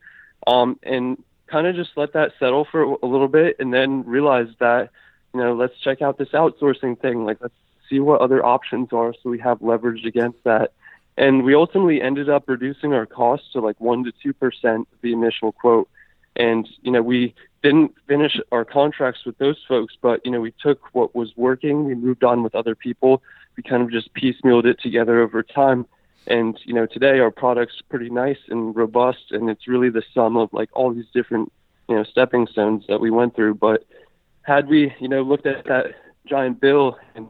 Um, 0.48 0.80
and 0.84 1.22
kind 1.48 1.68
of 1.68 1.76
just 1.76 1.92
let 1.96 2.14
that 2.14 2.32
settle 2.40 2.66
for 2.66 2.82
a 2.82 3.06
little 3.06 3.28
bit 3.28 3.58
and 3.60 3.74
then 3.74 4.06
realize 4.06 4.48
that, 4.60 4.90
you 5.34 5.40
know, 5.40 5.54
let's 5.54 5.78
check 5.80 6.02
out 6.02 6.18
this 6.18 6.30
outsourcing 6.30 7.00
thing. 7.00 7.26
Like, 7.26 7.38
let's 7.42 7.54
see 7.90 8.00
what 8.00 8.22
other 8.22 8.46
options 8.46 8.90
are 8.92 9.14
so 9.14 9.30
we 9.30 9.40
have 9.40 9.62
leverage 9.62 10.06
against 10.06 10.44
that. 10.44 10.74
And 11.18 11.44
we 11.44 11.56
ultimately 11.56 12.02
ended 12.02 12.30
up 12.30 12.48
reducing 12.48 12.94
our 12.94 13.06
costs 13.06 13.52
to 13.54 13.60
like 13.60 13.78
1% 13.80 14.06
to 14.06 14.34
2% 14.34 14.80
of 14.80 14.88
the 15.02 15.12
initial 15.12 15.52
quote. 15.52 15.90
And, 16.36 16.68
you 16.82 16.92
know, 16.92 17.02
we 17.02 17.34
didn't 17.62 17.94
finish 18.08 18.40
our 18.52 18.64
contracts 18.64 19.26
with 19.26 19.38
those 19.38 19.58
folks, 19.68 19.96
but, 20.02 20.26
you 20.26 20.32
know, 20.32 20.40
we 20.40 20.54
took 20.62 20.94
what 20.94 21.14
was 21.14 21.36
working, 21.36 21.86
we 21.86 21.96
moved 21.96 22.24
on 22.24 22.44
with 22.44 22.56
other 22.56 22.76
people, 22.76 23.22
we 23.58 23.64
kind 23.64 23.84
of 23.84 23.92
just 23.92 24.14
piecemealed 24.14 24.66
it 24.66 24.80
together 24.80 25.22
over 25.22 25.44
time 25.44 25.86
and 26.28 26.60
you 26.64 26.74
know, 26.74 26.86
today 26.86 27.20
our 27.20 27.32
product's 27.32 27.82
pretty 27.90 28.10
nice 28.10 28.38
and 28.50 28.76
robust, 28.76 29.32
and 29.32 29.50
it's 29.50 29.68
really 29.68 29.90
the 29.90 30.04
sum 30.14 30.38
of 30.38 30.54
like 30.54 30.70
all 30.74 30.94
these 30.94 31.10
different 31.14 31.52
you 31.88 31.96
know 31.96 32.04
stepping 32.04 32.48
stones 32.48 32.86
that 32.88 33.00
we 33.00 33.10
went 33.10 33.36
through. 33.36 33.56
But 33.56 33.86
had 34.44 34.68
we 34.68 34.94
you 35.00 35.08
know 35.08 35.22
looked 35.22 35.46
at 35.46 35.66
that 35.66 35.96
giant 36.26 36.60
bill 36.60 36.98
and 37.16 37.30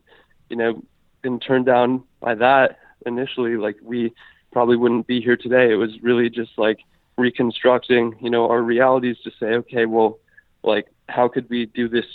you 0.50 0.56
know 0.56 0.84
been 1.22 1.40
turned 1.40 1.66
down 1.66 2.04
by 2.20 2.36
that 2.36 2.80
initially, 3.06 3.58
like 3.58 3.78
we 3.82 4.14
probably 4.52 4.76
wouldn't 4.76 5.08
be 5.08 5.22
here 5.22 5.38
today. 5.38 5.72
It 5.72 5.76
was 5.76 6.02
really 6.02 6.30
just 6.30 6.52
like 6.58 6.80
reconstructing 7.18 8.16
you 8.22 8.30
know 8.30 8.50
our 8.50 8.62
realities 8.62 9.18
to 9.24 9.32
say, 9.40 9.48
okay, 9.48 9.86
well, 9.86 10.20
like 10.64 10.88
how 11.08 11.28
could 11.28 11.50
we 11.50 11.66
do 11.66 11.88
this 11.88 12.06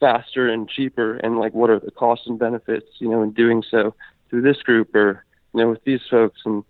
faster 0.00 0.48
and 0.48 0.68
cheaper, 0.68 1.16
and 1.16 1.38
like 1.38 1.54
what 1.54 1.70
are 1.70 1.80
the 1.80 1.90
costs 1.90 2.26
and 2.26 2.38
benefits 2.38 2.86
you 2.98 3.08
know 3.08 3.22
in 3.22 3.32
doing 3.32 3.62
so 3.68 3.94
through 4.28 4.42
this 4.42 4.62
group 4.62 4.94
or 4.94 5.24
you 5.54 5.60
know, 5.60 5.70
with 5.70 5.84
these 5.84 6.00
folks 6.10 6.40
and 6.44 6.64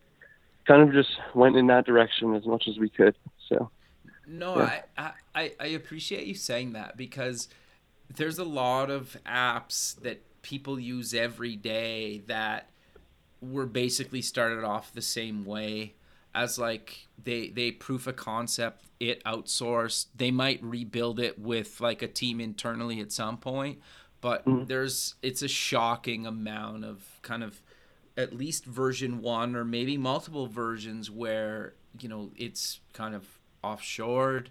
kind 0.66 0.82
of 0.82 0.92
just 0.92 1.10
went 1.34 1.56
in 1.56 1.66
that 1.68 1.86
direction 1.86 2.34
as 2.34 2.46
much 2.46 2.68
as 2.68 2.78
we 2.78 2.88
could. 2.88 3.14
So. 3.48 3.70
No, 4.26 4.56
yeah. 4.58 4.82
I, 4.96 5.12
I, 5.34 5.52
I 5.60 5.66
appreciate 5.66 6.26
you 6.26 6.34
saying 6.34 6.72
that 6.72 6.96
because 6.96 7.48
there's 8.14 8.38
a 8.38 8.44
lot 8.44 8.90
of 8.90 9.16
apps 9.26 10.00
that 10.02 10.22
people 10.42 10.78
use 10.78 11.14
every 11.14 11.56
day 11.56 12.22
that 12.26 12.68
were 13.40 13.66
basically 13.66 14.22
started 14.22 14.64
off 14.64 14.92
the 14.92 15.02
same 15.02 15.44
way 15.44 15.94
as 16.34 16.58
like 16.58 17.08
they 17.22 17.48
they 17.48 17.70
proof 17.70 18.06
a 18.06 18.12
concept 18.12 18.86
it 19.00 19.22
outsourced 19.24 20.06
they 20.14 20.30
might 20.30 20.62
rebuild 20.62 21.20
it 21.20 21.38
with 21.38 21.80
like 21.80 22.02
a 22.02 22.08
team 22.08 22.40
internally 22.40 23.00
at 23.00 23.12
some 23.12 23.36
point 23.36 23.78
but 24.20 24.44
mm-hmm. 24.46 24.64
there's 24.64 25.16
it's 25.22 25.42
a 25.42 25.48
shocking 25.48 26.26
amount 26.26 26.84
of 26.84 27.18
kind 27.22 27.42
of 27.42 27.60
at 28.16 28.32
least 28.32 28.64
version 28.64 29.20
one 29.20 29.56
or 29.56 29.64
maybe 29.64 29.96
multiple 29.96 30.46
versions 30.46 31.10
where 31.10 31.74
you 32.00 32.08
know 32.08 32.30
it's 32.36 32.80
kind 32.92 33.14
of 33.14 33.26
offshored 33.62 34.46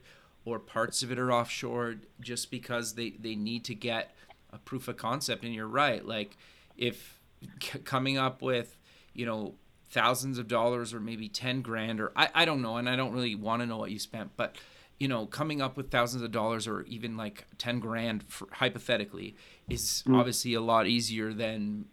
or 0.46 0.60
parts 0.60 1.04
of 1.04 1.12
it 1.12 1.20
are 1.20 1.32
offshore 1.32 1.96
just 2.20 2.52
because 2.52 2.96
they 2.96 3.12
they 3.12 3.36
need 3.36 3.64
to 3.66 3.76
get 3.76 4.16
a 4.52 4.58
proof 4.58 4.88
of 4.88 4.98
concept. 4.98 5.44
And 5.44 5.54
you're 5.54 5.68
right. 5.68 6.06
Like 6.06 6.38
if 6.78 7.20
c- 7.62 7.80
coming 7.80 8.18
up 8.18 8.42
with, 8.42 8.78
you 9.14 9.26
know, 9.26 9.56
thousands 9.90 10.38
of 10.38 10.48
dollars 10.48 10.94
or 10.94 11.00
maybe 11.00 11.28
10 11.28 11.62
grand 11.62 12.00
or 12.00 12.12
I, 12.16 12.30
I 12.34 12.46
don't 12.46 12.62
know. 12.62 12.78
And 12.78 12.90
I 12.90 12.96
don't 12.96 13.14
really 13.14 13.36
want 13.36 13.62
to 13.62 13.66
know 13.66 13.78
what 13.78 13.92
you 13.92 14.00
spent, 14.00 14.32
but 14.38 14.56
you 15.00 15.08
know, 15.08 15.26
coming 15.26 15.64
up 15.64 15.78
with 15.78 15.90
thousands 15.90 16.22
of 16.22 16.32
dollars 16.32 16.68
or 16.68 16.84
even 16.84 17.18
like 17.18 17.46
10 17.58 17.80
grand 17.80 18.24
for, 18.28 18.48
hypothetically 18.52 19.36
is 19.68 20.04
mm. 20.08 20.16
obviously 20.16 20.54
a 20.54 20.62
lot 20.62 20.86
easier 20.86 21.34
than 21.34 21.86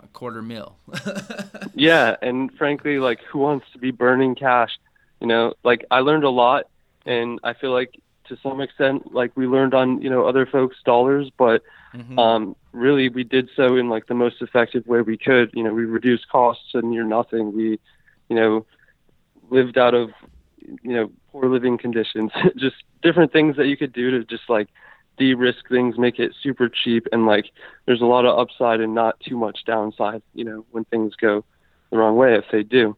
a 0.00 0.06
quarter 0.08 0.42
mil. 0.42 0.76
yeah. 1.74 2.16
And 2.20 2.52
frankly, 2.58 2.98
like 2.98 3.20
who 3.32 3.38
wants 3.38 3.66
to 3.72 3.78
be 3.78 3.90
burning 3.90 4.34
cash? 4.34 4.78
You 5.20 5.26
know, 5.26 5.54
like 5.64 5.84
I 5.90 6.00
learned 6.00 6.24
a 6.24 6.30
lot 6.30 6.66
and 7.10 7.40
I 7.42 7.54
feel 7.54 7.72
like 7.72 8.00
to 8.28 8.38
some 8.40 8.60
extent, 8.60 9.12
like 9.12 9.32
we 9.36 9.48
learned 9.48 9.74
on, 9.74 10.00
you 10.00 10.08
know, 10.08 10.26
other 10.26 10.46
folks' 10.46 10.76
dollars, 10.84 11.28
but 11.36 11.62
mm-hmm. 11.92 12.16
um, 12.18 12.56
really 12.72 13.08
we 13.08 13.24
did 13.24 13.50
so 13.56 13.74
in 13.76 13.88
like 13.88 14.06
the 14.06 14.14
most 14.14 14.36
effective 14.40 14.86
way 14.86 15.02
we 15.02 15.18
could. 15.18 15.50
You 15.52 15.64
know, 15.64 15.74
we 15.74 15.84
reduced 15.84 16.28
costs 16.28 16.70
and 16.74 16.88
near 16.88 17.02
nothing. 17.02 17.52
We, 17.52 17.80
you 18.28 18.36
know, 18.36 18.64
lived 19.50 19.76
out 19.76 19.94
of, 19.94 20.10
you 20.60 20.94
know, 20.94 21.10
poor 21.32 21.48
living 21.48 21.78
conditions, 21.78 22.30
just 22.56 22.76
different 23.02 23.32
things 23.32 23.56
that 23.56 23.66
you 23.66 23.76
could 23.76 23.92
do 23.92 24.12
to 24.12 24.24
just 24.24 24.48
like 24.48 24.68
de-risk 25.18 25.68
things, 25.68 25.98
make 25.98 26.20
it 26.20 26.32
super 26.40 26.68
cheap, 26.68 27.08
and 27.10 27.26
like 27.26 27.46
there's 27.86 28.00
a 28.00 28.06
lot 28.06 28.24
of 28.24 28.38
upside 28.38 28.80
and 28.80 28.94
not 28.94 29.18
too 29.18 29.36
much 29.36 29.64
downside. 29.66 30.22
You 30.34 30.44
know, 30.44 30.64
when 30.70 30.84
things 30.84 31.16
go 31.16 31.44
the 31.90 31.98
wrong 31.98 32.14
way, 32.14 32.36
if 32.36 32.44
they 32.52 32.62
do. 32.62 32.96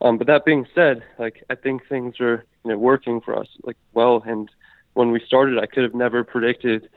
Um, 0.00 0.18
but 0.18 0.26
that 0.26 0.44
being 0.44 0.66
said, 0.74 1.02
like 1.18 1.44
I 1.50 1.54
think 1.54 1.88
things 1.88 2.20
are 2.20 2.44
you 2.64 2.70
know 2.70 2.78
working 2.78 3.20
for 3.20 3.38
us 3.38 3.48
like 3.62 3.76
well. 3.92 4.22
And 4.26 4.50
when 4.94 5.10
we 5.10 5.20
started, 5.26 5.58
I 5.58 5.66
could 5.66 5.82
have 5.82 5.94
never 5.94 6.24
predicted 6.24 6.88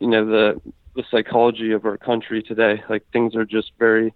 you 0.00 0.08
know 0.08 0.26
the 0.26 0.60
the 0.94 1.04
psychology 1.10 1.72
of 1.72 1.84
our 1.84 1.96
country 1.96 2.42
today. 2.42 2.82
Like 2.88 3.04
things 3.12 3.34
are 3.34 3.44
just 3.44 3.72
very 3.78 4.12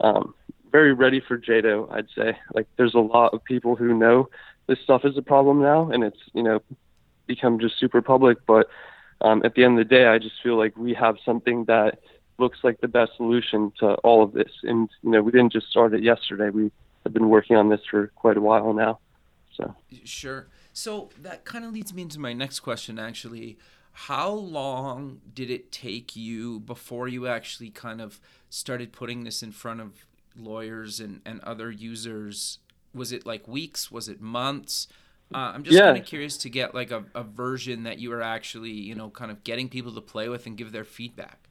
um, 0.00 0.34
very 0.70 0.92
ready 0.92 1.20
for 1.20 1.38
JDoe. 1.38 1.90
I'd 1.92 2.08
say 2.14 2.36
like 2.54 2.66
there's 2.76 2.94
a 2.94 2.98
lot 2.98 3.32
of 3.34 3.44
people 3.44 3.76
who 3.76 3.94
know 3.94 4.28
this 4.66 4.78
stuff 4.80 5.04
is 5.04 5.16
a 5.16 5.22
problem 5.22 5.62
now, 5.62 5.90
and 5.90 6.04
it's 6.04 6.18
you 6.34 6.42
know 6.42 6.60
become 7.26 7.58
just 7.58 7.78
super 7.78 8.02
public. 8.02 8.38
But 8.46 8.68
um, 9.20 9.42
at 9.44 9.54
the 9.54 9.64
end 9.64 9.78
of 9.78 9.88
the 9.88 9.94
day, 9.94 10.06
I 10.06 10.18
just 10.18 10.42
feel 10.42 10.56
like 10.56 10.76
we 10.76 10.94
have 10.94 11.16
something 11.24 11.64
that 11.66 12.00
looks 12.38 12.58
like 12.62 12.80
the 12.80 12.88
best 12.88 13.12
solution 13.16 13.72
to 13.80 13.94
all 13.96 14.22
of 14.22 14.32
this. 14.32 14.50
And 14.62 14.90
you 15.02 15.10
know, 15.10 15.22
we 15.22 15.32
didn't 15.32 15.52
just 15.52 15.68
start 15.68 15.94
it 15.94 16.02
yesterday. 16.02 16.50
We 16.50 16.70
have 17.06 17.14
been 17.14 17.28
working 17.28 17.56
on 17.56 17.68
this 17.68 17.80
for 17.90 18.08
quite 18.08 18.36
a 18.36 18.40
while 18.40 18.72
now. 18.72 18.98
So 19.56 19.74
sure. 20.04 20.48
So 20.72 21.10
that 21.22 21.44
kind 21.44 21.64
of 21.64 21.72
leads 21.72 21.94
me 21.94 22.02
into 22.02 22.20
my 22.20 22.32
next 22.32 22.60
question, 22.60 22.98
actually. 22.98 23.58
How 23.92 24.28
long 24.28 25.22
did 25.32 25.50
it 25.50 25.72
take 25.72 26.14
you 26.14 26.60
before 26.60 27.08
you 27.08 27.26
actually 27.26 27.70
kind 27.70 28.00
of 28.00 28.20
started 28.50 28.92
putting 28.92 29.24
this 29.24 29.42
in 29.42 29.52
front 29.52 29.80
of 29.80 30.06
lawyers 30.36 31.00
and, 31.00 31.22
and 31.24 31.40
other 31.40 31.70
users 31.70 32.58
was 32.92 33.12
it 33.12 33.26
like 33.26 33.46
weeks? 33.46 33.90
Was 33.90 34.08
it 34.08 34.20
months? 34.20 34.88
Uh, 35.34 35.52
I'm 35.54 35.64
just 35.64 35.76
yeah. 35.76 35.86
kind 35.86 35.98
of 35.98 36.04
curious 36.04 36.36
to 36.38 36.50
get 36.50 36.74
like 36.74 36.90
a, 36.90 37.04
a 37.14 37.22
version 37.22 37.82
that 37.82 37.98
you 37.98 38.12
are 38.12 38.22
actually, 38.22 38.70
you 38.70 38.94
know, 38.94 39.10
kind 39.10 39.30
of 39.30 39.44
getting 39.44 39.68
people 39.68 39.92
to 39.92 40.00
play 40.00 40.28
with 40.28 40.46
and 40.46 40.56
give 40.56 40.72
their 40.72 40.84
feedback. 40.84 41.48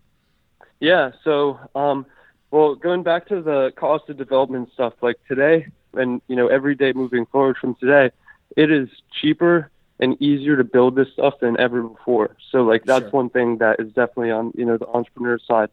Yeah. 0.80 1.12
So, 1.24 1.60
um, 1.76 2.06
well, 2.52 2.76
going 2.76 3.04
back 3.04 3.28
to 3.28 3.42
the 3.42 3.74
cost 3.76 4.10
of 4.10 4.18
development 4.18 4.70
stuff, 4.74 4.94
like 5.02 5.18
today 5.28 5.68
and, 5.94 6.22
you 6.28 6.36
know, 6.36 6.48
every 6.48 6.76
day 6.76 6.94
moving 6.94 7.26
forward 7.26 7.58
from 7.58 7.76
today, 7.76 8.12
it 8.56 8.72
is 8.72 8.90
cheaper 9.22 9.70
and 10.00 10.22
easier 10.22 10.58
to 10.58 10.64
build 10.64 10.96
this 10.96 11.08
stuff 11.14 11.36
than 11.40 11.60
ever 11.60 11.82
before. 11.84 12.36
So, 12.52 12.64
like, 12.64 12.84
that's 12.86 13.04
sure. 13.04 13.12
one 13.12 13.30
thing 13.30 13.58
that 13.60 13.80
is 13.80 13.88
definitely 13.94 14.32
on, 14.32 14.52
you 14.56 14.66
know, 14.66 14.78
the 14.78 14.88
entrepreneur 14.88 15.40
side. 15.40 15.70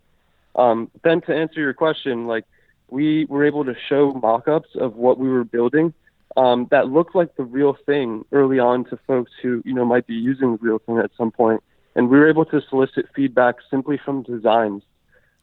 Um, 0.55 0.91
then 1.03 1.20
to 1.23 1.35
answer 1.35 1.61
your 1.61 1.75
question, 1.75 2.27
like, 2.27 2.45
we 2.89 3.25
were 3.25 3.45
able 3.45 3.64
to 3.64 3.75
show 3.89 4.12
mock-ups 4.12 4.70
of 4.75 4.97
what 4.97 5.18
we 5.18 5.29
were 5.29 5.45
building 5.45 5.95
um, 6.37 6.66
that 6.70 6.89
looked 6.89 7.14
like 7.14 7.37
the 7.37 7.45
real 7.45 7.77
thing 7.87 8.25
early 8.33 8.59
on 8.59 8.85
to 8.87 8.99
folks 9.07 9.31
who 9.43 9.62
you 9.64 9.75
know 9.75 9.85
might 9.85 10.07
be 10.07 10.14
using 10.14 10.53
the 10.53 10.59
real 10.59 10.79
thing 10.79 10.99
at 10.99 11.11
some 11.16 11.31
point, 11.31 11.62
and 11.95 12.09
we 12.09 12.18
were 12.18 12.29
able 12.29 12.45
to 12.47 12.61
solicit 12.68 13.07
feedback 13.14 13.57
simply 13.70 13.99
from 14.03 14.23
designs. 14.23 14.83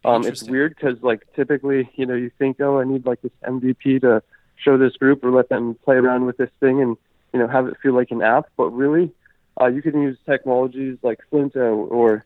Um, 0.05 0.25
it's 0.25 0.43
weird 0.43 0.75
because 0.75 1.01
like 1.01 1.21
typically 1.35 1.89
you 1.95 2.05
know 2.05 2.15
you 2.15 2.31
think 2.39 2.61
oh 2.61 2.79
I 2.79 2.85
need 2.85 3.05
like 3.05 3.21
this 3.21 3.31
MVP 3.43 4.01
to 4.01 4.23
show 4.55 4.77
this 4.77 4.95
group 4.95 5.23
or 5.23 5.31
let 5.31 5.49
them 5.49 5.75
play 5.83 5.95
around 5.95 6.25
with 6.25 6.37
this 6.37 6.49
thing 6.59 6.81
and 6.81 6.95
you 7.33 7.39
know 7.39 7.47
have 7.47 7.67
it 7.67 7.77
feel 7.81 7.93
like 7.93 8.11
an 8.11 8.21
app, 8.21 8.45
but 8.55 8.69
really 8.69 9.11
uh, 9.59 9.67
you 9.67 9.81
can 9.81 10.01
use 10.01 10.17
technologies 10.25 10.97
like 11.03 11.19
Flinto 11.31 11.89
or 11.91 12.25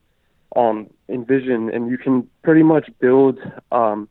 um, 0.56 0.90
InVision, 1.10 1.76
and 1.76 1.90
you 1.90 1.98
can 1.98 2.30
pretty 2.44 2.64
much 2.64 2.90
build 3.00 3.40
um, 3.72 4.08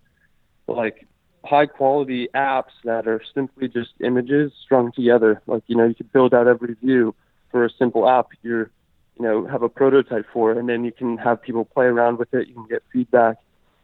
like 0.66 1.06
high 1.44 1.66
quality 1.66 2.28
apps 2.34 2.72
that 2.84 3.06
are 3.06 3.20
simply 3.34 3.68
just 3.68 3.90
images 4.00 4.52
strung 4.64 4.92
together. 4.92 5.40
Like, 5.46 5.62
you 5.66 5.76
know, 5.76 5.86
you 5.86 5.94
could 5.94 6.12
build 6.12 6.34
out 6.34 6.48
every 6.48 6.74
view 6.74 7.14
for 7.50 7.64
a 7.64 7.70
simple 7.70 8.08
app 8.08 8.28
you're, 8.42 8.70
you 9.18 9.22
know, 9.24 9.46
have 9.46 9.62
a 9.62 9.68
prototype 9.68 10.26
for, 10.32 10.52
and 10.52 10.68
then 10.68 10.84
you 10.84 10.92
can 10.92 11.18
have 11.18 11.42
people 11.42 11.64
play 11.64 11.86
around 11.86 12.18
with 12.18 12.32
it. 12.34 12.48
You 12.48 12.54
can 12.54 12.66
get 12.66 12.82
feedback 12.92 13.36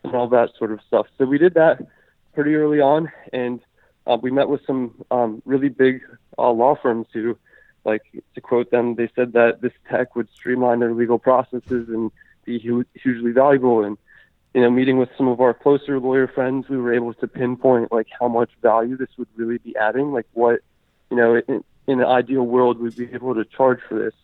and 0.08 0.16
all 0.16 0.28
that 0.28 0.50
sort 0.58 0.72
of 0.72 0.80
stuff. 0.86 1.06
So 1.16 1.24
we 1.24 1.38
did 1.38 1.54
that 1.54 1.80
pretty 2.34 2.54
early 2.54 2.80
on, 2.80 3.10
and 3.32 3.60
uh, 4.06 4.18
we 4.20 4.30
met 4.30 4.48
with 4.48 4.62
some 4.66 4.94
um, 5.10 5.42
really 5.44 5.68
big 5.68 6.02
uh, 6.36 6.50
law 6.50 6.74
firms 6.74 7.06
who, 7.12 7.36
like, 7.84 8.02
to 8.34 8.40
quote 8.40 8.70
them, 8.70 8.94
they 8.94 9.08
said 9.14 9.32
that 9.32 9.60
this 9.60 9.72
tech 9.90 10.16
would 10.16 10.28
streamline 10.34 10.80
their 10.80 10.94
legal 10.94 11.18
processes 11.18 11.88
and 11.88 12.10
be 12.44 12.58
hu- 12.58 12.84
hugely 12.94 13.32
valuable. 13.32 13.84
And 13.84 13.96
you 14.54 14.62
know, 14.62 14.70
meeting 14.70 14.96
with 14.96 15.10
some 15.16 15.28
of 15.28 15.40
our 15.40 15.52
closer 15.52 16.00
lawyer 16.00 16.26
friends, 16.26 16.68
we 16.68 16.78
were 16.78 16.94
able 16.94 17.12
to 17.14 17.28
pinpoint 17.28 17.92
like 17.92 18.08
how 18.18 18.28
much 18.28 18.50
value 18.62 18.96
this 18.96 19.10
would 19.18 19.28
really 19.36 19.58
be 19.58 19.76
adding, 19.76 20.10
like 20.10 20.26
what, 20.32 20.60
you 21.10 21.16
know, 21.16 21.40
in, 21.46 21.62
in 21.86 22.00
an 22.00 22.06
ideal 22.06 22.42
world 22.42 22.80
we'd 22.80 22.96
be 22.96 23.12
able 23.12 23.34
to 23.34 23.44
charge 23.44 23.78
for 23.88 23.98
this. 23.98 24.14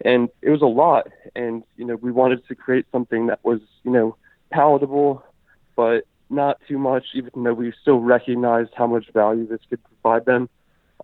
And 0.00 0.28
it 0.42 0.50
was 0.50 0.62
a 0.62 0.66
lot. 0.66 1.08
And, 1.34 1.62
you 1.76 1.84
know, 1.84 1.94
we 1.94 2.10
wanted 2.10 2.46
to 2.48 2.54
create 2.54 2.86
something 2.90 3.28
that 3.28 3.38
was, 3.44 3.60
you 3.84 3.92
know, 3.92 4.16
palatable, 4.50 5.24
but 5.78 6.08
not 6.28 6.58
too 6.66 6.76
much, 6.76 7.04
even 7.14 7.30
though 7.44 7.54
we 7.54 7.72
still 7.80 8.00
recognized 8.00 8.70
how 8.76 8.88
much 8.88 9.06
value 9.12 9.46
this 9.46 9.60
could 9.70 9.78
provide 9.84 10.24
them. 10.24 10.48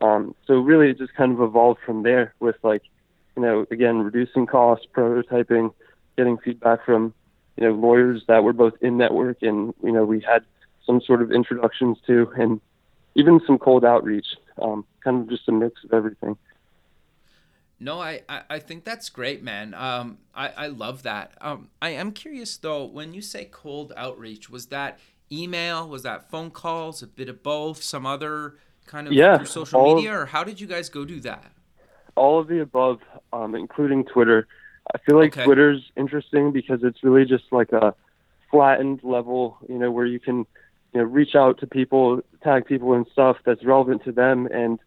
Um, 0.01 0.35
so 0.49 0.55
really 0.55 0.91
it 0.91 0.99
just 0.99 1.15
kind 1.15 1.31
of 1.33 1.41
evolved 1.41 1.79
from 1.87 2.03
there 2.03 2.35
with 2.41 2.57
like, 2.65 2.83
you 3.37 3.43
know, 3.43 3.67
again, 3.71 4.01
reducing 4.01 4.47
costs, 4.47 4.85
prototyping, 4.93 5.73
getting 6.17 6.39
feedback 6.39 6.85
from 6.85 7.15
you 7.57 7.63
know 7.65 7.73
lawyers 7.73 8.25
that 8.27 8.43
were 8.43 8.53
both 8.53 8.75
in 8.81 8.97
network 8.97 9.39
and 9.43 9.75
you 9.85 9.93
know 9.93 10.05
we 10.05 10.21
had 10.21 10.43
some 10.85 11.01
sort 11.01 11.23
of 11.23 11.31
introductions 11.31 11.97
to 12.05 12.29
and 12.37 12.61
even 13.15 13.41
some 13.47 13.59
cold 13.59 13.85
outreach 13.85 14.27
um, 14.61 14.85
kind 15.05 15.23
of 15.23 15.29
just 15.29 15.49
a 15.49 15.53
mix 15.53 15.85
of 15.85 15.93
everything 15.93 16.37
no 17.85 18.01
i 18.01 18.23
i 18.29 18.59
think 18.59 18.85
that's 18.85 19.11
great 19.11 19.43
man. 19.43 19.75
Um, 19.75 20.19
i 20.35 20.49
i 20.49 20.67
love 20.67 21.03
that. 21.03 21.33
Um, 21.41 21.69
i 21.83 21.91
am 21.91 22.13
curious 22.13 22.57
though 22.57 22.85
when 22.85 23.13
you 23.13 23.21
say 23.21 23.45
cold 23.51 23.93
outreach 23.97 24.49
was 24.49 24.67
that 24.67 24.99
email 25.31 25.89
was 25.89 26.03
that 26.03 26.31
phone 26.31 26.51
calls 26.51 27.03
a 27.03 27.07
bit 27.07 27.29
of 27.29 27.43
both 27.43 27.83
some 27.83 28.07
other 28.07 28.57
kind 28.87 29.07
of 29.07 29.13
yeah, 29.13 29.45
social 29.45 29.95
media 29.95 30.19
or 30.19 30.27
how 30.27 30.43
did 30.43 30.61
you 30.61 30.67
guys 30.67 30.89
go 30.89 31.05
do 31.05 31.21
that? 31.21 31.53
All 32.17 32.41
of 32.41 32.49
the 32.49 32.61
above 32.61 33.01
um, 33.33 33.55
including 33.55 34.05
twitter. 34.05 34.47
I 34.95 34.99
feel 34.99 35.17
like 35.19 35.33
okay. 35.33 35.45
Twitter's 35.45 35.91
interesting 35.97 36.53
because 36.53 36.81
it's 36.83 37.03
really 37.03 37.25
just 37.25 37.45
like 37.51 37.73
a 37.73 37.95
flattened 38.51 39.01
level, 39.03 39.57
you 39.69 39.79
know, 39.79 39.91
where 39.91 40.05
you 40.05 40.21
can, 40.21 40.47
you 40.93 41.01
know, 41.01 41.05
reach 41.05 41.35
out 41.35 41.59
to 41.61 41.67
people, 41.67 42.21
tag 42.43 42.67
people 42.67 42.93
and 42.93 43.07
stuff 43.11 43.39
that's 43.47 43.65
relevant 43.65 44.05
to 44.05 44.13
them 44.13 44.47
and, 44.53 44.79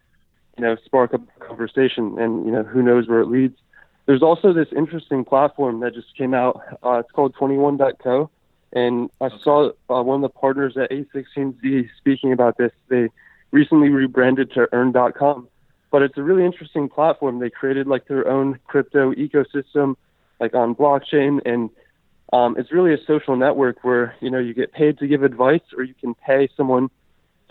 you 0.58 0.64
know, 0.64 0.76
spark 0.86 1.14
up 1.14 1.22
a 1.22 1.46
conversation 1.46 2.18
and, 2.20 2.46
you 2.46 2.52
know, 2.52 2.64
who 2.64 2.82
knows 2.82 3.08
where 3.08 3.22
it 3.22 3.28
leads. 3.28 3.58
There's 4.06 4.24
also 4.24 4.54
this 4.54 4.68
interesting 4.76 5.26
platform 5.26 5.82
that 5.82 5.94
just 5.94 6.16
came 6.18 6.34
out. 6.34 6.62
Uh, 6.84 7.00
it's 7.00 7.12
called 7.12 7.36
21.co. 7.36 8.30
And 8.74 9.10
I 9.22 9.30
saw 9.44 9.72
uh, 9.90 10.04
one 10.04 10.24
of 10.24 10.34
the 10.34 10.40
partners 10.40 10.76
at 10.78 10.92
A16Z 10.92 11.90
speaking 11.98 12.32
about 12.32 12.58
this. 12.58 12.72
They 12.90 13.10
recently 13.52 13.90
rebranded 13.90 14.52
to 14.54 14.68
earn.com 14.72 15.48
but 15.92 16.02
it's 16.02 16.18
a 16.18 16.24
really 16.24 16.46
interesting 16.46 16.90
platform. 16.90 17.40
They 17.40 17.50
created 17.50 17.88
like 17.88 18.08
their 18.08 18.28
own 18.28 18.60
crypto 18.68 19.14
ecosystem, 19.14 19.96
like 20.40 20.54
on 20.54 20.76
blockchain, 20.76 21.40
and 21.46 21.70
um, 22.34 22.56
it's 22.58 22.72
really 22.72 22.94
a 22.94 22.98
social 23.06 23.36
network 23.36 23.84
where 23.84 24.16
you 24.20 24.30
know 24.30 24.40
you 24.40 24.54
get 24.54 24.72
paid 24.74 24.98
to 25.00 25.08
give 25.08 25.24
advice, 25.24 25.62
or 25.76 25.84
you 25.84 25.94
can 26.00 26.14
pay 26.14 26.50
someone 26.58 26.90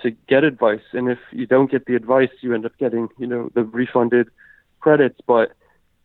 to 0.07 0.17
get 0.29 0.45
advice. 0.45 0.87
And 0.93 1.09
if 1.11 1.19
you 1.33 1.47
don't 1.47 1.71
get 1.71 1.87
the 1.87 1.97
advice, 1.97 2.31
you 2.41 2.55
end 2.55 2.65
up 2.65 2.77
getting 2.79 3.09
you 3.19 3.27
know 3.27 3.51
the 3.55 3.65
refunded 3.65 4.29
credits. 4.81 5.21
But 5.27 5.53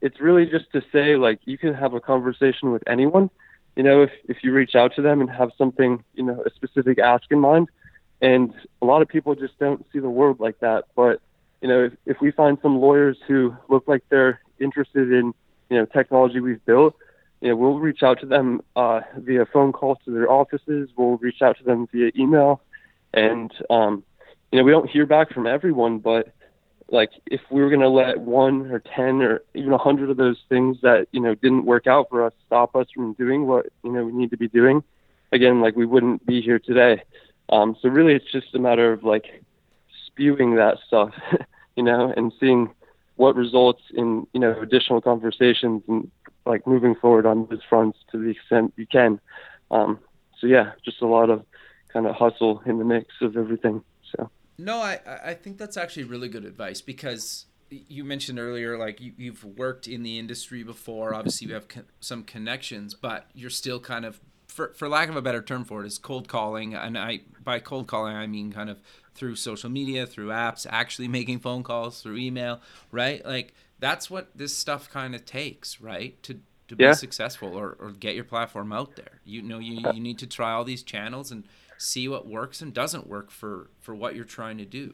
it's 0.02 0.20
really 0.20 0.46
just 0.46 0.72
to 0.74 0.82
say 0.92 1.16
like 1.16 1.40
you 1.46 1.58
can 1.58 1.74
have 1.74 1.94
a 1.94 2.02
conversation 2.02 2.72
with 2.72 2.84
anyone. 2.88 3.30
You 3.76 3.84
know, 3.84 4.02
if 4.04 4.12
if 4.28 4.38
you 4.44 4.52
reach 4.54 4.76
out 4.76 4.96
to 4.96 5.02
them 5.02 5.22
and 5.22 5.30
have 5.30 5.52
something, 5.58 6.04
you 6.14 6.24
know, 6.24 6.44
a 6.46 6.50
specific 6.52 7.00
ask 7.00 7.26
in 7.30 7.40
mind, 7.40 7.70
and 8.22 8.54
a 8.82 8.86
lot 8.86 9.02
of 9.02 9.08
people 9.08 9.36
just 9.36 9.58
don't 9.60 9.86
see 9.94 10.00
the 10.00 10.10
world 10.10 10.40
like 10.40 10.60
that, 10.60 10.86
but 10.96 11.22
you 11.62 11.68
know, 11.68 11.86
if, 11.86 11.94
if 12.06 12.22
we 12.22 12.32
find 12.32 12.58
some 12.62 12.80
lawyers 12.80 13.18
who 13.28 13.56
look 13.70 13.88
like 13.88 14.04
they're 14.10 14.42
interested 14.60 15.12
in, 15.12 15.34
you 15.70 15.78
know, 15.78 15.86
technology 15.86 16.40
we've 16.40 16.64
built, 16.66 16.96
you 17.40 17.50
know, 17.50 17.56
we'll 17.56 17.80
reach 17.80 18.04
out 18.04 18.20
to 18.22 18.26
them 18.26 18.62
uh, 18.76 19.02
via 19.18 19.46
phone 19.46 19.72
call 19.72 19.96
to 20.06 20.12
their 20.12 20.30
offices. 20.30 20.90
We'll 20.96 21.18
reach 21.18 21.42
out 21.42 21.58
to 21.60 21.64
them 21.64 21.88
via 21.92 22.12
email, 22.18 22.62
and 23.14 23.52
um, 23.70 24.04
you 24.52 24.60
know, 24.60 24.66
we 24.66 24.72
don't 24.72 24.90
hear 24.90 25.06
back 25.06 25.32
from 25.32 25.48
everyone, 25.48 26.00
but 26.00 26.34
like 26.90 27.12
if 27.28 27.42
we 27.50 27.62
were 27.62 27.70
going 27.70 27.82
to 27.82 27.90
let 27.90 28.20
one 28.20 28.70
or 28.72 28.80
ten 28.80 29.22
or 29.22 29.42
even 29.54 29.72
a 29.72 29.78
hundred 29.78 30.10
of 30.10 30.18
those 30.18 30.38
things 30.50 30.78
that 30.82 31.08
you 31.12 31.22
know 31.22 31.36
didn't 31.36 31.66
work 31.66 31.88
out 31.88 32.08
for 32.10 32.26
us 32.26 32.34
stop 32.46 32.76
us 32.76 32.88
from 32.94 33.14
doing 33.14 33.48
what 33.48 33.68
you 33.84 33.92
know 33.92 34.04
we 34.04 34.12
need 34.12 34.32
to 34.32 34.38
be 34.38 34.48
doing, 34.48 34.84
again, 35.32 35.62
like 35.62 35.76
we 35.76 35.86
wouldn't 35.86 36.26
be 36.26 36.42
here 36.42 36.60
today. 36.60 37.04
Um, 37.50 37.76
so 37.82 37.90
really, 37.90 38.14
it's 38.14 38.32
just 38.32 38.54
a 38.56 38.60
matter 38.60 38.92
of 38.92 39.04
like 39.04 39.44
spewing 40.08 40.56
that 40.56 40.78
stuff, 40.86 41.14
you 41.76 41.84
know, 41.84 42.14
and 42.16 42.32
seeing 42.40 42.70
what 43.16 43.36
results 43.36 43.82
in 43.94 44.28
you 44.34 44.40
know 44.40 44.60
additional 44.62 45.02
conversations 45.02 45.84
and 45.88 46.10
like 46.46 46.66
moving 46.66 46.96
forward 46.96 47.26
on 47.26 47.48
those 47.50 47.62
fronts 47.70 48.00
to 48.12 48.18
the 48.18 48.30
extent 48.30 48.74
you 48.76 48.88
can. 48.88 49.20
Um, 49.70 50.00
so 50.40 50.48
yeah, 50.48 50.72
just 50.84 51.02
a 51.02 51.08
lot 51.08 51.30
of 51.30 51.46
kind 51.94 52.08
of 52.08 52.16
hustle 52.16 52.62
in 52.66 52.78
the 52.78 52.86
mix 52.86 53.08
of 53.22 53.38
everything. 53.38 53.84
So 54.16 54.30
no, 54.58 54.78
I 54.78 55.00
I 55.24 55.34
think 55.34 55.58
that's 55.58 55.78
actually 55.78 56.06
really 56.06 56.30
good 56.30 56.46
advice 56.46 56.82
because 56.82 57.46
you 57.70 58.04
mentioned 58.04 58.38
earlier 58.38 58.78
like 58.78 59.00
you, 59.00 59.32
have 59.32 59.44
worked 59.44 59.88
in 59.88 60.04
the 60.04 60.20
industry 60.20 60.64
before. 60.64 61.14
Obviously, 61.14 61.48
you 61.48 61.54
have 61.54 61.68
some 62.00 62.24
connections, 62.24 62.94
but 62.94 63.28
you're 63.34 63.50
still 63.50 63.80
kind 63.80 64.06
of 64.06 64.20
for, 64.48 64.74
for 64.74 64.90
lack 64.90 65.08
of 65.08 65.16
a 65.16 65.22
better 65.22 65.42
term 65.42 65.64
for 65.64 65.82
it 65.82 65.88
is 65.88 65.98
cold 65.98 66.28
calling 66.28 66.76
and 66.76 66.98
i 66.98 67.22
by 67.42 67.58
cold 67.58 67.88
calling 67.88 68.14
i 68.14 68.28
mean 68.28 68.52
kind 68.52 68.70
of 68.70 68.82
through 69.16 69.34
social 69.34 69.70
media 69.70 70.06
through 70.06 70.28
apps 70.28 70.68
actually 70.70 71.08
making 71.08 71.40
phone 71.40 71.64
calls 71.64 72.02
through 72.02 72.18
email 72.18 72.60
right 72.92 73.26
like 73.26 73.54
that's 73.82 74.10
what 74.10 74.30
this 74.36 74.56
stuff 74.56 74.90
kind 74.90 75.14
of 75.14 75.26
takes, 75.26 75.82
right? 75.82 76.22
To 76.24 76.40
to 76.72 76.76
be 76.78 76.86
yeah. 76.86 76.94
successful 76.94 77.54
or, 77.54 77.76
or 77.80 77.92
get 77.92 78.16
your 78.16 78.24
platform 78.24 78.72
out 78.72 78.96
there. 78.96 79.20
You 79.26 79.42
know, 79.42 79.60
you, 79.60 79.82
you 79.94 80.00
need 80.00 80.18
to 80.20 80.28
try 80.28 80.54
all 80.54 80.64
these 80.64 80.84
channels 80.84 81.30
and 81.30 81.44
see 81.78 82.08
what 82.08 82.26
works 82.26 82.62
and 82.62 82.74
doesn't 82.74 83.08
work 83.08 83.30
for 83.30 83.70
for 83.82 83.94
what 83.94 84.16
you're 84.16 84.24
trying 84.24 84.58
to 84.58 84.66
do. 84.66 84.94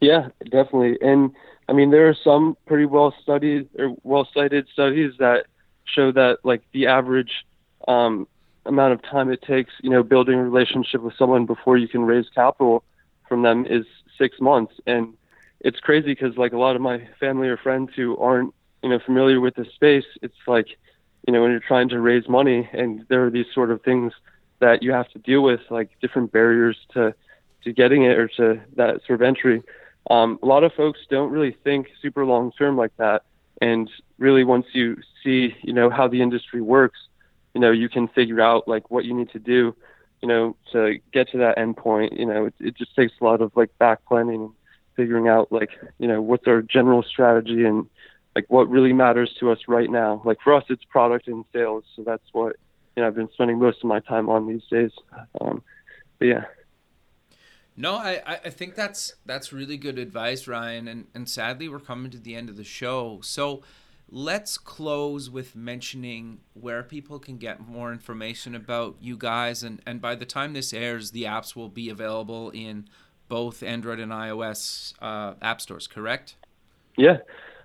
Yeah, 0.00 0.28
definitely. 0.44 0.98
And 1.00 1.32
I 1.70 1.72
mean, 1.72 1.90
there 1.90 2.06
are 2.08 2.16
some 2.22 2.58
pretty 2.66 2.84
well 2.84 3.14
studied 3.22 3.70
or 3.78 3.96
well 4.02 4.28
cited 4.34 4.68
studies 4.72 5.14
that 5.18 5.46
show 5.86 6.12
that 6.12 6.40
like 6.44 6.62
the 6.72 6.86
average 6.86 7.46
um, 7.88 8.28
amount 8.66 8.92
of 8.92 9.02
time 9.02 9.30
it 9.32 9.40
takes, 9.40 9.72
you 9.80 9.88
know, 9.88 10.02
building 10.02 10.34
a 10.34 10.44
relationship 10.44 11.00
with 11.00 11.14
someone 11.18 11.46
before 11.46 11.78
you 11.78 11.88
can 11.88 12.02
raise 12.02 12.28
capital 12.34 12.84
from 13.26 13.40
them 13.40 13.64
is 13.64 13.86
six 14.18 14.38
months. 14.38 14.74
And 14.86 15.14
it's 15.60 15.80
crazy 15.80 16.08
because 16.08 16.36
like 16.36 16.52
a 16.52 16.58
lot 16.58 16.76
of 16.76 16.82
my 16.82 17.08
family 17.18 17.48
or 17.48 17.56
friends 17.56 17.92
who 17.96 18.18
aren't 18.18 18.52
you 18.84 18.90
know 18.90 18.98
familiar 18.98 19.40
with 19.40 19.54
the 19.54 19.64
space, 19.74 20.04
it's 20.20 20.36
like 20.46 20.68
you 21.26 21.32
know 21.32 21.40
when 21.40 21.50
you're 21.50 21.58
trying 21.58 21.88
to 21.88 21.98
raise 21.98 22.28
money 22.28 22.68
and 22.74 23.06
there 23.08 23.24
are 23.24 23.30
these 23.30 23.46
sort 23.54 23.70
of 23.70 23.82
things 23.82 24.12
that 24.60 24.82
you 24.82 24.92
have 24.92 25.08
to 25.12 25.18
deal 25.18 25.42
with, 25.42 25.60
like 25.70 25.88
different 26.02 26.30
barriers 26.30 26.76
to 26.92 27.14
to 27.64 27.72
getting 27.72 28.04
it 28.04 28.18
or 28.18 28.28
to 28.28 28.60
that 28.76 29.00
sort 29.06 29.22
of 29.22 29.22
entry. 29.22 29.62
Um, 30.10 30.38
a 30.42 30.46
lot 30.46 30.64
of 30.64 30.74
folks 30.74 31.00
don't 31.08 31.32
really 31.32 31.56
think 31.64 31.88
super 32.02 32.26
long 32.26 32.52
term 32.52 32.76
like 32.76 32.94
that, 32.98 33.22
and 33.62 33.90
really 34.18 34.44
once 34.44 34.66
you 34.74 34.98
see 35.24 35.56
you 35.62 35.72
know 35.72 35.88
how 35.88 36.06
the 36.06 36.20
industry 36.20 36.60
works, 36.60 36.98
you 37.54 37.62
know 37.62 37.70
you 37.70 37.88
can 37.88 38.06
figure 38.08 38.42
out 38.42 38.68
like 38.68 38.90
what 38.90 39.06
you 39.06 39.14
need 39.14 39.30
to 39.30 39.38
do, 39.38 39.74
you 40.20 40.28
know 40.28 40.56
to 40.72 40.98
get 41.10 41.30
to 41.30 41.38
that 41.38 41.56
end 41.56 41.78
point. 41.78 42.12
You 42.18 42.26
know 42.26 42.44
it, 42.44 42.54
it 42.60 42.76
just 42.76 42.94
takes 42.94 43.14
a 43.18 43.24
lot 43.24 43.40
of 43.40 43.50
like 43.56 43.76
back 43.78 44.04
planning 44.04 44.52
figuring 44.94 45.26
out 45.26 45.50
like 45.50 45.70
you 45.98 46.06
know 46.06 46.20
what's 46.20 46.46
our 46.46 46.60
general 46.60 47.02
strategy 47.02 47.64
and 47.64 47.86
like 48.34 48.46
what 48.48 48.68
really 48.68 48.92
matters 48.92 49.34
to 49.40 49.50
us 49.50 49.58
right 49.68 49.90
now. 49.90 50.22
Like 50.24 50.38
for 50.42 50.54
us, 50.54 50.64
it's 50.68 50.84
product 50.84 51.28
and 51.28 51.44
sales, 51.52 51.84
so 51.94 52.02
that's 52.02 52.26
what 52.32 52.56
you 52.96 53.02
know 53.02 53.08
I've 53.08 53.14
been 53.14 53.30
spending 53.32 53.58
most 53.58 53.78
of 53.78 53.84
my 53.84 54.00
time 54.00 54.28
on 54.28 54.46
these 54.46 54.62
days. 54.70 54.90
Um, 55.40 55.62
but 56.18 56.26
yeah. 56.26 56.44
No, 57.76 57.96
I, 57.96 58.22
I 58.26 58.50
think 58.50 58.76
that's 58.76 59.14
that's 59.26 59.52
really 59.52 59.76
good 59.76 59.98
advice, 59.98 60.46
Ryan. 60.46 60.86
And 60.86 61.06
and 61.14 61.28
sadly, 61.28 61.68
we're 61.68 61.80
coming 61.80 62.10
to 62.12 62.18
the 62.18 62.34
end 62.34 62.48
of 62.48 62.56
the 62.56 62.64
show. 62.64 63.20
So 63.22 63.62
let's 64.08 64.58
close 64.58 65.28
with 65.28 65.56
mentioning 65.56 66.38
where 66.52 66.84
people 66.84 67.18
can 67.18 67.36
get 67.36 67.66
more 67.66 67.92
information 67.92 68.54
about 68.54 68.96
you 69.00 69.16
guys. 69.16 69.64
And 69.64 69.82
and 69.86 70.00
by 70.00 70.14
the 70.14 70.26
time 70.26 70.52
this 70.52 70.72
airs, 70.72 71.10
the 71.10 71.24
apps 71.24 71.56
will 71.56 71.68
be 71.68 71.88
available 71.88 72.50
in 72.50 72.88
both 73.28 73.62
Android 73.62 73.98
and 73.98 74.12
iOS 74.12 74.94
uh, 75.00 75.34
app 75.42 75.60
stores, 75.60 75.88
correct? 75.88 76.36
Yeah. 76.96 77.18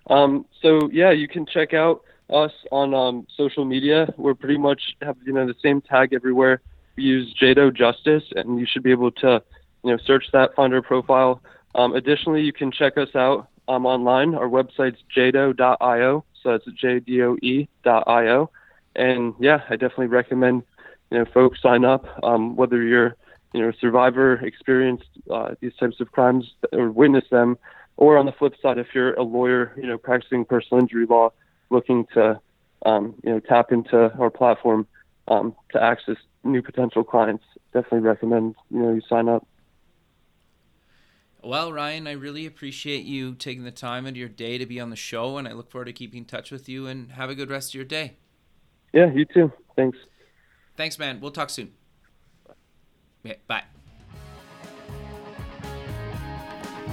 Um, 0.09 0.45
so 0.61 0.89
yeah, 0.91 1.11
you 1.11 1.27
can 1.27 1.45
check 1.45 1.73
out 1.73 2.01
us 2.29 2.51
on 2.71 2.93
um, 2.93 3.27
social 3.35 3.65
media. 3.65 4.13
We're 4.17 4.35
pretty 4.35 4.57
much 4.57 4.95
have 5.01 5.17
you 5.25 5.33
know 5.33 5.45
the 5.45 5.55
same 5.63 5.81
tag 5.81 6.13
everywhere. 6.13 6.61
We 6.95 7.03
use 7.03 7.33
JDoe 7.41 7.75
Justice, 7.75 8.23
and 8.35 8.59
you 8.59 8.65
should 8.65 8.83
be 8.83 8.91
able 8.91 9.11
to 9.11 9.41
you 9.83 9.91
know 9.91 9.97
search 10.05 10.25
that, 10.33 10.55
find 10.55 10.73
our 10.73 10.81
profile. 10.81 11.41
Um, 11.75 11.93
additionally, 11.93 12.41
you 12.41 12.53
can 12.53 12.71
check 12.71 12.97
us 12.97 13.15
out 13.15 13.47
um, 13.67 13.85
online. 13.85 14.35
Our 14.35 14.49
website's 14.49 14.99
jdoe.io, 15.15 16.25
so 16.41 16.49
it's 16.51 16.65
j-d-o-e.io. 16.65 18.49
And 18.95 19.33
yeah, 19.39 19.61
I 19.69 19.75
definitely 19.75 20.07
recommend 20.07 20.63
you 21.11 21.19
know 21.19 21.25
folks 21.25 21.61
sign 21.61 21.85
up, 21.85 22.05
um, 22.23 22.55
whether 22.55 22.81
you're 22.81 23.15
you 23.53 23.61
know, 23.61 23.71
survivor 23.79 24.33
experienced 24.45 25.09
uh, 25.29 25.55
these 25.59 25.73
types 25.79 25.99
of 25.99 26.11
crimes 26.11 26.53
or 26.71 26.91
witness 26.91 27.25
them, 27.31 27.57
or 27.99 28.17
on 28.17 28.25
the 28.25 28.31
flip 28.31 28.53
side, 28.61 28.77
if 28.77 28.87
you're 28.95 29.13
a 29.15 29.23
lawyer, 29.23 29.73
you 29.75 29.85
know, 29.85 29.97
practicing 29.97 30.45
personal 30.45 30.81
injury 30.81 31.05
law, 31.05 31.33
looking 31.69 32.05
to, 32.13 32.39
um, 32.85 33.13
you 33.25 33.29
know, 33.29 33.41
tap 33.41 33.73
into 33.73 34.09
our 34.17 34.29
platform 34.29 34.87
um, 35.27 35.53
to 35.73 35.83
access 35.83 36.15
new 36.45 36.61
potential 36.61 37.03
clients, 37.03 37.43
definitely 37.73 37.99
recommend 37.99 38.55
you 38.71 38.79
know 38.79 38.93
you 38.93 39.01
sign 39.09 39.27
up. 39.27 39.45
Well, 41.43 41.73
Ryan, 41.73 42.07
I 42.07 42.13
really 42.13 42.45
appreciate 42.45 43.03
you 43.03 43.35
taking 43.35 43.65
the 43.65 43.71
time 43.71 44.05
out 44.05 44.11
of 44.11 44.17
your 44.17 44.29
day 44.29 44.57
to 44.57 44.65
be 44.65 44.79
on 44.79 44.91
the 44.91 44.95
show, 44.95 45.37
and 45.37 45.45
I 45.45 45.51
look 45.51 45.69
forward 45.69 45.85
to 45.85 45.93
keeping 45.93 46.19
in 46.19 46.25
touch 46.25 46.51
with 46.51 46.69
you. 46.69 46.87
And 46.87 47.11
have 47.11 47.29
a 47.29 47.35
good 47.35 47.49
rest 47.49 47.71
of 47.71 47.75
your 47.75 47.85
day. 47.85 48.15
Yeah, 48.93 49.11
you 49.11 49.25
too. 49.25 49.51
Thanks. 49.75 49.97
Thanks, 50.77 50.97
man. 50.97 51.19
We'll 51.19 51.31
talk 51.31 51.49
soon. 51.49 51.73
Yeah, 53.23 53.35
bye. 53.45 53.63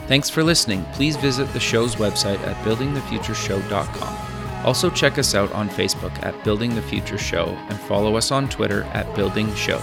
Thanks 0.07 0.31
for 0.31 0.45
listening. 0.45 0.85
Please 0.93 1.17
visit 1.17 1.53
the 1.53 1.61
show's 1.61 1.97
website 1.97 2.39
at 2.47 2.57
buildingthefutureshow.com. 2.65 4.65
Also, 4.65 4.91
check 4.91 5.19
us 5.19 5.35
out 5.35 5.53
on 5.53 5.69
Facebook 5.69 6.13
at 6.25 6.43
Building 6.45 6.75
the 6.75 6.83
Future 6.83 7.19
Show 7.19 7.47
and 7.69 7.79
follow 7.81 8.17
us 8.17 8.31
on 8.31 8.49
Twitter 8.49 8.85
at 8.95 9.13
Building 9.15 9.53
Show. 9.55 9.81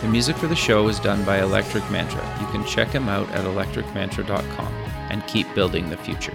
The 0.00 0.08
music 0.08 0.36
for 0.36 0.46
the 0.46 0.56
show 0.56 0.88
is 0.88 1.00
done 1.00 1.24
by 1.24 1.40
Electric 1.40 1.88
Mantra. 1.90 2.22
You 2.40 2.46
can 2.48 2.64
check 2.64 2.88
him 2.88 3.08
out 3.08 3.28
at 3.30 3.44
electricmantra.com 3.44 4.72
and 5.10 5.26
keep 5.26 5.52
building 5.54 5.90
the 5.90 5.96
future. 5.96 6.34